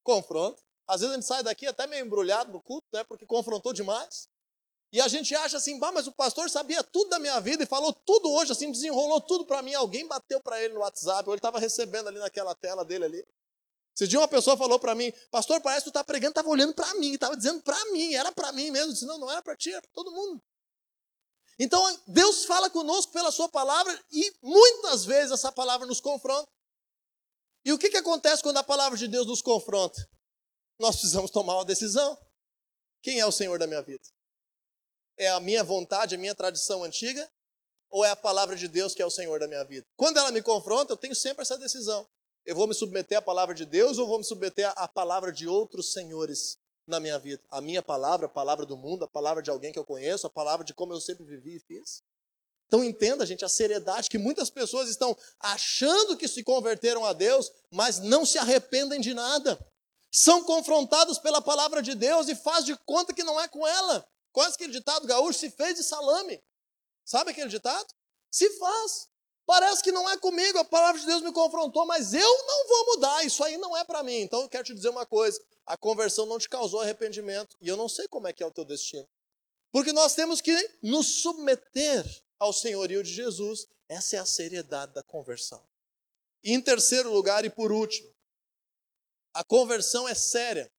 Confronta. 0.03 0.63
Às 0.87 1.01
vezes 1.01 1.13
a 1.13 1.17
gente 1.17 1.27
sai 1.27 1.43
daqui 1.43 1.67
até 1.67 1.87
meio 1.87 2.07
embrulhado 2.07 2.51
no 2.51 2.63
culto, 2.63 2.87
né? 2.93 3.05
Porque 3.05 3.27
confrontou 3.27 3.73
demais. 3.73 4.29
E 4.91 5.01
a 5.01 5.09
gente 5.09 5.35
acha 5.35 5.57
assim, 5.57 5.79
bah, 5.79 5.93
mas 5.93 6.07
o 6.07 6.13
pastor 6.13 6.49
sabia 6.49 6.83
tudo 6.83 7.11
da 7.11 7.19
minha 7.19 7.39
vida 7.41 7.65
e 7.65 7.67
falou 7.67 7.93
tudo 7.93 8.31
hoje, 8.31 8.53
assim, 8.53 8.71
desenrolou 8.71 9.21
tudo 9.21 9.45
para 9.45 9.61
mim. 9.61 9.75
Alguém 9.75 10.07
bateu 10.07 10.41
para 10.41 10.63
ele 10.63 10.73
no 10.73 10.81
WhatsApp, 10.81 11.29
ou 11.29 11.35
ele 11.35 11.41
estava 11.41 11.59
recebendo 11.59 12.09
ali 12.09 12.19
naquela 12.19 12.55
tela 12.55 12.85
dele 12.85 13.05
ali. 13.05 13.27
Esse 13.95 14.09
dia 14.09 14.19
uma 14.19 14.29
pessoa 14.29 14.57
falou 14.57 14.79
para 14.79 14.95
mim, 14.95 15.13
pastor, 15.31 15.61
parece 15.61 15.81
que 15.81 15.91
tu 15.91 15.91
está 15.91 16.05
pregando, 16.05 16.31
estava 16.31 16.49
olhando 16.49 16.75
para 16.75 16.95
mim, 16.95 17.13
estava 17.13 17.37
dizendo 17.37 17.63
para 17.63 17.85
mim, 17.93 18.15
era 18.15 18.33
para 18.33 18.53
mim 18.53 18.71
mesmo. 18.71 18.93
Disse, 18.93 19.05
não, 19.05 19.19
não 19.19 19.31
era 19.31 19.43
para 19.43 19.57
ti, 19.57 19.71
era 19.71 19.83
para 19.83 19.91
todo 19.93 20.13
mundo. 20.13 20.43
Então, 21.59 21.83
Deus 22.07 22.45
fala 22.45 22.69
conosco 22.69 23.13
pela 23.13 23.31
sua 23.31 23.49
palavra 23.49 24.05
e 24.11 24.35
muitas 24.43 25.05
vezes 25.05 25.33
essa 25.33 25.53
palavra 25.53 25.87
nos 25.87 26.01
confronta. 26.01 26.49
E 27.65 27.73
o 27.73 27.79
que, 27.79 27.91
que 27.91 27.97
acontece 27.97 28.43
quando 28.43 28.59
a 28.59 28.65
palavra 28.65 28.99
de 28.99 29.09
Deus 29.09 29.27
nos 29.27 29.41
confronta? 29.41 30.09
Nós 30.79 30.97
precisamos 30.97 31.31
tomar 31.31 31.55
uma 31.55 31.65
decisão. 31.65 32.19
Quem 33.03 33.21
é 33.21 33.27
o 33.27 33.33
Senhor 33.33 33.59
da 33.59 33.67
minha 33.67 33.83
vida? 33.83 34.03
É 35.17 35.29
a 35.29 35.41
minha 35.41 35.63
vontade, 35.63 36.15
a 36.15 36.19
minha 36.19 36.35
tradição 36.35 36.83
antiga? 36.83 37.31
Ou 37.89 38.05
é 38.05 38.11
a 38.11 38.17
palavra 38.17 38.57
de 38.57 38.67
Deus 38.67 38.95
que 38.95 39.01
é 39.01 39.07
o 39.07 39.11
Senhor 39.11 39.39
da 39.39 39.47
minha 39.47 39.65
vida? 39.65 39.87
Quando 39.97 40.19
ela 40.19 40.33
me 40.33 40.43
confronta, 40.43 40.93
eu 40.93 40.97
tenho 40.97 41.15
sempre 41.15 41.43
essa 41.43 41.57
decisão. 41.57 42.07
Eu 42.45 42.57
vou 42.57 42.67
me 42.67 42.75
submeter 42.75 43.17
à 43.17 43.23
palavra 43.23 43.55
de 43.55 43.65
Deus 43.65 43.97
ou 43.97 44.07
vou 44.07 44.19
me 44.19 44.25
submeter 44.25 44.71
à 44.77 44.89
palavra 44.89 45.33
de 45.33 45.47
outros 45.47 45.93
senhores 45.93 46.59
na 46.87 47.01
minha 47.01 47.19
vida? 47.19 47.43
A 47.51 47.61
minha 47.61 47.83
palavra, 47.83 48.27
a 48.27 48.29
palavra 48.29 48.67
do 48.67 48.77
mundo, 48.77 49.05
a 49.05 49.09
palavra 49.09 49.43
de 49.43 49.51
alguém 49.51 49.73
que 49.73 49.79
eu 49.79 49.85
conheço, 49.85 50.27
a 50.27 50.31
palavra 50.31 50.65
de 50.65 50.75
como 50.75 50.93
eu 50.93 51.01
sempre 51.01 51.25
vivi 51.25 51.57
e 51.57 51.61
fiz? 51.61 52.03
Então 52.67 52.83
entenda, 52.83 53.27
gente, 53.27 53.45
a 53.45 53.49
seriedade 53.49 54.09
que 54.09 54.19
muitas 54.19 54.51
pessoas 54.51 54.89
estão 54.89 55.17
achando 55.39 56.17
que 56.17 56.27
se 56.27 56.43
converteram 56.43 57.05
a 57.05 57.13
Deus, 57.13 57.51
mas 57.71 57.99
não 57.99 58.25
se 58.25 58.39
arrependem 58.39 59.01
de 59.01 59.15
nada. 59.15 59.59
São 60.11 60.45
confrontados 60.45 61.19
pela 61.19 61.43
palavra 61.43 61.83
de 61.83 61.95
Deus 61.95 62.29
e 62.29 62.35
faz 62.35 62.65
de 62.65 62.77
conta 62.79 63.13
que 63.13 63.25
não 63.25 63.41
é 63.41 63.49
com 63.49 63.67
ela. 63.67 64.07
Quase 64.33 64.55
aquele 64.55 64.73
ditado 64.73 65.07
gaúcho 65.07 65.39
se 65.39 65.51
fez 65.51 65.77
de 65.77 65.85
salame. 65.85 66.43
Sabe 67.05 67.31
aquele 67.31 67.49
ditado? 67.49 67.87
Se 68.31 68.49
faz. 68.59 69.09
Parece 69.47 69.83
que 69.83 69.93
não 69.93 70.09
é 70.09 70.17
comigo, 70.17 70.59
a 70.59 70.65
palavra 70.65 70.99
de 70.99 71.07
Deus 71.07 71.23
me 71.23 71.33
confrontou, 71.33 71.85
mas 71.85 72.15
eu 72.15 72.47
não 72.47 72.67
vou 72.67 72.87
mudar, 72.95 73.25
isso 73.25 73.45
aí 73.45 73.59
não 73.59 73.77
é 73.77 73.85
para 73.85 74.03
mim. 74.03 74.21
Então 74.21 74.41
eu 74.41 74.49
quero 74.49 74.65
te 74.65 74.75
dizer 74.75 74.89
uma 74.89 75.05
coisa: 75.05 75.41
a 75.67 75.77
conversão 75.77 76.25
não 76.25 76.39
te 76.39 76.49
causou 76.49 76.81
arrependimento, 76.81 77.57
e 77.61 77.69
eu 77.69 77.77
não 77.77 77.89
sei 77.89 78.09
como 78.09 78.27
é 78.27 78.33
que 78.33 78.43
é 78.43 78.47
o 78.47 78.51
teu 78.51 78.65
destino. 78.65 79.07
Porque 79.71 79.93
nós 79.93 80.15
temos 80.15 80.41
que 80.41 80.71
nos 80.83 81.21
submeter 81.21 82.05
ao 82.39 82.53
senhorio 82.53 83.03
de 83.03 83.13
Jesus. 83.13 83.67
Essa 83.87 84.17
é 84.17 84.19
a 84.19 84.25
seriedade 84.25 84.95
da 84.95 85.03
conversão. 85.03 85.63
Em 86.43 86.61
terceiro 86.61 87.13
lugar 87.13 87.45
e 87.45 87.51
por 87.51 87.71
último, 87.71 88.11
a 89.35 89.45
conversão 89.45 90.09
é 90.09 90.15
séria, 90.15 90.73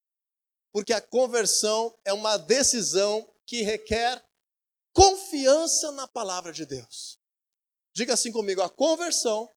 porque 0.71 0.93
a 0.93 1.01
conversão 1.01 1.95
é 2.03 2.13
uma 2.13 2.37
decisão 2.37 3.29
que 3.45 3.61
requer 3.61 4.23
confiança 4.93 5.91
na 5.91 6.07
palavra 6.07 6.51
de 6.51 6.65
Deus. 6.65 7.19
Diga 7.95 8.13
assim 8.13 8.31
comigo: 8.31 8.61
a 8.61 8.69
conversão 8.69 9.49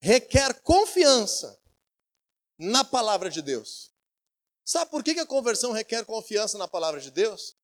requer 0.00 0.60
confiança 0.62 1.58
na 2.58 2.84
palavra 2.84 3.30
de 3.30 3.40
Deus. 3.40 3.90
Sabe 4.64 4.90
por 4.90 5.02
que 5.02 5.18
a 5.18 5.26
conversão 5.26 5.72
requer 5.72 6.04
confiança 6.04 6.58
na 6.58 6.68
palavra 6.68 7.00
de 7.00 7.10
Deus? 7.10 7.56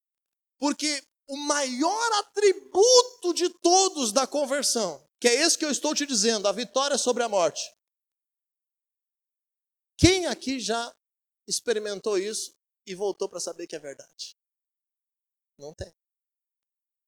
Porque 0.58 1.06
o 1.28 1.36
maior 1.36 2.12
atributo 2.20 3.34
de 3.34 3.50
todos 3.60 4.10
da 4.10 4.26
conversão, 4.26 5.06
que 5.20 5.28
é 5.28 5.34
esse 5.34 5.58
que 5.58 5.64
eu 5.64 5.70
estou 5.70 5.94
te 5.94 6.06
dizendo, 6.06 6.48
a 6.48 6.52
vitória 6.52 6.96
sobre 6.96 7.22
a 7.22 7.28
morte. 7.28 7.62
Quem 9.98 10.26
aqui 10.26 10.58
já 10.58 10.94
experimentou 11.46 12.16
isso 12.16 12.56
e 12.86 12.94
voltou 12.94 13.28
para 13.28 13.40
saber 13.40 13.66
que 13.66 13.76
é 13.76 13.78
verdade? 13.78 14.36
Não 15.58 15.74
tem. 15.74 15.94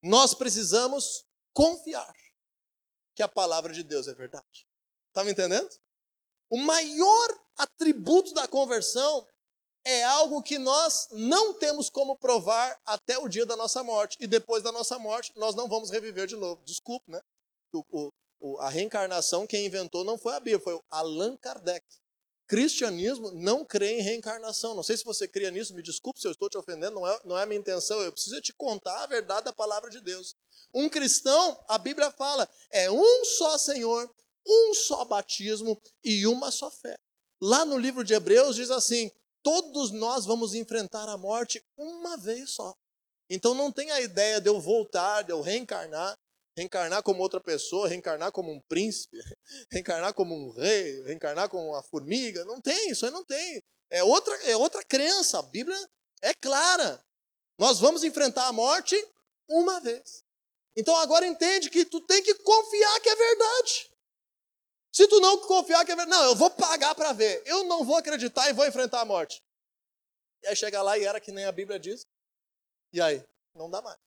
Nós 0.03 0.35
precisamos 0.35 1.25
confiar 1.55 2.15
que 3.17 3.23
a 3.23 3.29
palavra 3.29 3.73
de 3.73 3.83
Deus 3.83 4.07
é 4.07 4.15
verdade. 4.15 4.69
Está 5.09 5.25
me 5.25 5.33
entendendo? 5.33 5.69
O 6.51 6.59
maior 6.59 7.41
atributo 7.57 8.35
da 8.35 8.47
conversão 8.47 9.27
é 9.85 10.05
algo 10.05 10.43
que 10.43 10.59
nós 10.59 11.09
não 11.11 11.55
temos 11.55 11.89
como 11.89 12.17
provar 12.19 12.79
até 12.85 13.17
o 13.19 13.29
dia 13.29 13.47
da 13.47 13.57
nossa 13.57 13.83
morte. 13.83 14.17
E 14.21 14.27
depois 14.27 14.63
da 14.63 14.71
nossa 14.71 14.99
morte, 14.99 15.33
nós 15.37 15.55
não 15.55 15.69
vamos 15.69 15.91
reviver 15.91 16.27
de 16.27 16.37
novo. 16.37 16.63
Desculpe, 16.65 17.11
né? 17.11 17.21
O, 17.73 18.13
o, 18.39 18.59
a 18.59 18.69
reencarnação, 18.69 19.47
quem 19.47 19.65
inventou 19.65 20.05
não 20.05 20.19
foi 20.19 20.35
a 20.35 20.41
Bíblia, 20.41 20.61
foi 20.61 20.75
o 20.75 20.85
Allan 20.91 21.37
Kardec. 21.37 21.85
Cristianismo 22.47 23.33
não 23.33 23.65
crê 23.65 23.99
em 23.99 24.03
reencarnação. 24.03 24.75
Não 24.75 24.83
sei 24.83 24.97
se 24.97 25.05
você 25.05 25.27
crê 25.27 25.51
nisso, 25.51 25.75
me 25.75 25.83
desculpe 25.83 26.21
se 26.21 26.27
eu 26.27 26.33
estou 26.33 26.49
te 26.49 26.57
ofendendo, 26.57 26.95
não 26.95 27.07
é, 27.07 27.21
não 27.25 27.39
é 27.39 27.43
a 27.43 27.47
minha 27.47 27.59
intenção. 27.59 28.01
Eu 28.01 28.13
preciso 28.13 28.41
te 28.41 28.53
contar 28.53 29.03
a 29.03 29.07
verdade 29.07 29.47
da 29.47 29.53
palavra 29.53 29.91
de 29.91 30.01
Deus. 30.01 30.35
Um 30.73 30.89
cristão, 30.89 31.59
a 31.69 31.79
Bíblia 31.79 32.11
fala, 32.11 32.49
é 32.71 32.91
um 32.91 33.25
só 33.25 33.59
Senhor, 33.59 34.09
um 34.47 34.75
só 34.75 35.05
batismo 35.05 35.81
e 36.05 36.27
uma 36.27 36.51
só 36.51 36.71
fé. 36.71 36.97
Lá 37.41 37.65
no 37.65 37.79
livro 37.79 38.05
de 38.05 38.15
Hebreus 38.15 38.57
diz 38.57 38.71
assim: 38.71 39.11
todos 39.43 39.91
nós 39.91 40.25
vamos 40.25 40.55
enfrentar 40.55 41.09
a 41.09 41.17
morte 41.17 41.63
uma 41.77 42.17
vez 42.17 42.51
só. 42.51 42.75
Então 43.29 43.55
não 43.55 43.73
tem 43.73 43.91
a 43.91 44.01
ideia 44.01 44.41
de 44.41 44.49
eu 44.49 44.61
voltar, 44.61 45.23
de 45.23 45.33
eu 45.33 45.41
reencarnar, 45.41 46.17
reencarnar 46.57 47.03
como 47.03 47.23
outra 47.23 47.41
pessoa, 47.41 47.89
reencarnar 47.89 48.33
como 48.33 48.51
um 48.51 48.61
príncipe, 48.63 49.19
reencarnar 49.71 50.15
como 50.15 50.35
um 50.35 50.51
rei, 50.53 51.03
reencarnar 51.03 51.49
como 51.49 51.69
uma 51.69 51.83
formiga. 51.83 52.45
Não 52.45 52.61
tem, 52.61 52.91
isso 52.91 53.05
aí 53.05 53.13
não 53.13 53.25
tem. 53.25 53.63
É 53.91 54.03
outra, 54.03 54.35
é 54.45 54.57
outra 54.57 54.83
crença. 54.83 55.39
A 55.39 55.43
Bíblia 55.43 55.79
é 56.23 56.33
clara. 56.35 57.05
Nós 57.59 57.79
vamos 57.79 58.03
enfrentar 58.03 58.47
a 58.47 58.53
morte 58.53 58.97
uma 59.49 59.81
vez. 59.81 60.25
Então 60.77 60.97
agora 60.97 61.27
entende 61.27 61.71
que 61.71 61.85
tu 61.85 62.01
tem 62.01 62.23
que 62.23 62.35
confiar 62.35 63.01
que 63.01 63.09
é 63.09 63.17
verdade. 63.17 63.91
Se 64.93 65.07
tu 65.09 65.21
não 65.21 65.39
confiar 65.47 65.85
que 65.85 65.93
é 65.93 65.97
verdade, 65.97 66.19
não, 66.19 66.25
eu 66.25 66.35
vou 66.35 66.51
pagar 66.51 66.95
para 66.95 67.13
ver. 67.13 67.43
Eu 67.47 67.65
não 67.65 67.85
vou 67.85 67.97
acreditar 67.97 68.49
e 68.49 68.55
vou 68.55 68.67
enfrentar 68.67 69.01
a 69.01 69.05
morte. 69.05 69.43
E 70.43 70.49
aí 70.49 70.57
chega 70.57 70.83
lá 70.83 70.99
e 70.99 71.05
era 71.05 71.21
que 71.21 71.33
nem 71.33 71.45
a 71.45 71.53
Bíblia 71.53 71.79
diz. 71.79 72.07
E 72.93 73.01
aí? 73.01 73.23
Não 73.55 73.71
dá 73.71 73.81
mais. 73.83 73.99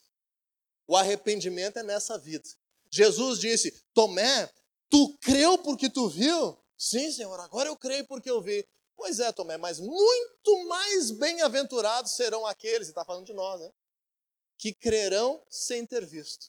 O 0.90 0.98
arrependimento 0.98 1.78
é 1.78 1.84
nessa 1.84 2.18
vida. 2.18 2.50
Jesus 2.90 3.40
disse: 3.40 3.72
Tomé, 3.94 4.52
tu 4.90 5.16
creu 5.22 5.56
porque 5.60 5.88
tu 5.88 6.10
viu? 6.10 6.58
Sim, 6.76 7.12
Senhor, 7.12 7.40
agora 7.40 7.70
eu 7.70 7.78
creio 7.78 8.08
porque 8.08 8.28
eu 8.28 8.42
vi. 8.42 8.68
Pois 8.96 9.20
é, 9.20 9.32
Tomé, 9.32 9.56
mas 9.56 9.80
muito 9.80 10.66
mais 10.68 11.12
bem-aventurados 11.12 12.14
serão 12.14 12.44
aqueles, 12.44 12.88
e 12.88 12.92
está 12.92 13.06
falando 13.06 13.28
de 13.28 13.34
nós, 13.34 13.62
né? 13.62 13.72
Que 14.58 14.74
crerão 14.74 15.46
sem 15.48 15.86
ter 15.86 16.04
visto. 16.08 16.48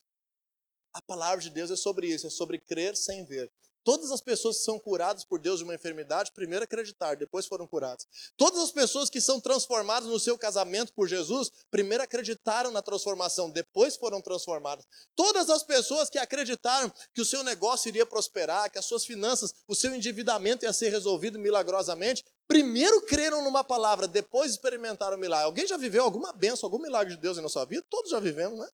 A 0.95 1.03
palavra 1.03 1.43
de 1.43 1.51
Deus 1.51 1.71
é 1.71 1.77
sobre 1.77 2.07
isso, 2.07 2.27
é 2.27 2.31
sobre 2.31 2.59
crer 2.59 2.97
sem 2.97 3.27
ver. 3.27 3.53
Todas 3.83 4.11
as 4.11 4.21
pessoas 4.21 4.59
que 4.59 4.65
são 4.65 4.79
curadas 4.79 5.25
por 5.25 5.39
Deus 5.39 5.59
de 5.59 5.65
uma 5.65 5.75
enfermidade, 5.75 6.33
primeiro 6.33 6.65
acreditaram, 6.65 7.19
depois 7.19 7.47
foram 7.47 7.67
curadas. 7.67 8.07
Todas 8.37 8.61
as 8.61 8.71
pessoas 8.71 9.09
que 9.09 9.21
são 9.21 9.41
transformadas 9.41 10.09
no 10.09 10.21
seu 10.21 10.37
casamento 10.37 10.93
por 10.93 11.09
Jesus, 11.09 11.51
primeiro 11.71 12.05
acreditaram 12.05 12.71
na 12.71 12.83
transformação, 12.83 13.51
depois 13.51 13.97
foram 13.97 14.21
transformadas. 14.21 14.85
Todas 15.17 15.49
as 15.49 15.63
pessoas 15.63 16.11
que 16.11 16.19
acreditaram 16.19 16.93
que 17.15 17.23
o 17.23 17.25
seu 17.25 17.43
negócio 17.43 17.89
iria 17.89 18.05
prosperar, 18.05 18.71
que 18.71 18.79
as 18.79 18.85
suas 18.85 19.05
finanças, 19.05 19.55
o 19.67 19.75
seu 19.75 19.95
endividamento 19.95 20.65
ia 20.65 20.73
ser 20.73 20.91
resolvido 20.91 21.39
milagrosamente, 21.39 22.25
primeiro 22.47 23.01
creram 23.07 23.43
numa 23.43 23.65
palavra, 23.65 24.07
depois 24.07 24.53
experimentaram 24.53 25.17
o 25.17 25.21
milagre. 25.21 25.47
Alguém 25.47 25.67
já 25.67 25.77
viveu 25.77 26.05
alguma 26.05 26.33
benção, 26.33 26.67
algum 26.67 26.83
milagre 26.83 27.15
de 27.15 27.21
Deus 27.21 27.39
na 27.39 27.49
sua 27.49 27.65
vida? 27.65 27.85
Todos 27.89 28.11
já 28.11 28.21
vivemos, 28.21 28.59
né? 28.59 28.69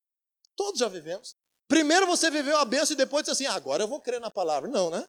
Todos 0.56 0.80
já 0.80 0.88
vivemos. 0.88 1.36
Primeiro 1.68 2.06
você 2.06 2.30
viveu 2.30 2.56
a 2.56 2.64
bênção 2.64 2.94
e 2.94 2.96
depois 2.96 3.24
disse 3.24 3.44
assim: 3.44 3.52
ah, 3.52 3.56
agora 3.56 3.82
eu 3.82 3.88
vou 3.88 4.00
crer 4.00 4.20
na 4.20 4.30
palavra. 4.30 4.68
Não, 4.68 4.90
né? 4.90 5.06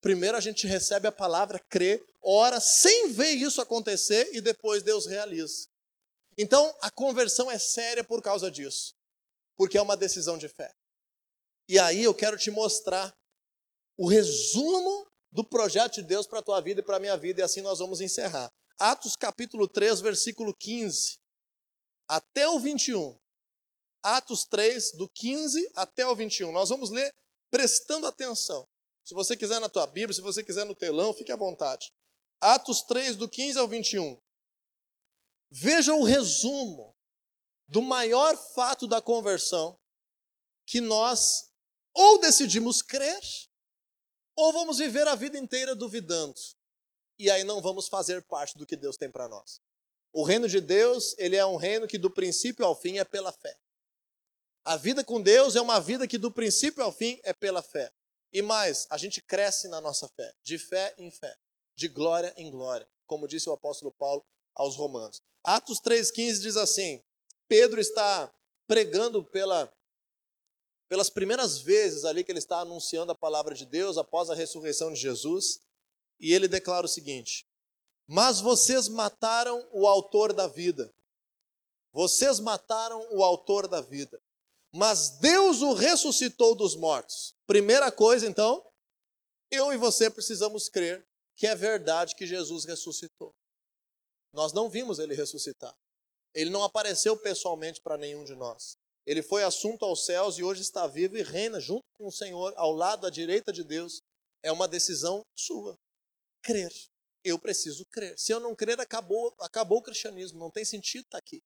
Primeiro 0.00 0.36
a 0.36 0.40
gente 0.40 0.66
recebe 0.66 1.06
a 1.06 1.12
palavra, 1.12 1.60
crê, 1.70 2.04
ora, 2.20 2.58
sem 2.58 3.12
ver 3.12 3.30
isso 3.30 3.60
acontecer 3.60 4.28
e 4.32 4.40
depois 4.40 4.82
Deus 4.82 5.06
realiza. 5.06 5.68
Então 6.36 6.76
a 6.80 6.90
conversão 6.90 7.50
é 7.50 7.58
séria 7.58 8.02
por 8.02 8.20
causa 8.20 8.50
disso, 8.50 8.94
porque 9.56 9.78
é 9.78 9.82
uma 9.82 9.96
decisão 9.96 10.36
de 10.36 10.48
fé. 10.48 10.72
E 11.68 11.78
aí 11.78 12.02
eu 12.02 12.12
quero 12.12 12.36
te 12.36 12.50
mostrar 12.50 13.14
o 13.96 14.08
resumo 14.08 15.06
do 15.30 15.44
projeto 15.44 15.94
de 15.94 16.02
Deus 16.02 16.26
para 16.26 16.40
a 16.40 16.42
tua 16.42 16.60
vida 16.60 16.80
e 16.80 16.84
para 16.84 16.96
a 16.96 17.00
minha 17.00 17.16
vida, 17.16 17.40
e 17.40 17.44
assim 17.44 17.60
nós 17.60 17.78
vamos 17.78 18.00
encerrar. 18.00 18.50
Atos 18.78 19.14
capítulo 19.14 19.68
3, 19.68 20.00
versículo 20.00 20.52
15 20.52 21.18
até 22.08 22.48
o 22.48 22.58
21. 22.58 23.16
Atos 24.02 24.44
3, 24.44 24.92
do 24.92 25.08
15 25.08 25.70
até 25.74 26.06
o 26.06 26.14
21. 26.14 26.50
Nós 26.52 26.68
vamos 26.68 26.90
ler 26.90 27.14
prestando 27.50 28.06
atenção. 28.06 28.68
Se 29.04 29.14
você 29.14 29.36
quiser 29.36 29.60
na 29.60 29.68
tua 29.68 29.86
Bíblia, 29.86 30.14
se 30.14 30.20
você 30.20 30.42
quiser 30.42 30.64
no 30.64 30.74
telão, 30.74 31.12
fique 31.12 31.30
à 31.32 31.36
vontade. 31.36 31.92
Atos 32.40 32.82
3, 32.82 33.16
do 33.16 33.28
15 33.28 33.58
ao 33.58 33.68
21. 33.68 34.20
Veja 35.50 35.94
o 35.94 36.02
resumo 36.02 36.96
do 37.68 37.82
maior 37.82 38.36
fato 38.54 38.86
da 38.86 39.00
conversão 39.00 39.78
que 40.66 40.80
nós 40.80 41.50
ou 41.94 42.18
decidimos 42.18 42.80
crer, 42.80 43.20
ou 44.34 44.52
vamos 44.52 44.78
viver 44.78 45.06
a 45.06 45.14
vida 45.14 45.38
inteira 45.38 45.74
duvidando. 45.74 46.34
E 47.18 47.30
aí 47.30 47.44
não 47.44 47.60
vamos 47.60 47.88
fazer 47.88 48.22
parte 48.22 48.56
do 48.56 48.66
que 48.66 48.76
Deus 48.76 48.96
tem 48.96 49.10
para 49.10 49.28
nós. 49.28 49.60
O 50.12 50.24
reino 50.24 50.48
de 50.48 50.60
Deus, 50.60 51.14
ele 51.18 51.36
é 51.36 51.44
um 51.44 51.56
reino 51.56 51.86
que 51.86 51.98
do 51.98 52.10
princípio 52.10 52.64
ao 52.64 52.78
fim 52.78 52.98
é 52.98 53.04
pela 53.04 53.32
fé. 53.32 53.56
A 54.64 54.76
vida 54.76 55.02
com 55.04 55.20
Deus 55.20 55.56
é 55.56 55.60
uma 55.60 55.80
vida 55.80 56.06
que 56.06 56.16
do 56.16 56.30
princípio 56.30 56.84
ao 56.84 56.92
fim 56.92 57.18
é 57.24 57.32
pela 57.32 57.62
fé. 57.62 57.92
E 58.32 58.40
mais, 58.40 58.86
a 58.90 58.96
gente 58.96 59.20
cresce 59.20 59.68
na 59.68 59.80
nossa 59.80 60.08
fé, 60.08 60.32
de 60.42 60.58
fé 60.58 60.94
em 60.98 61.10
fé. 61.10 61.36
de 61.74 61.88
glória 61.88 62.32
em 62.36 62.50
glória, 62.50 62.86
como 63.06 63.26
disse 63.26 63.48
o 63.48 63.52
apóstolo 63.52 63.90
Paulo 63.92 64.24
aos 64.54 64.76
Romanos. 64.76 65.22
Atos 65.42 65.80
3,15 65.80 66.40
diz 66.40 66.56
assim: 66.56 67.02
Pedro 67.48 67.80
está 67.80 68.32
pregando 68.66 69.24
pela, 69.24 69.72
pelas 70.88 71.10
primeiras 71.10 71.58
vezes 71.58 72.04
ali 72.04 72.22
que 72.22 72.30
ele 72.30 72.38
está 72.38 72.60
anunciando 72.60 73.10
a 73.10 73.16
palavra 73.16 73.54
de 73.54 73.66
Deus 73.66 73.98
após 73.98 74.30
a 74.30 74.34
ressurreição 74.34 74.92
de 74.92 75.00
Jesus, 75.00 75.60
e 76.20 76.32
ele 76.32 76.46
declara 76.46 76.86
o 76.86 76.88
seguinte: 76.88 77.46
Mas 78.06 78.40
vocês 78.40 78.86
mataram 78.86 79.66
o 79.72 79.86
autor 79.86 80.32
da 80.32 80.46
vida. 80.46 80.92
Vocês 81.92 82.38
mataram 82.38 83.06
o 83.10 83.24
autor 83.24 83.66
da 83.66 83.80
vida. 83.80 84.20
Mas 84.74 85.18
Deus 85.18 85.60
o 85.60 85.74
ressuscitou 85.74 86.54
dos 86.54 86.74
mortos. 86.74 87.34
Primeira 87.46 87.92
coisa, 87.92 88.26
então, 88.26 88.64
eu 89.50 89.72
e 89.72 89.76
você 89.76 90.10
precisamos 90.10 90.68
crer 90.68 91.06
que 91.36 91.46
é 91.46 91.54
verdade 91.54 92.14
que 92.14 92.26
Jesus 92.26 92.64
ressuscitou. 92.64 93.34
Nós 94.32 94.52
não 94.52 94.70
vimos 94.70 94.98
ele 94.98 95.14
ressuscitar. 95.14 95.76
Ele 96.34 96.48
não 96.48 96.62
apareceu 96.62 97.16
pessoalmente 97.16 97.80
para 97.82 97.98
nenhum 97.98 98.24
de 98.24 98.34
nós. 98.34 98.76
Ele 99.04 99.22
foi 99.22 99.42
assunto 99.42 99.84
aos 99.84 100.06
céus 100.06 100.38
e 100.38 100.42
hoje 100.42 100.62
está 100.62 100.86
vivo 100.86 101.16
e 101.18 101.22
reina 101.22 101.60
junto 101.60 101.82
com 101.98 102.06
o 102.06 102.12
Senhor, 102.12 102.54
ao 102.56 102.72
lado 102.72 103.06
à 103.06 103.10
direita 103.10 103.52
de 103.52 103.62
Deus. 103.62 104.00
É 104.42 104.50
uma 104.50 104.66
decisão 104.66 105.22
sua. 105.36 105.76
Crer. 106.42 106.72
Eu 107.22 107.38
preciso 107.38 107.84
crer. 107.86 108.18
Se 108.18 108.32
eu 108.32 108.40
não 108.40 108.54
crer, 108.54 108.80
acabou, 108.80 109.34
acabou 109.38 109.78
o 109.78 109.82
cristianismo. 109.82 110.38
Não 110.38 110.50
tem 110.50 110.64
sentido 110.64 111.02
estar 111.02 111.18
aqui. 111.18 111.42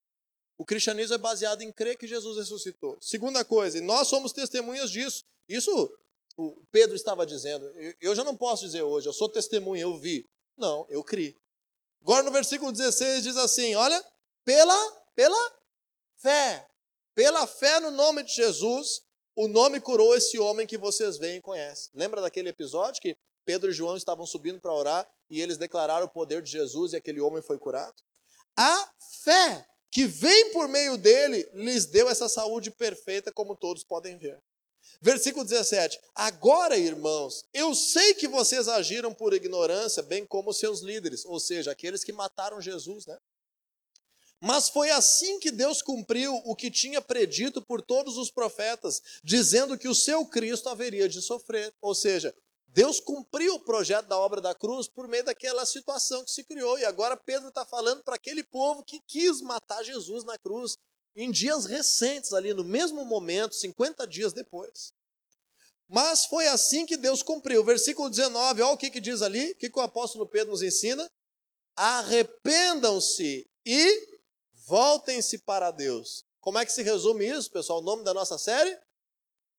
O 0.58 0.64
cristianismo 0.64 1.14
é 1.14 1.18
baseado 1.18 1.62
em 1.62 1.70
crer 1.70 1.96
que 1.96 2.06
Jesus 2.06 2.38
ressuscitou. 2.38 2.96
Segunda 3.00 3.44
coisa, 3.44 3.78
e 3.78 3.80
nós 3.80 4.08
somos 4.08 4.32
testemunhas 4.32 4.90
disso. 4.90 5.24
Isso 5.48 5.70
o 6.36 6.56
Pedro 6.70 6.94
estava 6.96 7.26
dizendo. 7.26 7.66
Eu 8.00 8.14
já 8.14 8.24
não 8.24 8.36
posso 8.36 8.64
dizer 8.64 8.82
hoje, 8.82 9.08
eu 9.08 9.12
sou 9.12 9.28
testemunha, 9.28 9.82
eu 9.82 9.96
vi. 9.98 10.28
Não, 10.56 10.86
eu 10.88 11.02
criei. 11.02 11.36
Agora 12.02 12.22
no 12.22 12.30
versículo 12.30 12.72
16 12.72 13.22
diz 13.22 13.36
assim: 13.36 13.74
olha, 13.74 14.02
pela, 14.44 14.92
pela 15.14 15.52
fé. 16.16 16.66
Pela 17.14 17.46
fé 17.46 17.80
no 17.80 17.90
nome 17.90 18.22
de 18.22 18.34
Jesus, 18.34 19.02
o 19.34 19.48
nome 19.48 19.80
curou 19.80 20.14
esse 20.14 20.38
homem 20.38 20.66
que 20.66 20.76
vocês 20.78 21.16
veem 21.18 21.38
e 21.38 21.42
conhecem. 21.42 21.90
Lembra 21.94 22.20
daquele 22.20 22.50
episódio 22.50 23.00
que 23.00 23.16
Pedro 23.44 23.70
e 23.70 23.72
João 23.72 23.96
estavam 23.96 24.26
subindo 24.26 24.60
para 24.60 24.72
orar 24.72 25.08
e 25.30 25.40
eles 25.40 25.56
declararam 25.56 26.06
o 26.06 26.10
poder 26.10 26.42
de 26.42 26.50
Jesus 26.50 26.92
e 26.92 26.96
aquele 26.96 27.20
homem 27.20 27.42
foi 27.42 27.58
curado? 27.58 27.94
A 28.56 28.92
fé 29.22 29.66
que 29.96 30.06
vem 30.06 30.52
por 30.52 30.68
meio 30.68 30.98
dele 30.98 31.48
lhes 31.54 31.86
deu 31.86 32.06
essa 32.06 32.28
saúde 32.28 32.70
perfeita, 32.70 33.32
como 33.32 33.56
todos 33.56 33.82
podem 33.82 34.18
ver. 34.18 34.38
Versículo 35.00 35.42
17: 35.42 35.98
Agora, 36.14 36.76
irmãos, 36.76 37.46
eu 37.50 37.74
sei 37.74 38.12
que 38.12 38.28
vocês 38.28 38.68
agiram 38.68 39.14
por 39.14 39.32
ignorância, 39.32 40.02
bem 40.02 40.26
como 40.26 40.52
seus 40.52 40.82
líderes, 40.82 41.24
ou 41.24 41.40
seja, 41.40 41.70
aqueles 41.70 42.04
que 42.04 42.12
mataram 42.12 42.60
Jesus, 42.60 43.06
né? 43.06 43.16
Mas 44.38 44.68
foi 44.68 44.90
assim 44.90 45.40
que 45.40 45.50
Deus 45.50 45.80
cumpriu 45.80 46.42
o 46.44 46.54
que 46.54 46.70
tinha 46.70 47.00
predito 47.00 47.62
por 47.62 47.80
todos 47.80 48.18
os 48.18 48.30
profetas, 48.30 49.00
dizendo 49.24 49.78
que 49.78 49.88
o 49.88 49.94
seu 49.94 50.26
Cristo 50.26 50.68
haveria 50.68 51.08
de 51.08 51.22
sofrer. 51.22 51.72
Ou 51.80 51.94
seja, 51.94 52.34
Deus 52.76 53.00
cumpriu 53.00 53.54
o 53.54 53.60
projeto 53.60 54.06
da 54.06 54.18
obra 54.18 54.38
da 54.38 54.54
cruz 54.54 54.86
por 54.86 55.08
meio 55.08 55.24
daquela 55.24 55.64
situação 55.64 56.22
que 56.22 56.30
se 56.30 56.44
criou. 56.44 56.78
E 56.78 56.84
agora 56.84 57.16
Pedro 57.16 57.48
está 57.48 57.64
falando 57.64 58.04
para 58.04 58.16
aquele 58.16 58.44
povo 58.44 58.84
que 58.84 59.00
quis 59.00 59.40
matar 59.40 59.82
Jesus 59.82 60.24
na 60.24 60.36
cruz 60.36 60.76
em 61.16 61.30
dias 61.30 61.64
recentes, 61.64 62.34
ali 62.34 62.52
no 62.52 62.62
mesmo 62.62 63.02
momento, 63.06 63.54
50 63.54 64.06
dias 64.06 64.34
depois. 64.34 64.92
Mas 65.88 66.26
foi 66.26 66.48
assim 66.48 66.84
que 66.84 66.98
Deus 66.98 67.22
cumpriu. 67.22 67.64
Versículo 67.64 68.10
19, 68.10 68.60
olha 68.60 68.74
o 68.74 68.76
que, 68.76 68.90
que 68.90 69.00
diz 69.00 69.22
ali, 69.22 69.52
o 69.52 69.56
que, 69.56 69.70
que 69.70 69.78
o 69.78 69.82
apóstolo 69.82 70.28
Pedro 70.28 70.50
nos 70.50 70.60
ensina. 70.60 71.10
Arrependam-se 71.74 73.48
e 73.64 74.18
voltem-se 74.52 75.38
para 75.38 75.70
Deus. 75.70 76.26
Como 76.42 76.58
é 76.58 76.66
que 76.66 76.72
se 76.72 76.82
resume 76.82 77.26
isso, 77.26 77.50
pessoal? 77.50 77.78
O 77.78 77.82
nome 77.82 78.04
da 78.04 78.12
nossa 78.12 78.36
série? 78.36 78.78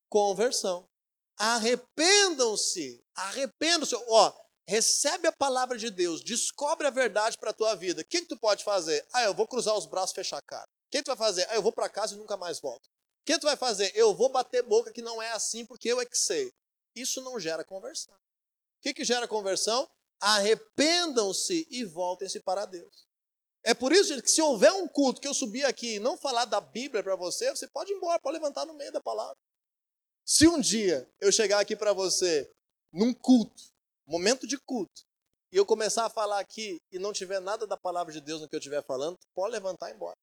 Conversão. 0.07 0.87
Arrependam-se, 1.35 3.03
arrependam-se. 3.17 3.95
Ó, 3.95 4.33
recebe 4.67 5.27
a 5.27 5.31
palavra 5.31 5.77
de 5.77 5.89
Deus, 5.89 6.23
descobre 6.23 6.87
a 6.87 6.91
verdade 6.91 7.37
para 7.37 7.49
a 7.49 7.53
tua 7.53 7.75
vida. 7.75 8.01
O 8.01 8.05
que, 8.05 8.21
que 8.21 8.27
tu 8.27 8.37
pode 8.37 8.63
fazer? 8.63 9.05
Ah, 9.13 9.23
eu 9.23 9.33
vou 9.33 9.47
cruzar 9.47 9.75
os 9.75 9.85
braços 9.85 10.11
e 10.11 10.15
fechar 10.15 10.37
a 10.37 10.41
cara. 10.41 10.67
O 10.87 10.89
que 10.91 11.01
tu 11.01 11.07
vai 11.07 11.17
fazer? 11.17 11.45
Ah, 11.49 11.55
eu 11.55 11.61
vou 11.61 11.73
para 11.73 11.89
casa 11.89 12.15
e 12.15 12.17
nunca 12.17 12.37
mais 12.37 12.59
volto. 12.59 12.85
O 12.85 13.25
que 13.25 13.37
tu 13.39 13.45
vai 13.45 13.57
fazer? 13.57 13.91
Eu 13.95 14.15
vou 14.15 14.29
bater 14.29 14.63
boca 14.63 14.93
que 14.93 15.01
não 15.01 15.21
é 15.21 15.31
assim 15.31 15.65
porque 15.65 15.89
eu 15.89 15.99
é 15.99 16.05
que 16.05 16.17
sei. 16.17 16.53
Isso 16.95 17.21
não 17.21 17.39
gera 17.39 17.63
conversão. 17.63 18.13
O 18.13 18.81
que, 18.81 18.93
que 18.93 19.03
gera 19.03 19.27
conversão? 19.27 19.89
Arrependam-se 20.19 21.67
e 21.69 21.83
voltem-se 21.83 22.39
para 22.39 22.65
Deus. 22.65 23.07
É 23.63 23.73
por 23.73 23.91
isso 23.91 24.21
que 24.21 24.31
se 24.31 24.41
houver 24.41 24.71
um 24.71 24.87
culto 24.87 25.19
que 25.19 25.27
eu 25.27 25.33
subir 25.33 25.65
aqui 25.65 25.95
e 25.95 25.99
não 25.99 26.17
falar 26.17 26.45
da 26.45 26.61
Bíblia 26.61 27.03
para 27.03 27.15
você, 27.15 27.49
você 27.49 27.67
pode 27.67 27.91
ir 27.91 27.95
embora, 27.95 28.19
pode 28.19 28.35
levantar 28.35 28.65
no 28.65 28.73
meio 28.73 28.91
da 28.91 29.01
palavra. 29.01 29.35
Se 30.25 30.47
um 30.47 30.59
dia 30.59 31.09
eu 31.19 31.31
chegar 31.31 31.59
aqui 31.59 31.75
para 31.75 31.93
você 31.93 32.49
num 32.97 33.13
culto, 33.13 33.61
momento 34.07 34.47
de 34.47 34.57
culto, 34.57 35.03
e 35.51 35.57
eu 35.57 35.67
começar 35.67 36.05
a 36.05 36.09
falar 36.09 36.39
aqui 36.39 36.81
e 36.91 36.97
não 36.97 37.13
tiver 37.13 37.39
nada 37.39 37.67
da 37.67 37.77
palavra 37.77 38.11
de 38.11 38.19
Deus 38.19 38.41
no 38.41 38.49
que 38.49 38.55
eu 38.55 38.59
estiver 38.59 38.83
falando, 38.83 39.19
pode 39.35 39.51
levantar 39.51 39.89
e 39.89 39.91
ir 39.91 39.95
embora. 39.95 40.17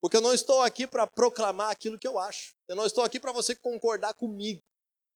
Porque 0.00 0.16
eu 0.16 0.20
não 0.20 0.34
estou 0.34 0.60
aqui 0.62 0.84
para 0.84 1.06
proclamar 1.06 1.70
aquilo 1.70 1.98
que 1.98 2.06
eu 2.06 2.18
acho. 2.18 2.54
Eu 2.68 2.74
não 2.74 2.84
estou 2.84 3.04
aqui 3.04 3.20
para 3.20 3.32
você 3.32 3.54
concordar 3.54 4.14
comigo. 4.14 4.60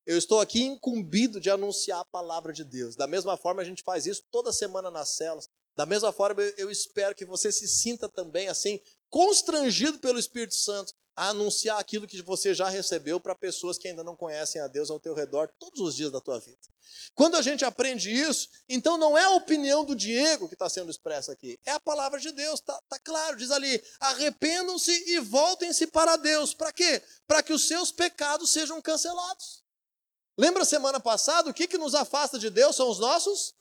Eu 0.07 0.17
estou 0.17 0.41
aqui 0.41 0.63
incumbido 0.63 1.41
de 1.41 1.51
anunciar 1.51 2.01
a 2.01 2.05
palavra 2.05 2.53
de 2.53 2.65
Deus. 2.65 2.97
Da 2.97 3.07
mesma 3.07 3.37
forma, 3.37 3.61
a 3.61 3.65
gente 3.65 3.83
faz 3.83 4.07
isso 4.07 4.23
toda 4.31 4.53
semana 4.53 4.91
nas 4.91 5.17
celas. 5.17 5.49
Da 5.77 5.85
mesma 5.85 6.13
forma, 6.13 6.41
eu 6.57 6.71
espero 6.71 7.15
que 7.15 7.25
você 7.25 7.51
se 7.53 7.67
sinta 7.67 8.09
também 8.09 8.49
assim, 8.49 8.81
constrangido 9.11 9.99
pelo 9.99 10.19
Espírito 10.19 10.55
Santo 10.55 10.95
anunciar 11.29 11.79
aquilo 11.79 12.07
que 12.07 12.23
você 12.23 12.55
já 12.55 12.69
recebeu 12.69 13.21
para 13.21 13.35
pessoas 13.35 13.77
que 13.77 13.89
ainda 13.89 14.03
não 14.03 14.17
conhecem 14.17 14.61
a 14.61 14.67
Deus 14.67 14.91
ao 14.91 14.99
teu 14.99 15.15
redor 15.15 15.51
todos 15.59 15.81
os 15.81 15.95
dias 15.95 16.11
da 16.11 16.21
tua 16.21 16.39
vida. 16.41 16.59
Quando 17.15 17.37
a 17.37 17.43
gente 17.43 17.65
aprende 17.65 18.11
isso, 18.11 18.49
então 18.69 18.97
não 18.97 19.17
é 19.17 19.25
a 19.25 19.31
opinião 19.31 19.85
do 19.85 19.95
Diego 19.95 20.49
que 20.49 20.55
está 20.55 20.69
sendo 20.69 20.91
expressa 20.91 21.33
aqui, 21.33 21.59
é 21.67 21.73
a 21.73 21.81
palavra 21.81 22.19
de 22.19 22.33
Deus, 22.33 22.61
está 22.61 22.81
tá 22.89 22.99
claro, 22.99 23.37
diz 23.37 23.51
ali: 23.51 23.83
arrependam-se 24.01 24.93
e 25.11 25.19
voltem-se 25.21 25.87
para 25.89 26.17
Deus. 26.17 26.55
Para 26.55 26.73
quê? 26.73 27.03
Para 27.27 27.43
que 27.43 27.53
os 27.53 27.69
seus 27.69 27.93
pecados 27.93 28.51
sejam 28.51 28.81
cancelados. 28.81 29.63
Lembra 30.39 30.65
semana 30.65 30.99
passada, 30.99 31.51
o 31.51 31.55
que, 31.55 31.69
que 31.69 31.77
nos 31.77 31.95
afasta 31.95 32.39
de 32.39 32.49
Deus 32.49 32.77
são 32.77 32.89
os 32.89 32.99
nossos 32.99 33.55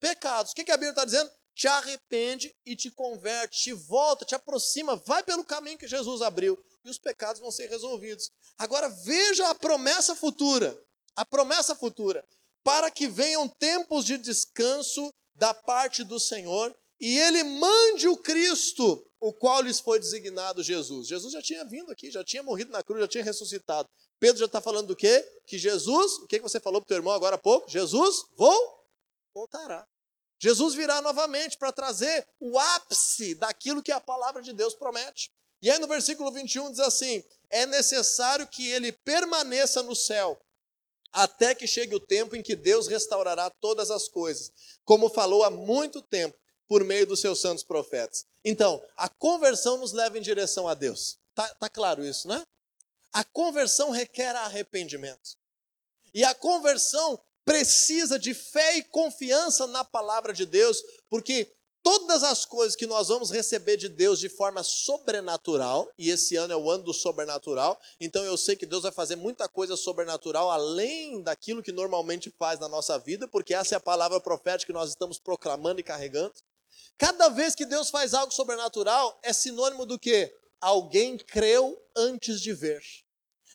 pecados. 0.00 0.50
O 0.50 0.54
que, 0.54 0.64
que 0.64 0.72
a 0.72 0.76
Bíblia 0.76 0.90
está 0.90 1.04
dizendo? 1.04 1.30
Te 1.54 1.68
arrepende 1.68 2.52
e 2.66 2.74
te 2.74 2.90
converte, 2.90 3.62
te 3.62 3.72
volta, 3.72 4.24
te 4.24 4.34
aproxima, 4.34 4.96
vai 4.96 5.22
pelo 5.22 5.44
caminho 5.44 5.78
que 5.78 5.86
Jesus 5.86 6.20
abriu 6.20 6.58
e 6.84 6.90
os 6.90 6.98
pecados 6.98 7.40
vão 7.40 7.50
ser 7.50 7.68
resolvidos. 7.68 8.30
Agora 8.58 8.88
veja 8.88 9.48
a 9.48 9.54
promessa 9.54 10.14
futura. 10.14 10.78
A 11.16 11.24
promessa 11.24 11.74
futura 11.74 12.24
para 12.64 12.90
que 12.90 13.06
venham 13.06 13.46
tempos 13.46 14.06
de 14.06 14.16
descanso 14.16 15.12
da 15.34 15.52
parte 15.52 16.02
do 16.02 16.18
Senhor 16.18 16.74
e 16.98 17.18
ele 17.18 17.44
mande 17.44 18.08
o 18.08 18.16
Cristo, 18.16 19.06
o 19.20 19.32
qual 19.32 19.60
lhes 19.60 19.78
foi 19.78 20.00
designado 20.00 20.62
Jesus. 20.62 21.06
Jesus 21.06 21.34
já 21.34 21.42
tinha 21.42 21.64
vindo 21.64 21.92
aqui, 21.92 22.10
já 22.10 22.24
tinha 22.24 22.42
morrido 22.42 22.72
na 22.72 22.82
cruz, 22.82 23.02
já 23.02 23.08
tinha 23.08 23.24
ressuscitado. 23.24 23.88
Pedro 24.18 24.38
já 24.38 24.46
está 24.46 24.60
falando 24.60 24.86
do 24.86 24.96
quê? 24.96 25.22
Que 25.46 25.58
Jesus, 25.58 26.14
o 26.14 26.26
que 26.26 26.40
você 26.40 26.58
falou 26.58 26.80
para 26.80 26.86
o 26.86 26.88
teu 26.88 26.96
irmão 26.96 27.12
agora 27.12 27.36
há 27.36 27.38
pouco? 27.38 27.68
Jesus 27.68 28.24
vou, 28.34 28.88
voltará. 29.34 29.86
Jesus 30.40 30.74
virá 30.74 31.02
novamente 31.02 31.58
para 31.58 31.72
trazer 31.72 32.26
o 32.40 32.58
ápice 32.58 33.34
daquilo 33.34 33.82
que 33.82 33.92
a 33.92 34.00
palavra 34.00 34.40
de 34.40 34.52
Deus 34.52 34.74
promete. 34.74 35.30
E 35.64 35.70
aí 35.70 35.78
no 35.78 35.88
versículo 35.88 36.30
21 36.30 36.72
diz 36.72 36.80
assim: 36.80 37.24
é 37.48 37.64
necessário 37.64 38.46
que 38.46 38.68
ele 38.68 38.92
permaneça 38.92 39.82
no 39.82 39.96
céu 39.96 40.38
até 41.10 41.54
que 41.54 41.66
chegue 41.66 41.94
o 41.94 42.00
tempo 42.00 42.36
em 42.36 42.42
que 42.42 42.54
Deus 42.54 42.86
restaurará 42.86 43.48
todas 43.48 43.90
as 43.90 44.06
coisas, 44.06 44.52
como 44.84 45.08
falou 45.08 45.42
há 45.42 45.48
muito 45.48 46.02
tempo 46.02 46.36
por 46.68 46.84
meio 46.84 47.06
dos 47.06 47.20
seus 47.20 47.40
santos 47.40 47.64
profetas. 47.64 48.26
Então, 48.44 48.84
a 48.94 49.08
conversão 49.08 49.78
nos 49.78 49.92
leva 49.92 50.18
em 50.18 50.20
direção 50.20 50.68
a 50.68 50.74
Deus. 50.74 51.18
Tá, 51.34 51.48
tá 51.54 51.68
claro 51.70 52.04
isso, 52.04 52.28
né? 52.28 52.44
A 53.10 53.24
conversão 53.24 53.90
requer 53.90 54.36
arrependimento. 54.36 55.38
E 56.12 56.24
a 56.24 56.34
conversão 56.34 57.18
precisa 57.42 58.18
de 58.18 58.34
fé 58.34 58.76
e 58.76 58.82
confiança 58.82 59.66
na 59.66 59.82
palavra 59.82 60.34
de 60.34 60.44
Deus, 60.44 60.82
porque 61.08 61.50
todas 61.84 62.24
as 62.24 62.46
coisas 62.46 62.74
que 62.74 62.86
nós 62.86 63.08
vamos 63.08 63.30
receber 63.30 63.76
de 63.76 63.90
Deus 63.90 64.18
de 64.18 64.30
forma 64.30 64.62
sobrenatural, 64.62 65.92
e 65.98 66.08
esse 66.08 66.34
ano 66.34 66.54
é 66.54 66.56
o 66.56 66.70
ano 66.70 66.82
do 66.82 66.94
sobrenatural, 66.94 67.78
então 68.00 68.24
eu 68.24 68.38
sei 68.38 68.56
que 68.56 68.64
Deus 68.64 68.82
vai 68.82 68.90
fazer 68.90 69.16
muita 69.16 69.46
coisa 69.50 69.76
sobrenatural 69.76 70.50
além 70.50 71.22
daquilo 71.22 71.62
que 71.62 71.70
normalmente 71.70 72.34
faz 72.38 72.58
na 72.58 72.68
nossa 72.68 72.98
vida, 72.98 73.28
porque 73.28 73.52
essa 73.52 73.74
é 73.74 73.76
a 73.76 73.80
palavra 73.80 74.18
profética 74.18 74.72
que 74.72 74.78
nós 74.78 74.88
estamos 74.88 75.18
proclamando 75.18 75.78
e 75.78 75.84
carregando. 75.84 76.32
Cada 76.96 77.28
vez 77.28 77.54
que 77.54 77.66
Deus 77.66 77.90
faz 77.90 78.14
algo 78.14 78.32
sobrenatural, 78.32 79.18
é 79.22 79.32
sinônimo 79.34 79.84
do 79.84 79.98
que? 79.98 80.34
Alguém 80.60 81.18
creu 81.18 81.78
antes 81.94 82.40
de 82.40 82.54
ver. 82.54 82.82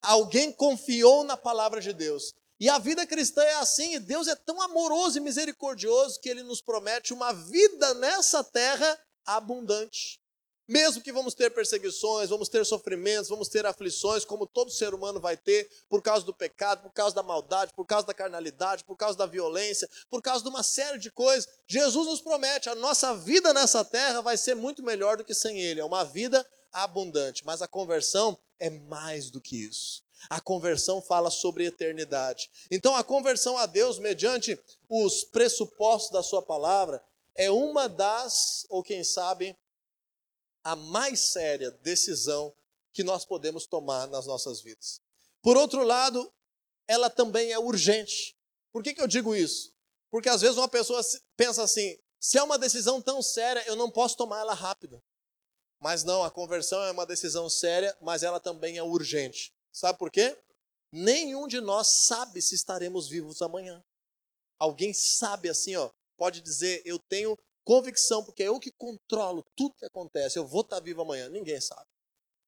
Alguém 0.03 0.51
confiou 0.51 1.23
na 1.23 1.35
palavra 1.35 1.81
de 1.81 1.93
Deus. 1.93 2.35
E 2.59 2.67
a 2.67 2.77
vida 2.77 3.07
cristã 3.07 3.41
é 3.41 3.55
assim, 3.55 3.95
e 3.95 3.99
Deus 3.99 4.27
é 4.27 4.35
tão 4.35 4.61
amoroso 4.61 5.17
e 5.17 5.21
misericordioso 5.21 6.19
que 6.19 6.27
ele 6.27 6.43
nos 6.43 6.61
promete 6.61 7.13
uma 7.13 7.31
vida 7.31 7.93
nessa 7.93 8.43
terra 8.43 8.99
abundante. 9.25 10.19
Mesmo 10.67 11.01
que 11.01 11.11
vamos 11.11 11.33
ter 11.33 11.49
perseguições, 11.49 12.29
vamos 12.29 12.47
ter 12.47 12.63
sofrimentos, 12.63 13.27
vamos 13.29 13.47
ter 13.47 13.65
aflições, 13.65 14.23
como 14.23 14.45
todo 14.45 14.69
ser 14.69 14.93
humano 14.93 15.19
vai 15.19 15.35
ter, 15.35 15.67
por 15.89 15.99
causa 15.99 16.23
do 16.23 16.33
pecado, 16.33 16.83
por 16.83 16.91
causa 16.91 17.15
da 17.15 17.23
maldade, 17.23 17.73
por 17.73 17.85
causa 17.85 18.05
da 18.05 18.13
carnalidade, 18.13 18.83
por 18.83 18.95
causa 18.95 19.17
da 19.17 19.25
violência, 19.25 19.89
por 20.11 20.21
causa 20.21 20.43
de 20.43 20.49
uma 20.49 20.61
série 20.61 20.99
de 20.99 21.09
coisas. 21.09 21.49
Jesus 21.65 22.07
nos 22.07 22.21
promete, 22.21 22.69
a 22.69 22.75
nossa 22.75 23.15
vida 23.15 23.51
nessa 23.51 23.83
terra 23.83 24.21
vai 24.21 24.37
ser 24.37 24.53
muito 24.53 24.83
melhor 24.83 25.17
do 25.17 25.23
que 25.23 25.33
sem 25.33 25.59
Ele. 25.59 25.79
É 25.79 25.85
uma 25.85 26.03
vida 26.03 26.45
abundante, 26.71 27.43
mas 27.45 27.63
a 27.63 27.67
conversão 27.67 28.37
é 28.59 28.69
mais 28.69 29.31
do 29.31 29.41
que 29.41 29.55
isso. 29.55 30.03
A 30.27 30.41
conversão 30.41 31.01
fala 31.01 31.29
sobre 31.29 31.65
eternidade. 31.65 32.49
Então, 32.71 32.95
a 32.95 33.03
conversão 33.03 33.57
a 33.57 33.65
Deus, 33.65 33.99
mediante 33.99 34.59
os 34.89 35.23
pressupostos 35.23 36.11
da 36.11 36.23
Sua 36.23 36.41
palavra, 36.41 37.03
é 37.35 37.51
uma 37.51 37.87
das, 37.87 38.65
ou 38.69 38.81
quem 38.81 39.03
sabe, 39.03 39.55
a 40.63 40.75
mais 40.75 41.19
séria 41.19 41.71
decisão 41.71 42.53
que 42.91 43.03
nós 43.03 43.23
podemos 43.23 43.65
tomar 43.65 44.07
nas 44.07 44.25
nossas 44.25 44.61
vidas. 44.61 44.99
Por 45.41 45.55
outro 45.55 45.83
lado, 45.83 46.31
ela 46.87 47.09
também 47.09 47.51
é 47.51 47.59
urgente. 47.59 48.35
Por 48.71 48.83
que, 48.83 48.93
que 48.93 49.01
eu 49.01 49.07
digo 49.07 49.35
isso? 49.35 49.73
Porque 50.11 50.27
às 50.27 50.41
vezes 50.41 50.57
uma 50.57 50.67
pessoa 50.67 51.01
pensa 51.37 51.63
assim: 51.63 51.97
se 52.19 52.37
é 52.37 52.43
uma 52.43 52.57
decisão 52.57 53.01
tão 53.01 53.21
séria, 53.21 53.63
eu 53.67 53.75
não 53.75 53.89
posso 53.89 54.17
tomar 54.17 54.39
ela 54.39 54.53
rápida. 54.53 55.01
Mas 55.79 56.03
não, 56.03 56.23
a 56.23 56.31
conversão 56.31 56.83
é 56.83 56.91
uma 56.91 57.05
decisão 57.05 57.49
séria, 57.49 57.95
mas 58.01 58.21
ela 58.21 58.39
também 58.39 58.77
é 58.77 58.83
urgente. 58.83 59.53
Sabe 59.71 59.97
por 59.97 60.11
quê? 60.11 60.37
Nenhum 60.91 61.47
de 61.47 61.61
nós 61.61 61.87
sabe 62.05 62.41
se 62.41 62.55
estaremos 62.55 63.07
vivos 63.07 63.41
amanhã. 63.41 63.83
Alguém 64.57 64.93
sabe 64.93 65.49
assim, 65.49 65.75
ó, 65.75 65.89
pode 66.17 66.41
dizer, 66.41 66.81
eu 66.85 66.99
tenho 66.99 67.37
Convicção, 67.69 68.23
porque 68.23 68.41
é 68.41 68.47
eu 68.47 68.59
que 68.59 68.71
controlo 68.71 69.45
tudo 69.55 69.75
que 69.75 69.85
acontece. 69.85 70.39
Eu 70.39 70.47
vou 70.47 70.61
estar 70.61 70.79
vivo 70.79 71.03
amanhã, 71.03 71.29
ninguém 71.29 71.61
sabe. 71.61 71.85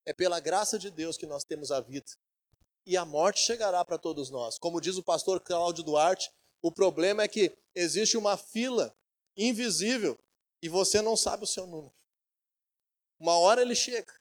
É 0.04 0.12
pela 0.12 0.40
graça 0.40 0.76
de 0.76 0.90
Deus 0.90 1.16
que 1.16 1.26
nós 1.26 1.44
temos 1.44 1.70
a 1.70 1.80
vida. 1.80 2.10
E 2.84 2.96
a 2.96 3.04
morte 3.04 3.38
chegará 3.38 3.84
para 3.84 3.98
todos 3.98 4.30
nós. 4.30 4.58
Como 4.58 4.80
diz 4.80 4.96
o 4.96 5.02
pastor 5.04 5.40
Cláudio 5.40 5.84
Duarte, 5.84 6.28
o 6.60 6.72
problema 6.72 7.22
é 7.22 7.28
que 7.28 7.56
existe 7.72 8.16
uma 8.16 8.36
fila 8.36 8.92
invisível 9.36 10.18
e 10.60 10.68
você 10.68 11.00
não 11.00 11.16
sabe 11.16 11.44
o 11.44 11.46
seu 11.46 11.68
número. 11.68 11.94
Uma 13.20 13.38
hora 13.38 13.62
ele 13.62 13.76
chega. 13.76 14.12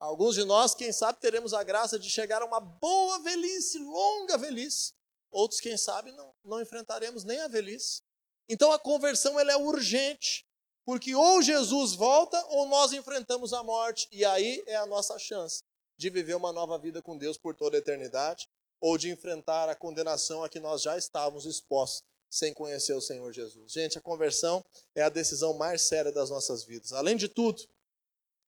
Alguns 0.00 0.34
de 0.34 0.44
nós, 0.44 0.74
quem 0.74 0.92
sabe, 0.92 1.18
teremos 1.20 1.52
a 1.52 1.64
graça 1.64 1.98
de 1.98 2.08
chegar 2.08 2.40
a 2.40 2.44
uma 2.44 2.60
boa 2.60 3.18
velhice, 3.20 3.78
longa 3.78 4.38
velhice. 4.38 4.92
Outros, 5.30 5.60
quem 5.60 5.76
sabe, 5.76 6.12
não, 6.12 6.32
não 6.44 6.60
enfrentaremos 6.60 7.24
nem 7.24 7.40
a 7.40 7.48
velhice. 7.48 8.02
Então 8.48 8.72
a 8.72 8.78
conversão 8.78 9.38
ela 9.38 9.52
é 9.52 9.56
urgente, 9.56 10.46
porque 10.84 11.14
ou 11.14 11.42
Jesus 11.42 11.94
volta 11.94 12.42
ou 12.46 12.66
nós 12.66 12.92
enfrentamos 12.92 13.52
a 13.52 13.62
morte, 13.62 14.08
e 14.10 14.24
aí 14.24 14.62
é 14.66 14.76
a 14.76 14.86
nossa 14.86 15.18
chance 15.18 15.62
de 15.98 16.08
viver 16.08 16.34
uma 16.34 16.52
nova 16.52 16.78
vida 16.78 17.02
com 17.02 17.18
Deus 17.18 17.36
por 17.36 17.54
toda 17.54 17.76
a 17.76 17.80
eternidade, 17.80 18.48
ou 18.80 18.96
de 18.96 19.10
enfrentar 19.10 19.68
a 19.68 19.74
condenação 19.74 20.44
a 20.44 20.48
que 20.48 20.60
nós 20.60 20.80
já 20.82 20.96
estávamos 20.96 21.44
expostos 21.44 22.04
sem 22.30 22.54
conhecer 22.54 22.92
o 22.92 23.00
Senhor 23.00 23.32
Jesus. 23.32 23.72
Gente, 23.72 23.98
a 23.98 24.00
conversão 24.00 24.64
é 24.94 25.02
a 25.02 25.08
decisão 25.08 25.54
mais 25.54 25.82
séria 25.82 26.12
das 26.12 26.30
nossas 26.30 26.62
vidas. 26.64 26.92
Além 26.92 27.16
de 27.16 27.26
tudo, 27.26 27.62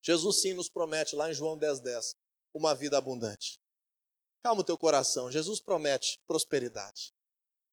Jesus 0.02 0.40
sim 0.40 0.54
nos 0.54 0.68
promete 0.68 1.14
lá 1.14 1.30
em 1.30 1.34
João 1.34 1.58
10:10 1.58 1.80
10, 1.82 2.16
uma 2.54 2.74
vida 2.74 2.96
abundante. 2.96 3.58
Calma 4.42 4.62
o 4.62 4.64
teu 4.64 4.78
coração. 4.78 5.30
Jesus 5.30 5.60
promete 5.60 6.18
prosperidade. 6.26 7.12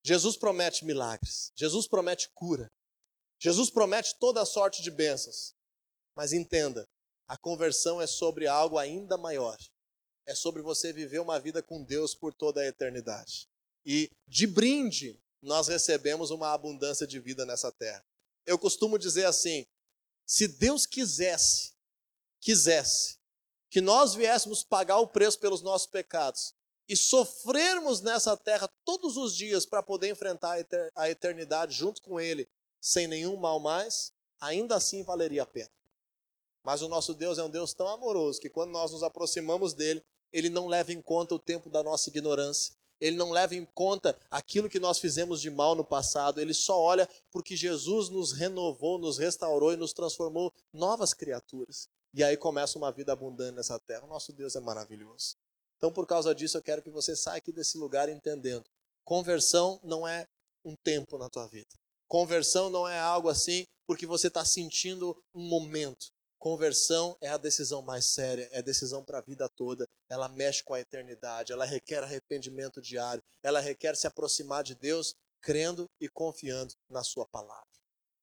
Jesus 0.03 0.37
promete 0.37 0.85
milagres, 0.85 1.51
Jesus 1.55 1.87
promete 1.87 2.29
cura, 2.33 2.71
Jesus 3.39 3.69
promete 3.69 4.15
toda 4.17 4.45
sorte 4.45 4.81
de 4.81 4.89
bênçãos. 4.89 5.53
Mas 6.15 6.33
entenda, 6.33 6.87
a 7.27 7.37
conversão 7.37 8.01
é 8.01 8.07
sobre 8.07 8.47
algo 8.47 8.77
ainda 8.77 9.17
maior. 9.17 9.57
É 10.25 10.33
sobre 10.33 10.61
você 10.61 10.91
viver 10.91 11.19
uma 11.19 11.39
vida 11.39 11.61
com 11.61 11.83
Deus 11.83 12.15
por 12.15 12.33
toda 12.33 12.61
a 12.61 12.65
eternidade. 12.65 13.47
E 13.85 14.09
de 14.27 14.47
brinde, 14.47 15.21
nós 15.41 15.67
recebemos 15.67 16.31
uma 16.31 16.53
abundância 16.53 17.05
de 17.05 17.19
vida 17.19 17.45
nessa 17.45 17.71
terra. 17.71 18.03
Eu 18.45 18.57
costumo 18.57 18.97
dizer 18.97 19.25
assim: 19.25 19.65
se 20.25 20.47
Deus 20.47 20.85
quisesse, 20.85 21.73
quisesse, 22.47 23.17
que 23.69 23.81
nós 23.81 24.15
viéssemos 24.15 24.63
pagar 24.63 24.99
o 24.99 25.07
preço 25.07 25.37
pelos 25.37 25.61
nossos 25.61 25.85
pecados, 25.85 26.55
e 26.87 26.95
sofrermos 26.95 27.99
nessa 27.99 28.37
terra 28.37 28.69
todos 28.85 29.17
os 29.17 29.35
dias 29.35 29.65
para 29.65 29.83
poder 29.83 30.11
enfrentar 30.11 30.65
a 30.95 31.09
eternidade 31.09 31.75
junto 31.75 32.01
com 32.01 32.17
Ele, 32.17 32.47
sem 32.79 33.05
nenhum 33.05 33.35
mal 33.35 33.59
mais, 33.59 34.13
ainda 34.39 34.77
assim 34.77 35.03
valeria 35.03 35.43
a 35.43 35.45
pena. 35.45 35.69
Mas 36.63 36.81
o 36.81 36.87
nosso 36.87 37.13
Deus 37.13 37.37
é 37.37 37.43
um 37.43 37.49
Deus 37.49 37.73
tão 37.73 37.89
amoroso 37.89 38.39
que 38.39 38.49
quando 38.49 38.71
nós 38.71 38.93
nos 38.93 39.03
aproximamos 39.03 39.73
dele, 39.73 40.01
ele 40.31 40.49
não 40.49 40.67
leva 40.67 40.93
em 40.93 41.01
conta 41.01 41.35
o 41.35 41.39
tempo 41.39 41.69
da 41.69 41.83
nossa 41.83 42.07
ignorância. 42.07 42.73
Ele 43.01 43.17
não 43.17 43.31
leva 43.31 43.55
em 43.55 43.65
conta 43.65 44.17
aquilo 44.31 44.69
que 44.69 44.79
nós 44.79 44.99
fizemos 44.99 45.41
de 45.41 45.49
mal 45.49 45.75
no 45.75 45.83
passado. 45.83 46.39
Ele 46.39 46.53
só 46.53 46.79
olha 46.79 47.09
porque 47.29 47.57
Jesus 47.57 48.07
nos 48.07 48.31
renovou, 48.31 48.97
nos 48.97 49.17
restaurou 49.17 49.73
e 49.73 49.77
nos 49.77 49.91
transformou 49.91 50.53
novas 50.71 51.13
criaturas. 51.13 51.89
E 52.13 52.23
aí 52.23 52.37
começa 52.37 52.77
uma 52.77 52.91
vida 52.91 53.11
abundante 53.13 53.55
nessa 53.55 53.79
terra. 53.79 54.05
O 54.05 54.07
nosso 54.07 54.33
Deus 54.33 54.55
é 54.55 54.59
maravilhoso. 54.59 55.35
Então, 55.77 55.91
por 55.91 56.07
causa 56.07 56.33
disso, 56.33 56.57
eu 56.57 56.63
quero 56.63 56.81
que 56.81 56.89
você 56.89 57.15
saia 57.15 57.37
aqui 57.37 57.51
desse 57.51 57.77
lugar 57.77 58.09
entendendo. 58.09 58.65
Conversão 59.03 59.79
não 59.83 60.07
é 60.07 60.27
um 60.65 60.75
tempo 60.83 61.17
na 61.17 61.29
tua 61.29 61.47
vida. 61.47 61.69
Conversão 62.07 62.69
não 62.69 62.87
é 62.87 62.99
algo 62.99 63.29
assim 63.29 63.65
porque 63.85 64.05
você 64.05 64.27
está 64.27 64.43
sentindo 64.43 65.15
um 65.33 65.47
momento. 65.47 66.07
Conversão 66.39 67.17
é 67.19 67.29
a 67.29 67.37
decisão 67.37 67.81
mais 67.81 68.05
séria, 68.05 68.47
é 68.51 68.59
a 68.59 68.61
decisão 68.61 69.03
para 69.03 69.19
a 69.19 69.21
vida 69.21 69.49
toda. 69.49 69.87
Ela 70.09 70.29
mexe 70.29 70.63
com 70.63 70.73
a 70.73 70.79
eternidade, 70.79 71.51
ela 71.51 71.65
requer 71.65 72.03
arrependimento 72.03 72.81
diário, 72.81 73.23
ela 73.43 73.59
requer 73.59 73.95
se 73.95 74.07
aproximar 74.07 74.63
de 74.63 74.75
Deus 74.75 75.15
crendo 75.41 75.89
e 75.99 76.07
confiando 76.09 76.73
na 76.89 77.03
Sua 77.03 77.25
palavra. 77.27 77.66